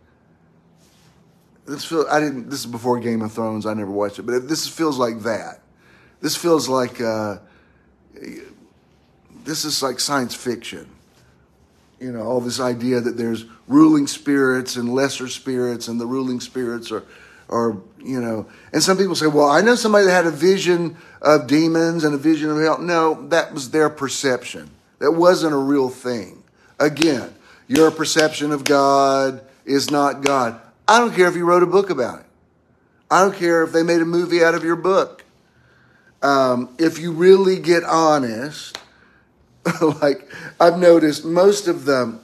this 1.67 1.85
feel 1.85 2.07
I 2.11 2.21
didn't 2.21 2.51
this 2.51 2.61
is 2.61 2.67
before 2.67 2.99
Game 3.01 3.23
of 3.23 3.33
Thrones. 3.33 3.67
I 3.67 3.75
never 3.75 3.91
watched 3.91 4.19
it, 4.19 4.23
but 4.23 4.49
this 4.49 4.67
feels 4.69 4.99
like 4.99 5.21
that. 5.21 5.61
This 6.21 6.37
feels 6.37 6.69
like 6.69 7.01
uh, 7.01 7.39
this 9.45 9.65
is 9.65 9.83
like 9.83 10.01
science 10.01 10.35
fiction. 10.35 10.89
You 11.99 12.13
know, 12.13 12.23
all 12.23 12.41
this 12.41 12.61
idea 12.61 13.01
that 13.01 13.17
there's 13.17 13.45
ruling 13.69 14.07
spirits 14.07 14.77
and 14.77 14.93
lesser 14.95 15.29
spirits, 15.29 15.89
and 15.89 16.01
the 16.01 16.07
ruling 16.07 16.41
spirits 16.41 16.91
are, 16.91 17.05
are 17.49 17.77
you 17.99 18.21
know. 18.21 18.47
And 18.73 18.83
some 18.83 18.97
people 18.97 19.15
say, 19.15 19.27
"Well, 19.27 19.51
I 19.51 19.61
know 19.61 19.75
somebody 19.75 20.07
that 20.07 20.13
had 20.13 20.27
a 20.27 20.31
vision 20.31 20.97
of 21.21 21.47
demons 21.47 22.05
and 22.05 22.15
a 22.15 22.19
vision 22.19 22.51
of 22.51 22.59
hell." 22.59 22.79
No, 22.79 23.27
that 23.29 23.53
was 23.53 23.71
their 23.71 23.91
perception. 23.91 24.71
That 24.99 25.13
wasn't 25.13 25.55
a 25.55 25.59
real 25.59 25.91
thing. 25.91 26.43
Again, 26.79 27.35
your 27.69 27.91
perception 27.91 28.53
of 28.53 28.65
God 28.65 29.43
is 29.65 29.91
not 29.91 30.23
God. 30.23 30.61
I 30.89 30.99
don't 30.99 31.15
care 31.15 31.29
if 31.29 31.37
you 31.37 31.45
wrote 31.45 31.63
a 31.63 31.67
book 31.67 31.91
about 31.91 32.21
it. 32.21 32.27
I 33.11 33.23
don't 33.23 33.35
care 33.35 33.63
if 33.63 33.73
they 33.73 33.83
made 33.83 34.01
a 34.01 34.07
movie 34.07 34.43
out 34.43 34.55
of 34.55 34.65
your 34.65 34.77
book. 34.77 35.25
Um, 36.23 36.75
if 36.79 36.99
you 36.99 37.13
really 37.13 37.59
get 37.59 37.83
honest, 37.85 38.79
like 40.03 40.29
I've 40.59 40.79
noticed 40.79 41.25
most 41.25 41.67
of 41.67 41.85
them, 41.85 42.21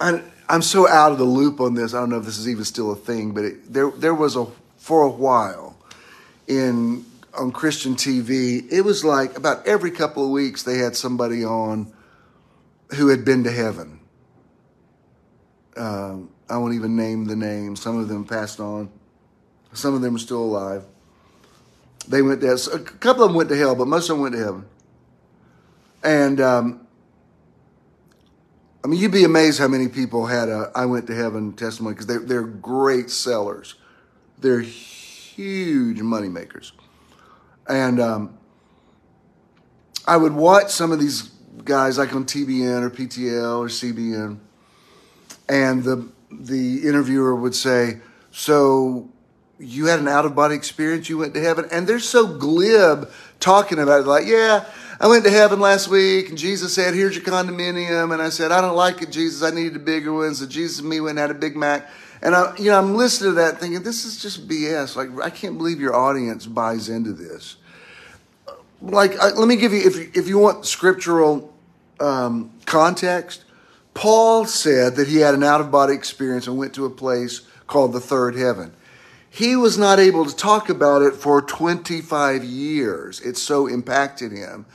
I, 0.00 0.22
I'm 0.48 0.62
so 0.62 0.88
out 0.88 1.12
of 1.12 1.18
the 1.18 1.24
loop 1.24 1.60
on 1.60 1.74
this. 1.74 1.94
I 1.94 2.00
don't 2.00 2.10
know 2.10 2.18
if 2.18 2.24
this 2.24 2.38
is 2.38 2.48
even 2.48 2.64
still 2.64 2.90
a 2.92 2.96
thing, 2.96 3.32
but 3.32 3.44
it, 3.44 3.72
there 3.72 3.90
there 3.90 4.14
was 4.14 4.36
a 4.36 4.46
for 4.76 5.02
a 5.02 5.10
while 5.10 5.76
in 6.46 7.04
on 7.36 7.52
Christian 7.52 7.94
TV. 7.94 8.66
It 8.70 8.82
was 8.82 9.04
like 9.04 9.36
about 9.36 9.66
every 9.66 9.90
couple 9.90 10.24
of 10.24 10.30
weeks 10.30 10.62
they 10.62 10.78
had 10.78 10.96
somebody 10.96 11.44
on 11.44 11.92
who 12.96 13.08
had 13.08 13.24
been 13.24 13.44
to 13.44 13.52
heaven. 13.52 14.00
Um, 15.76 16.30
I 16.48 16.56
won't 16.56 16.74
even 16.74 16.96
name 16.96 17.26
the 17.26 17.36
names. 17.36 17.80
Some 17.80 17.98
of 17.98 18.08
them 18.08 18.24
passed 18.24 18.58
on. 18.58 18.90
Some 19.74 19.94
of 19.94 20.00
them 20.00 20.16
are 20.16 20.18
still 20.18 20.42
alive. 20.42 20.84
They 22.08 22.22
went 22.22 22.40
there. 22.40 22.54
A 22.54 22.78
couple 22.78 23.22
of 23.22 23.30
them 23.30 23.36
went 23.36 23.50
to 23.50 23.56
hell, 23.56 23.74
but 23.74 23.86
most 23.86 24.08
of 24.08 24.16
them 24.16 24.22
went 24.22 24.34
to 24.34 24.40
heaven. 24.42 24.64
And 26.02 26.40
um, 26.40 26.86
I 28.82 28.88
mean, 28.88 29.00
you'd 29.00 29.12
be 29.12 29.24
amazed 29.24 29.58
how 29.58 29.68
many 29.68 29.88
people 29.88 30.26
had 30.26 30.48
a 30.48 30.70
"I 30.74 30.86
went 30.86 31.06
to 31.08 31.14
heaven" 31.14 31.52
testimony 31.52 31.94
because 31.94 32.06
they're 32.06 32.20
they're 32.20 32.42
great 32.42 33.10
sellers. 33.10 33.74
They're 34.38 34.60
huge 34.60 36.00
money 36.00 36.28
makers, 36.28 36.72
and 37.68 38.00
um, 38.00 38.38
I 40.06 40.16
would 40.16 40.32
watch 40.32 40.70
some 40.70 40.92
of 40.92 41.00
these 41.00 41.30
guys 41.64 41.98
like 41.98 42.14
on 42.14 42.24
TBN 42.24 42.82
or 42.82 42.90
PTL 42.90 43.58
or 43.58 43.66
CBN, 43.66 44.38
and 45.48 45.84
the 45.84 46.08
the 46.30 46.88
interviewer 46.88 47.34
would 47.34 47.54
say, 47.54 47.98
"So 48.30 49.10
you 49.58 49.86
had 49.86 49.98
an 49.98 50.08
out 50.08 50.24
of 50.24 50.34
body 50.34 50.54
experience? 50.54 51.08
You 51.08 51.18
went 51.18 51.34
to 51.34 51.40
heaven?" 51.40 51.66
And 51.70 51.86
they're 51.86 51.98
so 51.98 52.26
glib 52.26 53.10
talking 53.40 53.78
about 53.78 54.00
it, 54.00 54.06
like, 54.06 54.26
"Yeah, 54.26 54.64
I 55.00 55.06
went 55.06 55.24
to 55.24 55.30
heaven 55.30 55.60
last 55.60 55.88
week, 55.88 56.28
and 56.28 56.36
Jesus 56.36 56.74
said, 56.74 56.94
"Here's 56.94 57.14
your 57.14 57.24
condominium," 57.24 58.12
and 58.12 58.20
I 58.20 58.30
said, 58.30 58.52
"I 58.52 58.60
don't 58.60 58.76
like 58.76 59.02
it, 59.02 59.10
Jesus. 59.10 59.42
I 59.42 59.54
needed 59.54 59.76
a 59.76 59.80
bigger 59.80 60.12
one." 60.12 60.34
So 60.34 60.46
Jesus 60.46 60.80
and 60.80 60.88
me 60.88 61.00
went 61.00 61.18
and 61.18 61.20
had 61.20 61.30
a 61.30 61.38
Big 61.38 61.56
Mac. 61.56 61.88
And 62.20 62.34
I, 62.34 62.56
you 62.56 62.70
know, 62.70 62.78
I'm 62.78 62.96
listening 62.96 63.30
to 63.32 63.36
that, 63.36 63.60
thinking, 63.60 63.82
"This 63.82 64.04
is 64.04 64.20
just 64.20 64.48
BS." 64.48 64.96
Like, 64.96 65.08
I 65.22 65.30
can't 65.30 65.56
believe 65.56 65.80
your 65.80 65.94
audience 65.94 66.46
buys 66.46 66.88
into 66.88 67.12
this. 67.12 67.56
Like, 68.80 69.18
I, 69.18 69.30
let 69.30 69.48
me 69.48 69.56
give 69.56 69.72
you, 69.72 69.80
if 69.80 69.96
you, 69.96 70.10
if 70.14 70.28
you 70.28 70.38
want 70.38 70.64
scriptural 70.66 71.52
um, 72.00 72.52
context, 72.64 73.44
Paul 73.94 74.44
said 74.44 74.96
that 74.96 75.08
he 75.08 75.16
had 75.16 75.34
an 75.34 75.42
out 75.42 75.60
of 75.60 75.70
body 75.70 75.94
experience 75.94 76.46
and 76.46 76.56
went 76.56 76.74
to 76.74 76.84
a 76.84 76.90
place 76.90 77.42
called 77.66 77.92
the 77.92 78.00
third 78.00 78.36
heaven. 78.36 78.72
He 79.30 79.56
was 79.56 79.76
not 79.76 79.98
able 79.98 80.24
to 80.24 80.34
talk 80.34 80.68
about 80.68 81.02
it 81.02 81.14
for 81.14 81.42
25 81.42 82.44
years. 82.44 83.20
It 83.20 83.36
so 83.36 83.66
impacted 83.66 84.32
him. 84.32 84.66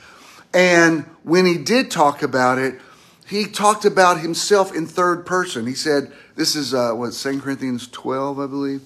And 0.52 1.04
when 1.24 1.46
he 1.46 1.58
did 1.58 1.90
talk 1.90 2.22
about 2.22 2.58
it, 2.58 2.80
he 3.26 3.46
talked 3.46 3.84
about 3.84 4.20
himself 4.20 4.74
in 4.74 4.86
third 4.86 5.26
person. 5.26 5.66
He 5.66 5.74
said, 5.74 6.12
This 6.36 6.54
is 6.54 6.72
uh, 6.72 6.92
what, 6.92 7.12
2 7.12 7.40
Corinthians 7.40 7.88
12, 7.88 8.38
I 8.38 8.46
believe. 8.46 8.82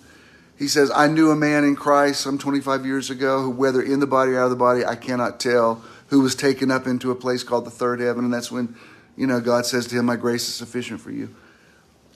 He 0.57 0.69
says, 0.69 0.91
I 0.95 1.07
knew 1.07 1.31
a 1.31 1.37
man 1.37 1.65
in 1.65 1.77
Christ 1.77 2.21
some 2.21 2.39
25 2.39 2.87
years 2.87 3.11
ago 3.11 3.43
who, 3.43 3.51
whether 3.51 3.83
in 3.83 4.01
the 4.01 4.07
body 4.07 4.33
or 4.33 4.41
out 4.41 4.45
of 4.45 4.51
the 4.51 4.57
body, 4.57 4.85
I 4.85 4.97
cannot 4.97 5.39
tell, 5.39 5.85
who 6.09 6.21
was 6.21 6.35
taken 6.35 6.71
up 6.71 6.87
into 6.87 7.11
a 7.11 7.15
place 7.15 7.43
called 7.43 7.67
the 7.67 7.71
third 7.71 8.01
heaven. 8.01 8.25
And 8.25 8.33
that's 8.33 8.51
when 8.51 8.75
you 9.19 9.27
know, 9.27 9.41
God 9.41 9.67
says 9.67 9.89
to 9.89 9.99
him, 9.99 10.07
My 10.07 10.17
grace 10.17 10.47
is 10.49 10.55
sufficient 10.55 11.01
for 11.01 11.11
you. 11.11 11.35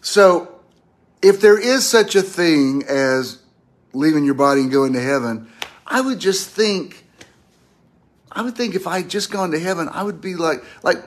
So, 0.00 0.60
if 1.20 1.40
there 1.40 1.58
is 1.58 1.86
such 1.86 2.14
a 2.14 2.22
thing 2.22 2.84
as 2.88 3.41
leaving 3.92 4.24
your 4.24 4.34
body 4.34 4.62
and 4.62 4.70
going 4.70 4.92
to 4.94 5.00
heaven, 5.00 5.50
I 5.86 6.00
would 6.00 6.18
just 6.18 6.48
think, 6.48 7.04
I 8.30 8.42
would 8.42 8.56
think 8.56 8.74
if 8.74 8.86
I 8.86 8.98
had 8.98 9.10
just 9.10 9.30
gone 9.30 9.50
to 9.50 9.58
heaven, 9.58 9.88
I 9.90 10.02
would 10.02 10.20
be 10.20 10.34
like, 10.34 10.62
like 10.82 10.98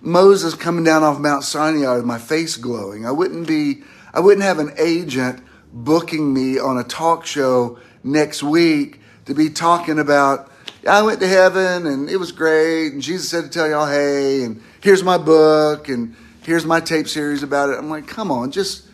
Moses 0.00 0.54
coming 0.54 0.84
down 0.84 1.02
off 1.02 1.18
Mount 1.18 1.44
Sinai 1.44 1.96
with 1.96 2.04
my 2.04 2.18
face 2.18 2.56
glowing. 2.56 3.06
I 3.06 3.10
wouldn't 3.10 3.46
be, 3.46 3.82
I 4.14 4.20
wouldn't 4.20 4.44
have 4.44 4.58
an 4.58 4.72
agent 4.78 5.42
booking 5.72 6.32
me 6.32 6.58
on 6.58 6.78
a 6.78 6.84
talk 6.84 7.26
show 7.26 7.78
next 8.02 8.42
week 8.42 9.00
to 9.26 9.34
be 9.34 9.50
talking 9.50 9.98
about, 9.98 10.50
I 10.88 11.02
went 11.02 11.20
to 11.20 11.26
heaven 11.26 11.86
and 11.86 12.08
it 12.08 12.16
was 12.16 12.30
great. 12.32 12.92
And 12.92 13.02
Jesus 13.02 13.28
said 13.28 13.44
to 13.44 13.50
tell 13.50 13.68
y'all, 13.68 13.86
hey, 13.86 14.44
and 14.44 14.62
here's 14.80 15.02
my 15.02 15.18
book 15.18 15.88
and 15.88 16.14
here's 16.44 16.64
my 16.64 16.78
tape 16.80 17.08
series 17.08 17.42
about 17.42 17.70
it. 17.70 17.78
I'm 17.78 17.90
like, 17.90 18.06
come 18.06 18.30
on, 18.30 18.52
just 18.52 18.86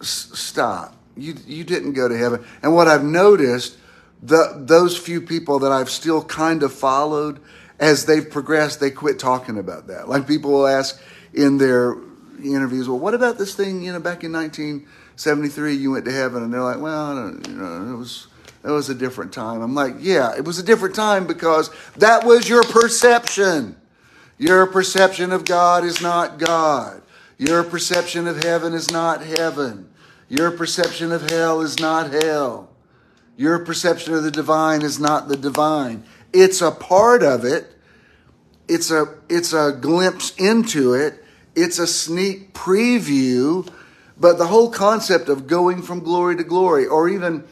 s- 0.00 0.30
stop. 0.34 0.94
You, 1.20 1.34
you 1.46 1.64
didn't 1.64 1.92
go 1.92 2.08
to 2.08 2.16
heaven. 2.16 2.44
And 2.62 2.74
what 2.74 2.88
I've 2.88 3.04
noticed, 3.04 3.76
the, 4.22 4.54
those 4.56 4.96
few 4.96 5.20
people 5.20 5.60
that 5.60 5.72
I've 5.72 5.90
still 5.90 6.24
kind 6.24 6.62
of 6.62 6.72
followed, 6.72 7.40
as 7.78 8.06
they've 8.06 8.28
progressed, 8.28 8.80
they 8.80 8.90
quit 8.90 9.18
talking 9.18 9.58
about 9.58 9.86
that. 9.88 10.08
Like 10.08 10.26
people 10.26 10.50
will 10.50 10.66
ask 10.66 11.00
in 11.32 11.58
their 11.58 11.96
interviews, 12.42 12.88
well, 12.88 12.98
what 12.98 13.14
about 13.14 13.38
this 13.38 13.54
thing, 13.54 13.82
you 13.82 13.92
know, 13.92 14.00
back 14.00 14.24
in 14.24 14.32
1973, 14.32 15.74
you 15.74 15.92
went 15.92 16.04
to 16.04 16.12
heaven? 16.12 16.42
And 16.42 16.52
they're 16.52 16.62
like, 16.62 16.80
well, 16.80 17.14
you 17.48 17.54
know, 17.54 17.92
it 17.92 17.96
was, 17.96 18.26
it 18.64 18.70
was 18.70 18.88
a 18.88 18.94
different 18.94 19.32
time. 19.32 19.62
I'm 19.62 19.74
like, 19.74 19.96
yeah, 20.00 20.36
it 20.36 20.44
was 20.44 20.58
a 20.58 20.62
different 20.62 20.94
time 20.94 21.26
because 21.26 21.70
that 21.96 22.24
was 22.24 22.48
your 22.48 22.62
perception. 22.62 23.76
Your 24.38 24.66
perception 24.66 25.32
of 25.32 25.44
God 25.44 25.84
is 25.84 26.00
not 26.00 26.38
God. 26.38 27.02
Your 27.38 27.62
perception 27.62 28.26
of 28.26 28.42
heaven 28.42 28.74
is 28.74 28.90
not 28.90 29.22
heaven. 29.22 29.89
Your 30.30 30.52
perception 30.52 31.10
of 31.10 31.28
hell 31.28 31.60
is 31.60 31.80
not 31.80 32.12
hell. 32.12 32.70
Your 33.36 33.58
perception 33.58 34.14
of 34.14 34.22
the 34.22 34.30
divine 34.30 34.82
is 34.82 35.00
not 35.00 35.26
the 35.26 35.36
divine. 35.36 36.04
It's 36.32 36.62
a 36.62 36.70
part 36.70 37.24
of 37.24 37.44
it. 37.44 37.66
It's 38.68 38.92
a 38.92 39.12
it's 39.28 39.52
a 39.52 39.76
glimpse 39.78 40.32
into 40.36 40.94
it. 40.94 41.24
It's 41.56 41.80
a 41.80 41.86
sneak 41.86 42.54
preview, 42.54 43.68
but 44.16 44.38
the 44.38 44.46
whole 44.46 44.70
concept 44.70 45.28
of 45.28 45.48
going 45.48 45.82
from 45.82 45.98
glory 45.98 46.36
to 46.36 46.44
glory 46.44 46.86
or 46.86 47.08
even 47.08 47.42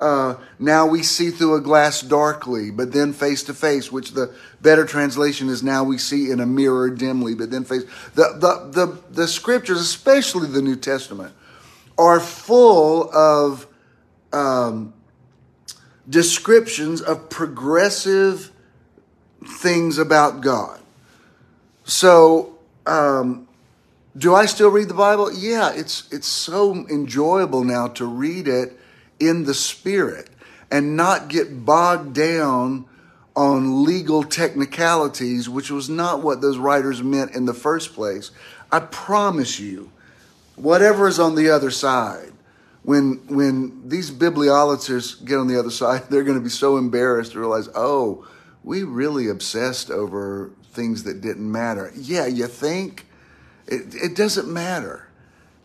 uh, 0.00 0.34
now 0.58 0.86
we 0.86 1.04
see 1.04 1.30
through 1.30 1.54
a 1.54 1.60
glass 1.60 2.00
darkly, 2.00 2.72
but 2.72 2.92
then 2.92 3.12
face 3.12 3.44
to 3.44 3.54
face, 3.54 3.92
which 3.92 4.10
the 4.10 4.34
better 4.60 4.84
translation 4.84 5.48
is 5.48 5.62
now 5.62 5.84
we 5.84 5.98
see 5.98 6.32
in 6.32 6.40
a 6.40 6.46
mirror 6.46 6.90
dimly, 6.90 7.36
but 7.36 7.52
then 7.52 7.64
face. 7.64 7.84
The, 8.16 8.34
the, 8.36 8.86
the, 8.86 8.98
the 9.10 9.28
scriptures, 9.28 9.80
especially 9.80 10.48
the 10.48 10.60
New 10.60 10.74
Testament, 10.74 11.32
are 11.96 12.20
full 12.20 13.10
of 13.14 13.66
um, 14.32 14.94
descriptions 16.08 17.00
of 17.00 17.30
progressive 17.30 18.50
things 19.46 19.98
about 19.98 20.40
God. 20.40 20.80
So, 21.84 22.58
um, 22.86 23.48
do 24.16 24.34
I 24.34 24.46
still 24.46 24.70
read 24.70 24.88
the 24.88 24.94
Bible? 24.94 25.32
Yeah, 25.32 25.72
it's 25.72 26.10
it's 26.12 26.28
so 26.28 26.86
enjoyable 26.88 27.64
now 27.64 27.88
to 27.88 28.06
read 28.06 28.46
it 28.48 28.78
in 29.18 29.44
the 29.44 29.54
spirit 29.54 30.30
and 30.70 30.96
not 30.96 31.28
get 31.28 31.64
bogged 31.64 32.14
down 32.14 32.86
on 33.36 33.84
legal 33.84 34.22
technicalities, 34.22 35.48
which 35.48 35.70
was 35.70 35.88
not 35.88 36.22
what 36.22 36.40
those 36.40 36.58
writers 36.58 37.02
meant 37.02 37.34
in 37.34 37.44
the 37.46 37.54
first 37.54 37.92
place. 37.92 38.30
I 38.70 38.80
promise 38.80 39.58
you, 39.58 39.90
whatever 40.56 41.08
is 41.08 41.18
on 41.18 41.34
the 41.34 41.50
other 41.50 41.70
side, 41.70 42.32
when 42.82 43.26
when 43.28 43.88
these 43.88 44.10
bibliolaters 44.10 45.24
get 45.24 45.38
on 45.38 45.46
the 45.46 45.58
other 45.58 45.70
side, 45.70 46.02
they're 46.10 46.24
going 46.24 46.38
to 46.38 46.44
be 46.44 46.50
so 46.50 46.76
embarrassed 46.76 47.32
to 47.32 47.40
realize, 47.40 47.68
oh, 47.74 48.26
we 48.62 48.82
really 48.82 49.28
obsessed 49.28 49.90
over 49.90 50.52
things 50.72 51.04
that 51.04 51.20
didn't 51.20 51.50
matter. 51.50 51.92
Yeah, 51.96 52.26
you 52.26 52.46
think 52.46 53.06
it, 53.66 53.94
it 53.94 54.16
doesn't 54.16 54.52
matter 54.52 55.08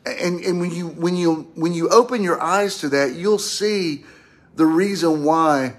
and, 0.06 0.40
and 0.42 0.60
when 0.60 0.72
you 0.72 0.88
when 0.88 1.16
you 1.16 1.52
when 1.56 1.74
you 1.74 1.90
open 1.90 2.24
your 2.24 2.42
eyes 2.42 2.80
to 2.80 2.90
that, 2.90 3.14
you'll 3.14 3.40
see 3.40 4.04
the 4.56 4.66
reason 4.66 5.24
why 5.24 5.76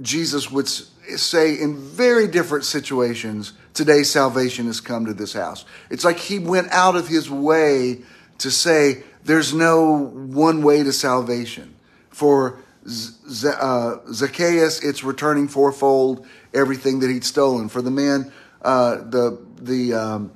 Jesus 0.00 0.50
would 0.50 0.68
say 0.68 1.60
in 1.60 1.76
very 1.76 2.26
different 2.26 2.64
situations, 2.64 3.52
today 3.74 4.02
salvation 4.02 4.66
has 4.66 4.80
come 4.80 5.06
to 5.06 5.14
this 5.14 5.32
house. 5.32 5.64
It's 5.90 6.04
like 6.04 6.18
he 6.18 6.38
went 6.38 6.68
out 6.70 6.96
of 6.96 7.08
his 7.08 7.30
way 7.30 8.02
to 8.38 8.50
say 8.50 9.02
there's 9.24 9.52
no 9.52 10.06
one 10.06 10.62
way 10.62 10.82
to 10.82 10.92
salvation. 10.92 11.74
For 12.10 12.58
Z- 12.88 13.48
uh, 13.60 13.96
Zacchaeus, 14.12 14.82
it's 14.82 15.02
returning 15.02 15.48
fourfold 15.48 16.26
everything 16.54 17.00
that 17.00 17.10
he'd 17.10 17.24
stolen. 17.24 17.68
For 17.68 17.82
the 17.82 17.90
man, 17.90 18.32
uh, 18.62 18.96
the 18.96 19.38
the 19.60 19.94
um, 19.94 20.32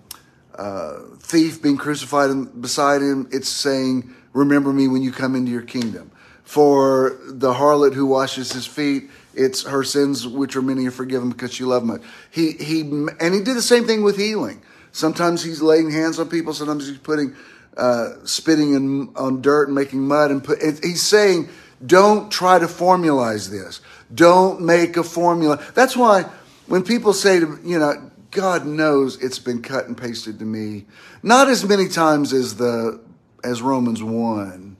uh, 0.54 0.98
thief 1.18 1.62
being 1.62 1.76
crucified 1.76 2.30
beside 2.60 3.02
him, 3.02 3.28
it's 3.30 3.48
saying, 3.48 4.12
"Remember 4.32 4.72
me 4.72 4.88
when 4.88 5.02
you 5.02 5.12
come 5.12 5.34
into 5.34 5.50
your 5.52 5.62
kingdom." 5.62 6.10
For 6.42 7.16
the 7.28 7.54
harlot 7.54 7.94
who 7.94 8.06
washes 8.06 8.50
his 8.52 8.66
feet, 8.66 9.08
it's 9.34 9.62
her 9.62 9.84
sins 9.84 10.26
which 10.26 10.56
are 10.56 10.62
many 10.62 10.86
are 10.88 10.90
forgiven 10.90 11.30
because 11.30 11.52
she 11.52 11.62
loved 11.62 11.86
much. 11.86 12.02
He 12.30 12.52
he 12.52 12.80
and 12.80 13.34
he 13.34 13.40
did 13.40 13.56
the 13.56 13.62
same 13.62 13.84
thing 13.86 14.02
with 14.02 14.16
healing. 14.16 14.62
Sometimes 14.92 15.44
he's 15.44 15.62
laying 15.62 15.90
hands 15.90 16.18
on 16.18 16.28
people. 16.28 16.52
Sometimes 16.52 16.88
he's 16.88 16.98
putting 16.98 17.36
uh, 17.80 18.24
spitting 18.24 18.74
in, 18.74 19.10
on 19.16 19.40
dirt 19.40 19.68
and 19.68 19.74
making 19.74 20.06
mud 20.06 20.30
and 20.30 20.44
put. 20.44 20.60
He's 20.62 21.02
saying, 21.02 21.48
don't 21.84 22.30
try 22.30 22.58
to 22.58 22.66
formalize 22.66 23.48
this. 23.50 23.80
Don't 24.14 24.60
make 24.60 24.96
a 24.96 25.02
formula. 25.02 25.64
That's 25.74 25.96
why 25.96 26.24
when 26.66 26.82
people 26.84 27.12
say 27.12 27.40
to 27.40 27.58
you 27.64 27.78
know, 27.78 28.10
God 28.30 28.66
knows 28.66 29.20
it's 29.22 29.38
been 29.38 29.62
cut 29.62 29.86
and 29.86 29.96
pasted 29.96 30.38
to 30.40 30.44
me, 30.44 30.84
not 31.22 31.48
as 31.48 31.64
many 31.64 31.88
times 31.88 32.32
as 32.32 32.56
the 32.56 33.00
as 33.42 33.62
Romans 33.62 34.02
one, 34.02 34.76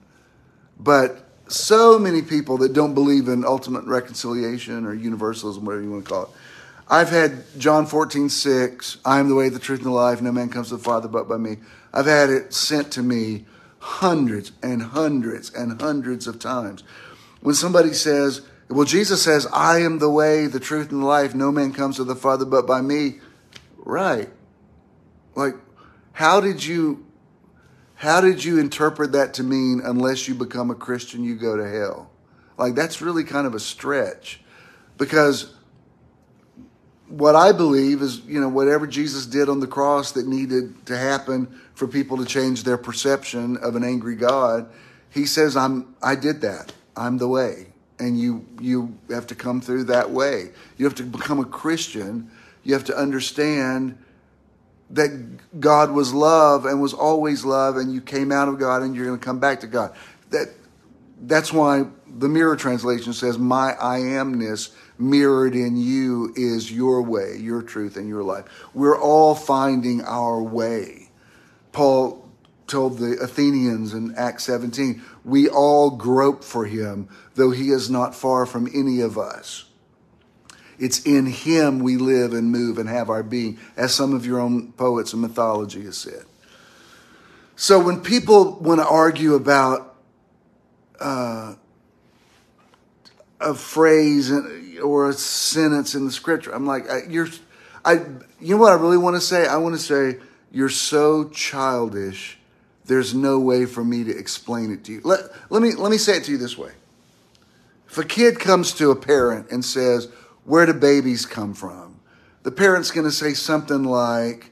but 0.79 1.27
so 1.47 1.97
many 1.99 2.21
people 2.21 2.57
that 2.59 2.73
don't 2.73 2.93
believe 2.93 3.27
in 3.27 3.43
ultimate 3.43 3.83
reconciliation 3.85 4.85
or 4.85 4.93
universalism, 4.93 5.65
whatever 5.65 5.83
you 5.83 5.91
want 5.91 6.05
to 6.05 6.09
call 6.09 6.23
it. 6.23 6.29
I've 6.91 7.07
had 7.07 7.45
John 7.57 7.85
14, 7.85 8.27
6, 8.27 8.97
I 9.05 9.21
am 9.21 9.29
the 9.29 9.35
way, 9.35 9.47
the 9.47 9.59
truth, 9.59 9.79
and 9.79 9.87
the 9.87 9.93
life. 9.93 10.21
No 10.21 10.33
man 10.33 10.49
comes 10.49 10.67
to 10.69 10.75
the 10.75 10.83
Father 10.83 11.07
but 11.07 11.29
by 11.29 11.37
me. 11.37 11.55
I've 11.93 12.05
had 12.05 12.29
it 12.29 12.53
sent 12.53 12.91
to 12.91 13.01
me 13.01 13.45
hundreds 13.79 14.51
and 14.61 14.83
hundreds 14.83 15.53
and 15.53 15.81
hundreds 15.81 16.27
of 16.27 16.37
times. 16.37 16.83
When 17.39 17.55
somebody 17.55 17.93
says, 17.93 18.41
well, 18.69 18.83
Jesus 18.83 19.23
says, 19.23 19.47
I 19.53 19.79
am 19.79 19.99
the 19.99 20.09
way, 20.09 20.47
the 20.47 20.59
truth, 20.59 20.91
and 20.91 21.01
the 21.01 21.05
life. 21.05 21.33
No 21.33 21.49
man 21.49 21.71
comes 21.71 21.95
to 21.95 22.03
the 22.03 22.13
Father 22.13 22.43
but 22.43 22.67
by 22.67 22.81
me. 22.81 23.21
Right. 23.77 24.29
Like, 25.33 25.55
how 26.11 26.41
did 26.41 26.63
you 26.63 27.05
how 27.95 28.19
did 28.19 28.43
you 28.43 28.57
interpret 28.57 29.11
that 29.11 29.35
to 29.35 29.43
mean 29.43 29.79
unless 29.83 30.27
you 30.27 30.33
become 30.33 30.71
a 30.71 30.75
Christian, 30.75 31.23
you 31.23 31.35
go 31.35 31.55
to 31.55 31.69
hell? 31.69 32.09
Like, 32.57 32.73
that's 32.73 32.99
really 32.99 33.23
kind 33.23 33.45
of 33.45 33.53
a 33.53 33.59
stretch 33.59 34.41
because 34.97 35.53
what 37.11 37.35
I 37.35 37.51
believe 37.51 38.01
is, 38.01 38.21
you 38.21 38.39
know, 38.39 38.47
whatever 38.47 38.87
Jesus 38.87 39.25
did 39.25 39.49
on 39.49 39.59
the 39.59 39.67
cross 39.67 40.13
that 40.13 40.27
needed 40.27 40.85
to 40.85 40.97
happen 40.97 41.59
for 41.73 41.87
people 41.87 42.17
to 42.17 42.25
change 42.25 42.63
their 42.63 42.77
perception 42.77 43.57
of 43.57 43.75
an 43.75 43.83
angry 43.83 44.15
God, 44.15 44.69
he 45.09 45.25
says, 45.25 45.57
I'm, 45.57 45.93
I 46.01 46.15
did 46.15 46.41
that. 46.41 46.71
I'm 46.95 47.17
the 47.17 47.27
way. 47.27 47.67
And 47.99 48.19
you, 48.19 48.45
you 48.59 48.97
have 49.09 49.27
to 49.27 49.35
come 49.35 49.59
through 49.59 49.85
that 49.85 50.09
way. 50.09 50.51
You 50.77 50.85
have 50.85 50.95
to 50.95 51.03
become 51.03 51.39
a 51.39 51.45
Christian. 51.45 52.31
You 52.63 52.73
have 52.73 52.85
to 52.85 52.95
understand 52.95 53.97
that 54.91 55.59
God 55.59 55.91
was 55.91 56.13
love 56.13 56.65
and 56.65 56.81
was 56.81 56.93
always 56.93 57.43
love, 57.45 57.77
and 57.77 57.93
you 57.93 58.01
came 58.01 58.31
out 58.31 58.47
of 58.47 58.59
God 58.59 58.81
and 58.81 58.95
you're 58.95 59.05
going 59.05 59.19
to 59.19 59.23
come 59.23 59.39
back 59.39 59.61
to 59.61 59.67
God. 59.67 59.93
That 60.29 60.49
that's 61.23 61.53
why 61.53 61.85
the 62.07 62.27
mirror 62.27 62.55
translation 62.55 63.13
says, 63.13 63.37
"My 63.37 63.73
I 63.79 63.99
amness 63.99 64.73
mirrored 65.01 65.55
in 65.55 65.77
you 65.77 66.33
is 66.35 66.71
your 66.71 67.01
way, 67.01 67.37
your 67.37 67.61
truth, 67.61 67.97
and 67.97 68.07
your 68.07 68.23
life." 68.23 68.45
We're 68.73 68.99
all 68.99 69.35
finding 69.35 70.01
our 70.01 70.41
way. 70.41 71.09
Paul 71.71 72.29
told 72.67 72.99
the 72.99 73.17
Athenians 73.19 73.93
in 73.93 74.13
Acts 74.15 74.45
17, 74.45 75.01
"We 75.25 75.49
all 75.49 75.91
grope 75.91 76.43
for 76.43 76.65
him, 76.65 77.07
though 77.35 77.51
he 77.51 77.71
is 77.71 77.89
not 77.89 78.15
far 78.15 78.45
from 78.45 78.69
any 78.73 79.01
of 79.01 79.17
us." 79.17 79.65
It's 80.81 80.99
in 81.03 81.27
Him 81.27 81.79
we 81.79 81.95
live 81.95 82.33
and 82.33 82.51
move 82.51 82.79
and 82.79 82.89
have 82.89 83.11
our 83.11 83.21
being, 83.21 83.59
as 83.77 83.93
some 83.93 84.15
of 84.15 84.25
your 84.25 84.39
own 84.39 84.71
poets 84.71 85.13
and 85.13 85.21
mythology 85.21 85.83
has 85.83 85.95
said. 85.95 86.25
So 87.55 87.79
when 87.79 88.01
people 88.01 88.57
want 88.59 88.81
to 88.81 88.87
argue 88.87 89.35
about 89.35 89.95
uh, 90.99 91.53
a 93.39 93.53
phrase 93.53 94.31
or 94.81 95.09
a 95.09 95.13
sentence 95.13 95.95
in 95.95 96.05
the 96.05 96.11
scripture, 96.11 96.51
I'm 96.51 96.65
like, 96.65 96.85
you're, 97.07 97.27
I, 97.85 97.93
you 98.39 98.55
know 98.55 98.57
what 98.57 98.71
I 98.71 98.75
really 98.75 98.97
want 98.97 99.15
to 99.15 99.21
say? 99.21 99.47
I 99.47 99.57
want 99.57 99.75
to 99.75 99.81
say, 99.81 100.19
you're 100.51 100.69
so 100.69 101.29
childish. 101.29 102.37
There's 102.85 103.13
no 103.13 103.39
way 103.39 103.65
for 103.65 103.83
me 103.83 104.03
to 104.03 104.17
explain 104.17 104.71
it 104.71 104.83
to 104.85 104.93
you. 104.93 105.01
Let, 105.03 105.21
let 105.49 105.61
me 105.61 105.73
let 105.73 105.91
me 105.91 105.97
say 105.97 106.17
it 106.17 106.25
to 106.25 106.31
you 106.31 106.37
this 106.37 106.57
way. 106.57 106.71
If 107.87 107.97
a 107.97 108.03
kid 108.03 108.39
comes 108.39 108.73
to 108.73 108.91
a 108.91 108.95
parent 108.95 109.51
and 109.51 109.63
says, 109.63 110.09
where 110.45 110.65
do 110.65 110.73
babies 110.73 111.25
come 111.25 111.53
from? 111.53 111.99
The 112.43 112.51
parent's 112.51 112.91
going 112.91 113.05
to 113.05 113.11
say 113.11 113.33
something 113.33 113.83
like, 113.83 114.51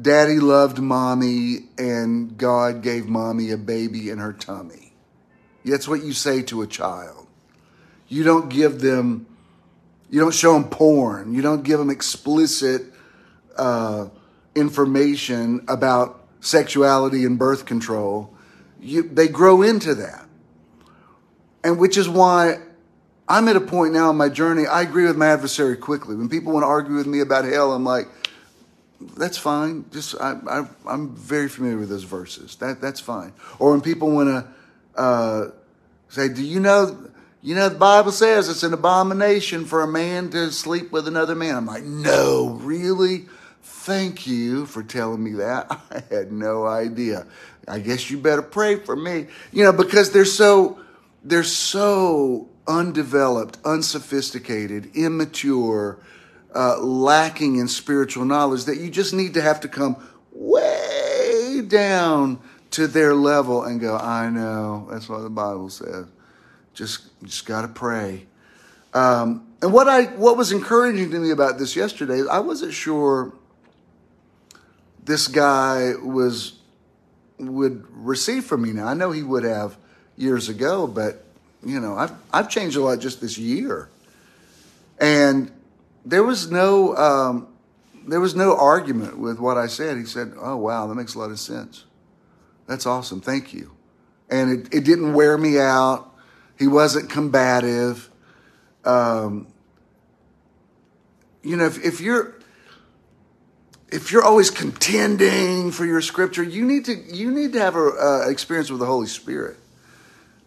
Daddy 0.00 0.38
loved 0.38 0.78
mommy 0.78 1.68
and 1.76 2.36
God 2.38 2.82
gave 2.82 3.06
mommy 3.06 3.50
a 3.50 3.56
baby 3.58 4.08
in 4.10 4.18
her 4.18 4.32
tummy. 4.32 4.94
That's 5.64 5.86
what 5.86 6.02
you 6.02 6.12
say 6.12 6.42
to 6.44 6.62
a 6.62 6.66
child. 6.66 7.26
You 8.12 8.24
don't 8.24 8.50
give 8.50 8.82
them, 8.82 9.26
you 10.10 10.20
don't 10.20 10.34
show 10.34 10.52
them 10.52 10.64
porn. 10.64 11.32
You 11.32 11.40
don't 11.40 11.62
give 11.62 11.78
them 11.78 11.88
explicit 11.88 12.82
uh, 13.56 14.08
information 14.54 15.64
about 15.66 16.22
sexuality 16.40 17.24
and 17.24 17.38
birth 17.38 17.64
control. 17.64 18.30
You, 18.82 19.02
they 19.04 19.28
grow 19.28 19.62
into 19.62 19.94
that. 19.94 20.26
And 21.64 21.78
which 21.78 21.96
is 21.96 22.06
why 22.06 22.58
I'm 23.30 23.48
at 23.48 23.56
a 23.56 23.62
point 23.62 23.94
now 23.94 24.10
in 24.10 24.18
my 24.18 24.28
journey, 24.28 24.66
I 24.66 24.82
agree 24.82 25.06
with 25.06 25.16
my 25.16 25.28
adversary 25.28 25.78
quickly. 25.78 26.14
When 26.14 26.28
people 26.28 26.52
want 26.52 26.64
to 26.64 26.68
argue 26.68 26.96
with 26.96 27.06
me 27.06 27.20
about 27.20 27.46
hell, 27.46 27.72
I'm 27.72 27.84
like, 27.84 28.08
that's 29.16 29.38
fine. 29.38 29.86
Just 29.90 30.20
I, 30.20 30.66
am 30.86 31.16
very 31.16 31.48
familiar 31.48 31.78
with 31.78 31.88
those 31.88 32.04
verses. 32.04 32.56
That 32.56 32.82
that's 32.82 33.00
fine. 33.00 33.32
Or 33.58 33.70
when 33.70 33.80
people 33.80 34.10
want 34.10 34.28
to 34.28 35.00
uh, 35.00 35.50
say, 36.10 36.28
"Do 36.28 36.44
you 36.44 36.60
know?" 36.60 37.08
You 37.44 37.56
know, 37.56 37.68
the 37.68 37.76
Bible 37.76 38.12
says 38.12 38.48
it's 38.48 38.62
an 38.62 38.72
abomination 38.72 39.64
for 39.64 39.82
a 39.82 39.88
man 39.88 40.30
to 40.30 40.52
sleep 40.52 40.92
with 40.92 41.08
another 41.08 41.34
man. 41.34 41.56
I'm 41.56 41.66
like, 41.66 41.82
no, 41.82 42.50
really? 42.62 43.26
Thank 43.62 44.28
you 44.28 44.64
for 44.66 44.84
telling 44.84 45.24
me 45.24 45.32
that. 45.32 45.66
I 45.90 46.14
had 46.14 46.30
no 46.30 46.66
idea. 46.66 47.26
I 47.66 47.80
guess 47.80 48.10
you 48.10 48.18
better 48.18 48.42
pray 48.42 48.76
for 48.76 48.94
me. 48.94 49.26
You 49.50 49.64
know, 49.64 49.72
because 49.72 50.12
they're 50.12 50.24
so 50.24 50.78
they're 51.24 51.42
so 51.42 52.48
undeveloped, 52.68 53.58
unsophisticated, 53.64 54.94
immature, 54.94 55.98
uh, 56.54 56.78
lacking 56.80 57.56
in 57.56 57.66
spiritual 57.66 58.24
knowledge 58.24 58.64
that 58.64 58.78
you 58.78 58.88
just 58.88 59.12
need 59.12 59.34
to 59.34 59.42
have 59.42 59.60
to 59.60 59.68
come 59.68 59.96
way 60.32 61.60
down 61.66 62.38
to 62.70 62.86
their 62.86 63.14
level 63.14 63.64
and 63.64 63.80
go, 63.80 63.96
I 63.96 64.30
know, 64.30 64.88
that's 64.90 65.08
what 65.08 65.22
the 65.22 65.30
Bible 65.30 65.70
says. 65.70 66.06
Just, 66.74 67.08
just 67.22 67.46
got 67.46 67.62
to 67.62 67.68
pray. 67.68 68.26
Um, 68.94 69.46
and 69.60 69.72
what 69.72 69.88
I, 69.88 70.04
what 70.04 70.36
was 70.36 70.52
encouraging 70.52 71.10
to 71.10 71.18
me 71.18 71.30
about 71.30 71.58
this 71.58 71.76
yesterday, 71.76 72.22
I 72.28 72.40
wasn't 72.40 72.72
sure 72.72 73.32
this 75.04 75.28
guy 75.28 75.94
was, 76.02 76.54
would 77.38 77.86
receive 77.90 78.44
from 78.44 78.62
me 78.62 78.72
now. 78.72 78.86
I 78.86 78.94
know 78.94 79.10
he 79.10 79.22
would 79.22 79.44
have 79.44 79.76
years 80.16 80.48
ago, 80.48 80.86
but 80.86 81.24
you 81.64 81.80
know, 81.80 81.96
I've 81.96 82.12
I've 82.32 82.48
changed 82.48 82.76
a 82.76 82.82
lot 82.82 82.98
just 82.98 83.20
this 83.20 83.38
year, 83.38 83.88
and 84.98 85.50
there 86.04 86.22
was 86.22 86.50
no 86.50 86.96
um, 86.96 87.48
there 88.06 88.20
was 88.20 88.34
no 88.34 88.56
argument 88.56 89.18
with 89.18 89.38
what 89.38 89.56
I 89.56 89.66
said. 89.66 89.96
He 89.96 90.04
said, 90.04 90.34
"Oh 90.38 90.56
wow, 90.56 90.86
that 90.86 90.94
makes 90.94 91.14
a 91.14 91.18
lot 91.18 91.30
of 91.30 91.38
sense. 91.38 91.84
That's 92.66 92.86
awesome. 92.86 93.20
Thank 93.20 93.52
you." 93.52 93.72
And 94.28 94.66
it, 94.66 94.74
it 94.74 94.84
didn't 94.84 95.12
wear 95.12 95.36
me 95.38 95.58
out. 95.58 96.11
He 96.62 96.68
wasn't 96.68 97.10
combative. 97.10 98.08
Um, 98.84 99.48
you 101.42 101.56
know, 101.56 101.64
if, 101.64 101.84
if 101.84 102.00
you're 102.00 102.36
if 103.88 104.12
you're 104.12 104.22
always 104.22 104.48
contending 104.48 105.72
for 105.72 105.84
your 105.84 106.00
scripture, 106.00 106.44
you 106.44 106.64
need 106.64 106.84
to 106.84 106.94
you 106.94 107.32
need 107.32 107.52
to 107.54 107.58
have 107.58 107.74
an 107.74 107.92
uh, 108.00 108.28
experience 108.28 108.70
with 108.70 108.78
the 108.78 108.86
Holy 108.86 109.08
Spirit. 109.08 109.56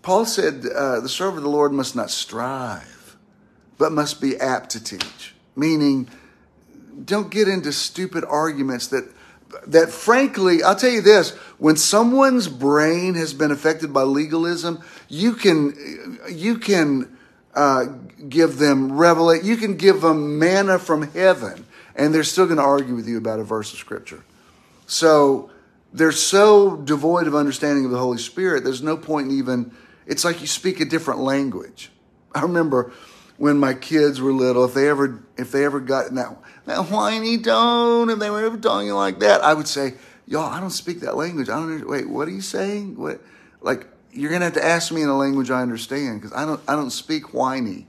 Paul 0.04 0.26
said, 0.26 0.66
uh, 0.66 1.02
the 1.02 1.10
servant 1.10 1.40
of 1.40 1.44
the 1.44 1.50
Lord 1.50 1.74
must 1.74 1.98
not 1.98 2.10
strive, 2.10 3.18
but 3.78 3.92
must 3.92 4.22
be 4.22 4.38
apt 4.38 4.70
to 4.70 4.82
teach. 4.82 5.36
Meaning, 5.54 6.08
don't 7.04 7.30
get 7.30 7.50
into 7.50 7.74
stupid 7.74 8.24
arguments 8.24 8.88
that 8.88 9.04
that 9.68 9.90
frankly, 9.90 10.64
I'll 10.64 10.76
tell 10.76 10.90
you 10.90 11.02
this, 11.02 11.32
when 11.58 11.78
someone's 11.78 12.48
brain 12.48 13.16
has 13.16 13.34
been 13.34 13.52
affected 13.52 13.94
by 13.94 14.04
legalism, 14.04 14.84
you 15.08 15.34
can 15.34 16.20
you 16.30 16.58
can 16.58 17.18
uh, 17.54 17.86
give 18.28 18.58
them 18.58 18.94
revelation. 18.98 19.46
You 19.46 19.58
can 19.58 19.78
give 19.78 20.02
them 20.02 20.40
manna 20.40 20.80
from 20.80 21.12
heaven, 21.12 21.66
and 21.96 22.14
they're 22.14 22.24
still 22.24 22.46
going 22.46 22.58
to 22.58 22.64
argue 22.64 22.96
with 22.96 23.08
you 23.08 23.18
about 23.18 23.40
a 23.40 23.44
verse 23.44 23.72
of 23.72 23.80
scripture. 23.80 24.24
So 24.88 25.50
they're 25.94 26.12
so 26.12 26.76
devoid 26.78 27.28
of 27.28 27.36
understanding 27.36 27.86
of 27.86 27.92
the 27.92 27.98
Holy 27.98 28.18
Spirit. 28.18 28.64
There's 28.64 28.84
no 28.84 28.98
point 28.98 29.32
in 29.32 29.38
even. 29.38 29.72
It's 30.06 30.26
like 30.26 30.42
you 30.42 30.48
speak 30.48 30.80
a 30.82 30.86
different 30.86 31.22
language. 31.22 31.90
I 32.34 32.42
remember 32.42 32.92
when 33.38 33.58
my 33.58 33.74
kids 33.74 34.22
were 34.22 34.34
little, 34.34 34.66
if 34.66 34.74
they 34.74 34.90
ever 34.90 35.24
if 35.38 35.52
they 35.52 35.66
ever 35.66 35.80
got 35.80 36.10
in 36.10 36.16
that 36.66 36.90
whiny 36.90 37.38
tone, 37.38 38.10
if 38.10 38.20
they 38.20 38.30
were 38.30 38.46
ever 38.46 38.58
talking 38.58 38.92
like 38.92 39.20
that, 39.20 39.44
I 39.44 39.54
would 39.54 39.68
say, 39.68 39.96
"Y'all, 40.26 40.52
I 40.52 40.60
don't 40.60 40.72
speak 40.72 41.02
that 41.02 41.16
language. 41.16 41.50
I 41.50 41.56
don't. 41.56 41.88
Wait, 41.88 42.10
what 42.10 42.28
are 42.28 42.32
you 42.32 42.42
saying? 42.42 42.98
What? 42.98 43.22
Like 43.62 43.88
you're 44.16 44.32
gonna 44.32 44.46
have 44.46 44.54
to 44.54 44.66
ask 44.66 44.92
me 44.92 45.02
in 45.02 45.10
a 45.10 45.18
language 45.18 45.52
I 45.52 45.62
understand 45.62 46.22
because 46.22 46.36
I 46.36 46.46
don't 46.46 46.62
I 46.68 46.76
don't 46.76 46.92
speak 46.92 47.34
whiny. 47.34 47.88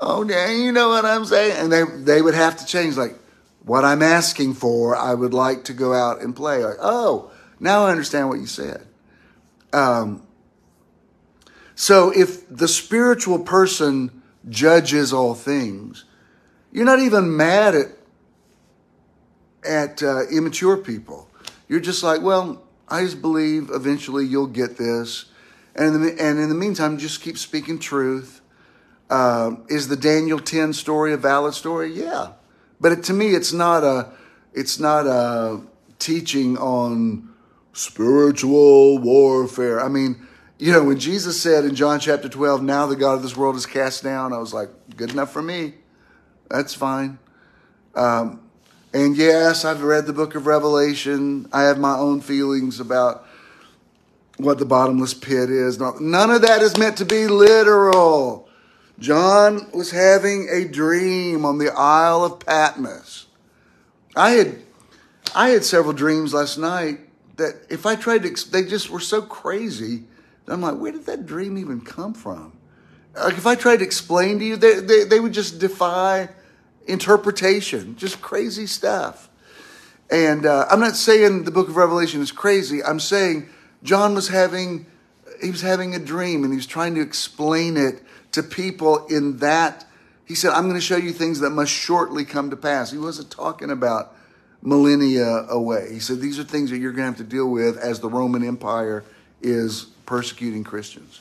Oh, 0.00 0.24
dang, 0.24 0.60
you 0.60 0.72
know 0.72 0.88
what 0.88 1.04
I'm 1.04 1.24
saying? 1.24 1.56
And 1.56 1.72
they 1.72 1.84
they 1.84 2.20
would 2.20 2.34
have 2.34 2.56
to 2.58 2.66
change 2.66 2.96
like 2.96 3.16
what 3.62 3.84
I'm 3.84 4.02
asking 4.02 4.54
for. 4.54 4.96
I 4.96 5.14
would 5.14 5.32
like 5.32 5.64
to 5.64 5.72
go 5.72 5.94
out 5.94 6.20
and 6.20 6.34
play. 6.34 6.64
Like, 6.64 6.78
oh, 6.80 7.30
now 7.60 7.84
I 7.86 7.92
understand 7.92 8.28
what 8.28 8.40
you 8.40 8.46
said. 8.46 8.86
Um, 9.72 10.26
so 11.74 12.10
if 12.10 12.48
the 12.48 12.68
spiritual 12.68 13.38
person 13.40 14.22
judges 14.48 15.12
all 15.12 15.34
things, 15.34 16.04
you're 16.74 16.84
not 16.84 16.98
even 16.98 17.34
mad 17.34 17.74
at 17.74 17.86
at 19.64 20.02
uh, 20.02 20.26
immature 20.28 20.76
people. 20.76 21.30
You're 21.68 21.80
just 21.80 22.02
like, 22.02 22.20
well, 22.20 22.62
I 22.88 23.02
just 23.02 23.22
believe 23.22 23.70
eventually 23.72 24.26
you'll 24.26 24.46
get 24.46 24.76
this. 24.76 25.26
And 25.74 25.94
in 25.94 26.02
the, 26.02 26.22
and 26.22 26.38
in 26.38 26.50
the 26.50 26.54
meantime, 26.54 26.98
just 26.98 27.22
keep 27.22 27.38
speaking 27.38 27.78
truth. 27.78 28.42
Uh, 29.08 29.52
is 29.68 29.88
the 29.88 29.96
Daniel 29.96 30.38
10 30.38 30.72
story 30.72 31.12
a 31.12 31.16
valid 31.16 31.54
story? 31.54 31.92
Yeah. 31.92 32.32
But 32.80 32.92
it, 32.92 33.04
to 33.04 33.12
me, 33.12 33.28
it's 33.28 33.52
not 33.52 33.82
a, 33.82 34.12
it's 34.52 34.78
not 34.78 35.06
a 35.06 35.62
teaching 35.98 36.58
on 36.58 37.30
spiritual 37.72 38.98
warfare. 38.98 39.82
I 39.82 39.88
mean, 39.88 40.26
you 40.58 40.72
know, 40.72 40.84
when 40.84 40.98
Jesus 40.98 41.40
said 41.40 41.64
in 41.64 41.74
John 41.74 42.00
chapter 42.00 42.28
12, 42.28 42.62
now 42.62 42.86
the 42.86 42.96
God 42.96 43.14
of 43.14 43.22
this 43.22 43.36
world 43.36 43.56
is 43.56 43.66
cast 43.66 44.02
down, 44.02 44.32
I 44.32 44.38
was 44.38 44.52
like, 44.52 44.68
good 44.96 45.10
enough 45.10 45.32
for 45.32 45.42
me. 45.42 45.74
That's 46.48 46.74
fine. 46.74 47.18
Um, 47.94 48.40
and 48.92 49.16
yes, 49.16 49.64
I've 49.64 49.82
read 49.82 50.06
the 50.06 50.12
book 50.12 50.34
of 50.34 50.46
Revelation. 50.46 51.48
I 51.52 51.62
have 51.62 51.78
my 51.78 51.96
own 51.96 52.20
feelings 52.20 52.80
about 52.80 53.26
what 54.36 54.58
the 54.58 54.64
bottomless 54.64 55.14
pit 55.14 55.50
is. 55.50 55.78
None 55.78 56.30
of 56.30 56.42
that 56.42 56.62
is 56.62 56.76
meant 56.76 56.96
to 56.98 57.04
be 57.04 57.26
literal. 57.26 58.48
John 58.98 59.68
was 59.72 59.90
having 59.90 60.48
a 60.50 60.64
dream 60.64 61.44
on 61.44 61.58
the 61.58 61.72
Isle 61.72 62.24
of 62.24 62.40
Patmos. 62.40 63.26
I 64.14 64.30
had, 64.30 64.58
I 65.34 65.48
had 65.50 65.64
several 65.64 65.92
dreams 65.92 66.32
last 66.32 66.58
night 66.58 67.00
that 67.36 67.66
if 67.68 67.86
I 67.86 67.96
tried 67.96 68.22
to, 68.22 68.50
they 68.50 68.64
just 68.64 68.90
were 68.90 69.00
so 69.00 69.22
crazy. 69.22 70.04
I'm 70.46 70.60
like, 70.60 70.76
where 70.78 70.92
did 70.92 71.06
that 71.06 71.26
dream 71.26 71.58
even 71.58 71.80
come 71.80 72.14
from? 72.14 72.53
Like 73.16 73.38
if 73.38 73.46
I 73.46 73.54
tried 73.54 73.78
to 73.78 73.84
explain 73.84 74.38
to 74.40 74.44
you, 74.44 74.56
they, 74.56 74.80
they, 74.80 75.04
they 75.04 75.20
would 75.20 75.32
just 75.32 75.58
defy 75.58 76.28
interpretation, 76.86 77.96
just 77.96 78.20
crazy 78.20 78.66
stuff. 78.66 79.28
And 80.10 80.46
uh, 80.46 80.66
I'm 80.70 80.80
not 80.80 80.96
saying 80.96 81.44
the 81.44 81.50
book 81.50 81.68
of 81.68 81.76
Revelation 81.76 82.20
is 82.20 82.32
crazy. 82.32 82.82
I'm 82.82 83.00
saying 83.00 83.48
John 83.82 84.14
was 84.14 84.28
having 84.28 84.86
he 85.42 85.50
was 85.50 85.62
having 85.62 85.94
a 85.94 85.98
dream 85.98 86.44
and 86.44 86.52
he 86.52 86.56
was 86.56 86.66
trying 86.66 86.94
to 86.94 87.00
explain 87.00 87.76
it 87.76 88.02
to 88.32 88.42
people 88.42 89.06
in 89.06 89.38
that 89.38 89.84
he 90.26 90.34
said, 90.34 90.52
I'm 90.52 90.64
going 90.64 90.74
to 90.74 90.80
show 90.80 90.96
you 90.96 91.12
things 91.12 91.40
that 91.40 91.50
must 91.50 91.72
shortly 91.72 92.24
come 92.24 92.50
to 92.50 92.56
pass. 92.56 92.90
He 92.90 92.98
wasn't 92.98 93.30
talking 93.30 93.70
about 93.70 94.16
millennia 94.62 95.26
away. 95.50 95.92
He 95.92 96.00
said, 96.00 96.20
These 96.20 96.38
are 96.38 96.44
things 96.44 96.70
that 96.70 96.78
you're 96.78 96.92
going 96.92 97.12
to 97.12 97.18
have 97.18 97.28
to 97.28 97.36
deal 97.36 97.50
with 97.50 97.76
as 97.76 98.00
the 98.00 98.08
Roman 98.08 98.42
Empire 98.42 99.04
is 99.42 99.84
persecuting 100.06 100.64
Christians. 100.64 101.20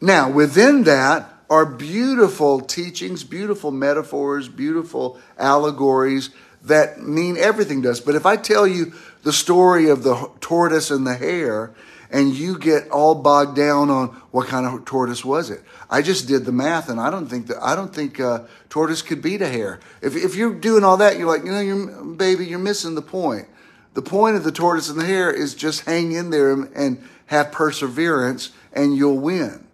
Now, 0.00 0.30
within 0.30 0.84
that, 0.84 1.34
are 1.50 1.64
beautiful 1.64 2.60
teachings, 2.60 3.24
beautiful 3.24 3.70
metaphors, 3.70 4.48
beautiful 4.48 5.18
allegories 5.38 6.30
that 6.64 7.00
mean 7.00 7.36
everything 7.38 7.82
to 7.82 7.90
us. 7.90 8.00
But 8.00 8.14
if 8.14 8.26
I 8.26 8.36
tell 8.36 8.66
you 8.66 8.92
the 9.22 9.32
story 9.32 9.88
of 9.88 10.02
the 10.02 10.30
tortoise 10.40 10.90
and 10.90 11.06
the 11.06 11.14
hare, 11.14 11.72
and 12.10 12.34
you 12.34 12.58
get 12.58 12.88
all 12.90 13.14
bogged 13.14 13.56
down 13.56 13.90
on 13.90 14.08
what 14.30 14.48
kind 14.48 14.66
of 14.66 14.84
tortoise 14.86 15.24
was 15.24 15.50
it. 15.50 15.62
I 15.90 16.00
just 16.00 16.26
did 16.26 16.46
the 16.46 16.52
math, 16.52 16.88
and 16.88 16.98
I 16.98 17.10
don't 17.10 17.26
think 17.26 17.48
that 17.48 17.62
I 17.62 17.74
don't 17.74 17.94
think 17.94 18.18
uh, 18.18 18.44
tortoise 18.70 19.02
could 19.02 19.20
beat 19.20 19.42
a 19.42 19.48
hare. 19.48 19.80
If 20.00 20.16
if 20.16 20.34
you're 20.34 20.54
doing 20.54 20.84
all 20.84 20.96
that, 20.98 21.18
you're 21.18 21.28
like, 21.28 21.44
you 21.44 21.52
know, 21.52 21.60
you're 21.60 22.04
baby, 22.04 22.46
you're 22.46 22.58
missing 22.58 22.94
the 22.94 23.02
point. 23.02 23.46
The 23.92 24.00
point 24.00 24.36
of 24.36 24.44
the 24.44 24.52
tortoise 24.52 24.88
and 24.88 24.98
the 24.98 25.04
hare 25.04 25.30
is 25.30 25.54
just 25.54 25.84
hang 25.84 26.12
in 26.12 26.30
there 26.30 26.50
and 26.50 27.06
have 27.26 27.52
perseverance, 27.52 28.52
and 28.72 28.96
you'll 28.96 29.18
win. 29.18 29.67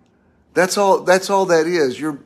That's 0.54 0.78
all. 0.78 1.00
That's 1.00 1.28
all 1.28 1.46
that 1.46 1.66
is. 1.66 2.00
You're. 2.00 2.18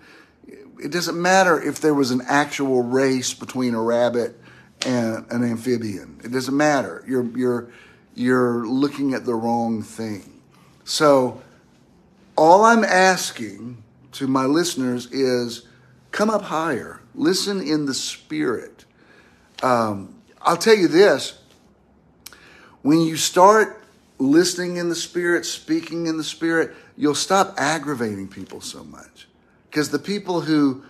It 0.80 0.92
doesn't 0.92 1.20
matter 1.20 1.60
if 1.60 1.80
there 1.80 1.94
was 1.94 2.12
an 2.12 2.22
actual 2.28 2.82
race 2.82 3.34
between 3.34 3.74
a 3.74 3.82
rabbit 3.82 4.38
and 4.86 5.26
an 5.30 5.42
amphibian. 5.42 6.20
It 6.22 6.30
doesn't 6.30 6.56
matter. 6.56 7.04
You're 7.06 7.24
you're 7.36 7.70
you're 8.14 8.66
looking 8.66 9.14
at 9.14 9.24
the 9.24 9.34
wrong 9.34 9.82
thing. 9.82 10.40
So, 10.84 11.42
all 12.36 12.64
I'm 12.64 12.84
asking 12.84 13.82
to 14.12 14.26
my 14.26 14.44
listeners 14.44 15.06
is 15.10 15.66
come 16.12 16.30
up 16.30 16.42
higher. 16.42 17.00
Listen 17.14 17.60
in 17.60 17.86
the 17.86 17.94
spirit. 17.94 18.84
Um, 19.62 20.14
I'll 20.42 20.56
tell 20.56 20.76
you 20.76 20.88
this: 20.88 21.38
when 22.82 23.00
you 23.00 23.16
start 23.16 23.82
listening 24.18 24.76
in 24.76 24.88
the 24.88 24.96
spirit, 24.96 25.46
speaking 25.46 26.06
in 26.06 26.16
the 26.16 26.24
spirit 26.24 26.74
you'll 26.98 27.14
stop 27.14 27.54
aggravating 27.56 28.26
people 28.26 28.60
so 28.60 28.82
much. 28.84 29.28
Because 29.70 29.90
the 29.90 29.98
people 30.00 30.42
who 30.42 30.82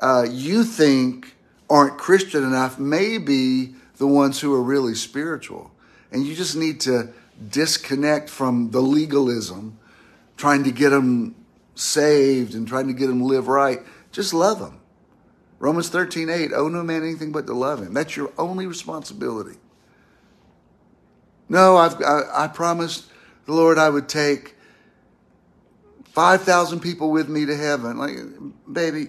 uh, 0.00 0.24
you 0.30 0.62
think 0.62 1.34
aren't 1.68 1.98
Christian 1.98 2.44
enough 2.44 2.78
may 2.78 3.18
be 3.18 3.74
the 3.96 4.06
ones 4.06 4.40
who 4.40 4.54
are 4.54 4.62
really 4.62 4.94
spiritual. 4.94 5.72
And 6.12 6.24
you 6.24 6.36
just 6.36 6.54
need 6.54 6.80
to 6.82 7.12
disconnect 7.50 8.30
from 8.30 8.70
the 8.70 8.80
legalism, 8.80 9.78
trying 10.36 10.62
to 10.64 10.70
get 10.70 10.90
them 10.90 11.34
saved 11.74 12.54
and 12.54 12.68
trying 12.68 12.86
to 12.86 12.92
get 12.92 13.08
them 13.08 13.22
live 13.22 13.48
right. 13.48 13.80
Just 14.12 14.32
love 14.32 14.60
them. 14.60 14.80
Romans 15.58 15.88
13, 15.88 16.30
8, 16.30 16.52
owe 16.52 16.68
no 16.68 16.82
man 16.84 17.02
anything 17.02 17.32
but 17.32 17.46
to 17.46 17.54
love 17.54 17.82
him. 17.82 17.92
That's 17.92 18.16
your 18.16 18.30
only 18.38 18.66
responsibility. 18.66 19.58
No, 21.48 21.76
I've, 21.76 22.00
I, 22.02 22.44
I 22.44 22.48
promised 22.48 23.06
the 23.46 23.52
Lord 23.52 23.78
I 23.78 23.88
would 23.88 24.08
take 24.08 24.55
5,000 26.16 26.80
people 26.80 27.10
with 27.10 27.28
me 27.28 27.44
to 27.44 27.54
heaven. 27.54 27.98
Like, 27.98 28.16
baby, 28.72 29.08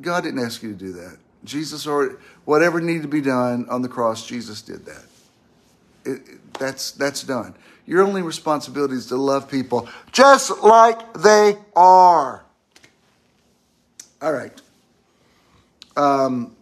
God 0.00 0.24
didn't 0.24 0.44
ask 0.44 0.64
you 0.64 0.72
to 0.72 0.76
do 0.76 0.90
that. 0.94 1.18
Jesus, 1.44 1.86
or 1.86 2.18
whatever 2.44 2.80
needed 2.80 3.02
to 3.02 3.08
be 3.08 3.20
done 3.20 3.68
on 3.70 3.82
the 3.82 3.88
cross, 3.88 4.26
Jesus 4.26 4.60
did 4.60 4.84
that. 4.84 5.04
It, 6.04 6.52
that's, 6.54 6.90
that's 6.90 7.22
done. 7.22 7.54
Your 7.86 8.02
only 8.02 8.22
responsibility 8.22 8.94
is 8.94 9.06
to 9.06 9.16
love 9.16 9.48
people 9.48 9.88
just 10.10 10.60
like 10.60 11.14
they 11.14 11.56
are. 11.76 12.44
All 14.20 14.32
right. 14.32 14.60
Um, 15.96 16.56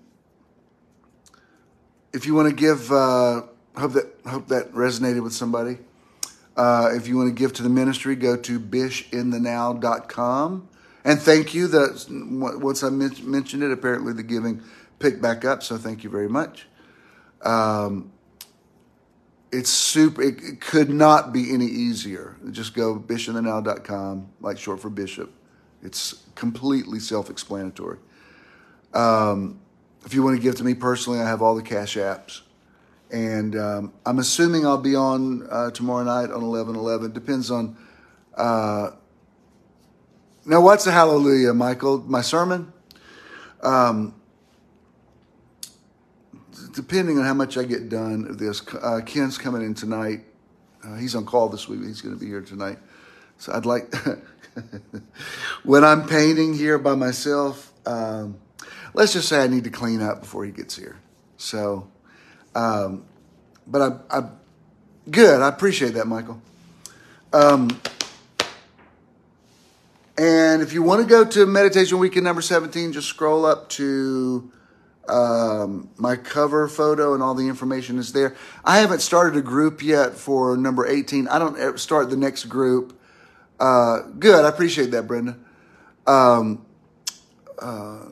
if 2.12 2.26
you 2.26 2.34
want 2.34 2.51
to 2.51 2.55
give, 2.55 2.93
uh, 2.93 3.41
hope 3.74 3.93
that 3.93 4.14
hope 4.26 4.49
that 4.49 4.70
resonated 4.72 5.22
with 5.22 5.32
somebody. 5.32 5.78
Uh, 6.59 6.90
if 6.92 7.06
you 7.06 7.16
want 7.16 7.28
to 7.28 7.34
give 7.34 7.52
to 7.52 7.62
the 7.62 7.68
ministry, 7.68 8.16
go 8.16 8.36
to 8.36 8.59
bishinthenow.com. 8.59 10.68
And 11.04 11.20
thank 11.20 11.54
you. 11.54 11.68
That 11.68 12.04
once 12.61 12.82
I 12.82 12.88
mentioned 12.90 13.62
it, 13.62 13.70
apparently 13.70 14.12
the 14.12 14.24
giving 14.24 14.61
picked 14.98 15.22
back 15.22 15.44
up. 15.44 15.62
So 15.62 15.76
thank 15.76 16.02
you 16.02 16.11
very 16.11 16.28
much. 16.28 16.66
Um, 17.42 18.11
it's 19.52 19.70
super. 19.70 20.20
It, 20.20 20.42
it, 20.42 20.61
could 20.61 20.90
not 20.90 21.32
be 21.32 21.54
any 21.54 21.66
easier. 21.66 22.36
Just 22.50 22.74
go 22.74 22.98
bishinthenow.com, 22.98 24.28
like 24.40 24.59
short 24.59 24.80
for 24.80 24.90
bishop. 24.90 25.32
It's 25.84 26.24
completely 26.34 26.98
self-explanatory. 26.98 27.98
Um, 28.92 29.61
if 30.04 30.12
you 30.12 30.24
want 30.24 30.36
to 30.36 30.42
give 30.42 30.56
to 30.56 30.64
me 30.64 30.74
personally, 30.74 31.20
I 31.20 31.28
have 31.28 31.40
all 31.40 31.54
the 31.54 31.62
cash 31.62 31.96
apps. 31.96 32.40
And 33.11 33.56
um, 33.56 33.92
I'm 34.04 34.18
assuming 34.18 34.66
I'll 34.66 34.76
be 34.76 34.94
on 34.94 35.46
uh, 35.50 35.70
tomorrow 35.70 36.04
night 36.04 36.30
on 36.30 36.42
11:11. 36.42 37.14
Depends 37.14 37.50
on. 37.50 37.76
Uh, 38.34 38.90
now, 40.44 40.61
what's 40.61 40.86
a 40.86 40.92
hallelujah, 40.92 41.52
Michael? 41.54 41.98
My 41.98 42.22
sermon. 42.22 42.72
Um, 43.62 44.14
depending 46.74 47.18
on 47.18 47.24
how 47.24 47.34
much 47.34 47.56
I 47.59 47.64
get 47.64 47.88
done 47.88 48.26
of 48.28 48.38
this, 48.38 48.62
uh, 48.74 49.00
Ken's 49.04 49.36
coming 49.36 49.62
in 49.62 49.74
tonight. 49.74 50.24
Uh, 50.84 50.96
he's 50.96 51.14
on 51.14 51.26
call 51.26 51.48
this 51.48 51.68
week. 51.68 51.80
He's 51.84 52.00
going 52.00 52.14
to 52.14 52.20
be 52.20 52.26
here 52.26 52.40
tonight. 52.40 52.78
So 53.38 53.52
I'd 53.52 53.66
like. 53.66 53.92
when 55.64 55.84
I'm 55.84 56.06
painting 56.06 56.54
here 56.54 56.78
by 56.78 56.94
myself, 56.94 57.72
um, 57.86 58.38
let's 58.94 59.12
just 59.12 59.28
say 59.28 59.42
I 59.42 59.46
need 59.46 59.64
to 59.64 59.70
clean 59.70 60.00
up 60.00 60.20
before 60.20 60.44
he 60.44 60.52
gets 60.52 60.76
here. 60.76 60.98
So, 61.36 61.88
um, 62.59 63.04
but 63.68 63.82
I, 64.11 64.18
I, 64.18 64.28
good. 65.09 65.40
I 65.40 65.48
appreciate 65.48 65.94
that, 65.94 66.06
Michael. 66.09 66.42
Um, 67.32 67.80
and 70.16 70.61
if 70.61 70.72
you 70.72 70.82
want 70.82 71.00
to 71.02 71.09
go 71.09 71.24
to 71.24 71.46
meditation 71.46 72.00
weekend 72.00 72.24
number 72.24 72.42
17, 72.42 72.92
just 72.92 73.06
scroll 73.06 73.46
up 73.46 73.68
to 73.70 74.50
um, 75.09 75.88
my 75.98 76.16
cover 76.16 76.66
photo 76.66 77.14
and 77.14 77.22
all 77.22 77.34
the 77.34 77.46
information 77.46 77.96
is 77.96 78.12
there. 78.12 78.34
I 78.64 78.80
haven't 78.80 79.02
started 79.02 79.38
a 79.38 79.42
group 79.42 79.80
yet 79.80 80.14
for 80.14 80.56
number 80.56 80.84
18. 80.84 81.28
I 81.28 81.38
don't 81.38 81.78
start 81.78 82.11
the 82.11 82.16
next 82.16 82.46
group. 82.46 82.98
Uh, 83.61 84.00
good. 84.18 84.44
I 84.44 84.48
appreciate 84.48 84.90
that, 84.90 85.06
Brenda. 85.06 85.36
Um, 86.09 86.66
uh, 87.61 88.06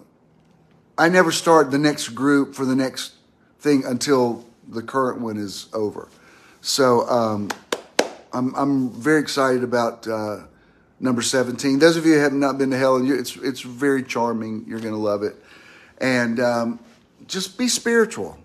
I 0.97 1.09
never 1.09 1.32
start 1.32 1.72
the 1.72 1.78
next 1.78 2.11
group 2.11 2.55
for 2.55 2.64
the 2.64 2.76
next 2.76 3.16
thing 3.61 3.84
until 3.84 4.44
the 4.68 4.82
current 4.82 5.20
one 5.20 5.36
is 5.36 5.68
over. 5.72 6.09
So 6.61 7.09
um, 7.09 7.48
I'm, 8.32 8.54
I'm 8.54 8.90
very 8.90 9.20
excited 9.20 9.62
about 9.62 10.07
uh, 10.07 10.40
number 11.00 11.22
17. 11.22 11.78
Those 11.78 11.96
of 11.96 12.07
you 12.07 12.14
who 12.14 12.20
have 12.20 12.32
not 12.32 12.59
been 12.59 12.70
to 12.70 12.76
hell, 12.76 12.96
it's, 13.11 13.36
it's 13.36 13.61
very 13.61 14.02
charming. 14.02 14.64
You're 14.66 14.80
going 14.80 14.94
to 14.94 15.00
love 15.00 15.22
it. 15.22 15.36
And 15.98 16.40
um, 16.40 16.80
just 17.26 17.57
be 17.59 17.68
spiritual. 17.68 18.38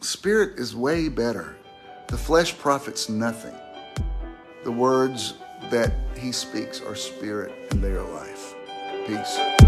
Spirit 0.00 0.58
is 0.58 0.74
way 0.74 1.08
better. 1.08 1.56
The 2.08 2.18
flesh 2.18 2.56
profits 2.58 3.08
nothing. 3.08 3.54
The 4.64 4.72
words 4.72 5.34
that 5.70 5.92
he 6.18 6.32
speaks 6.32 6.80
are 6.80 6.94
spirit 6.94 7.52
and 7.70 7.82
they 7.82 7.92
are 7.92 8.02
life. 8.02 8.54
Peace. 9.06 9.59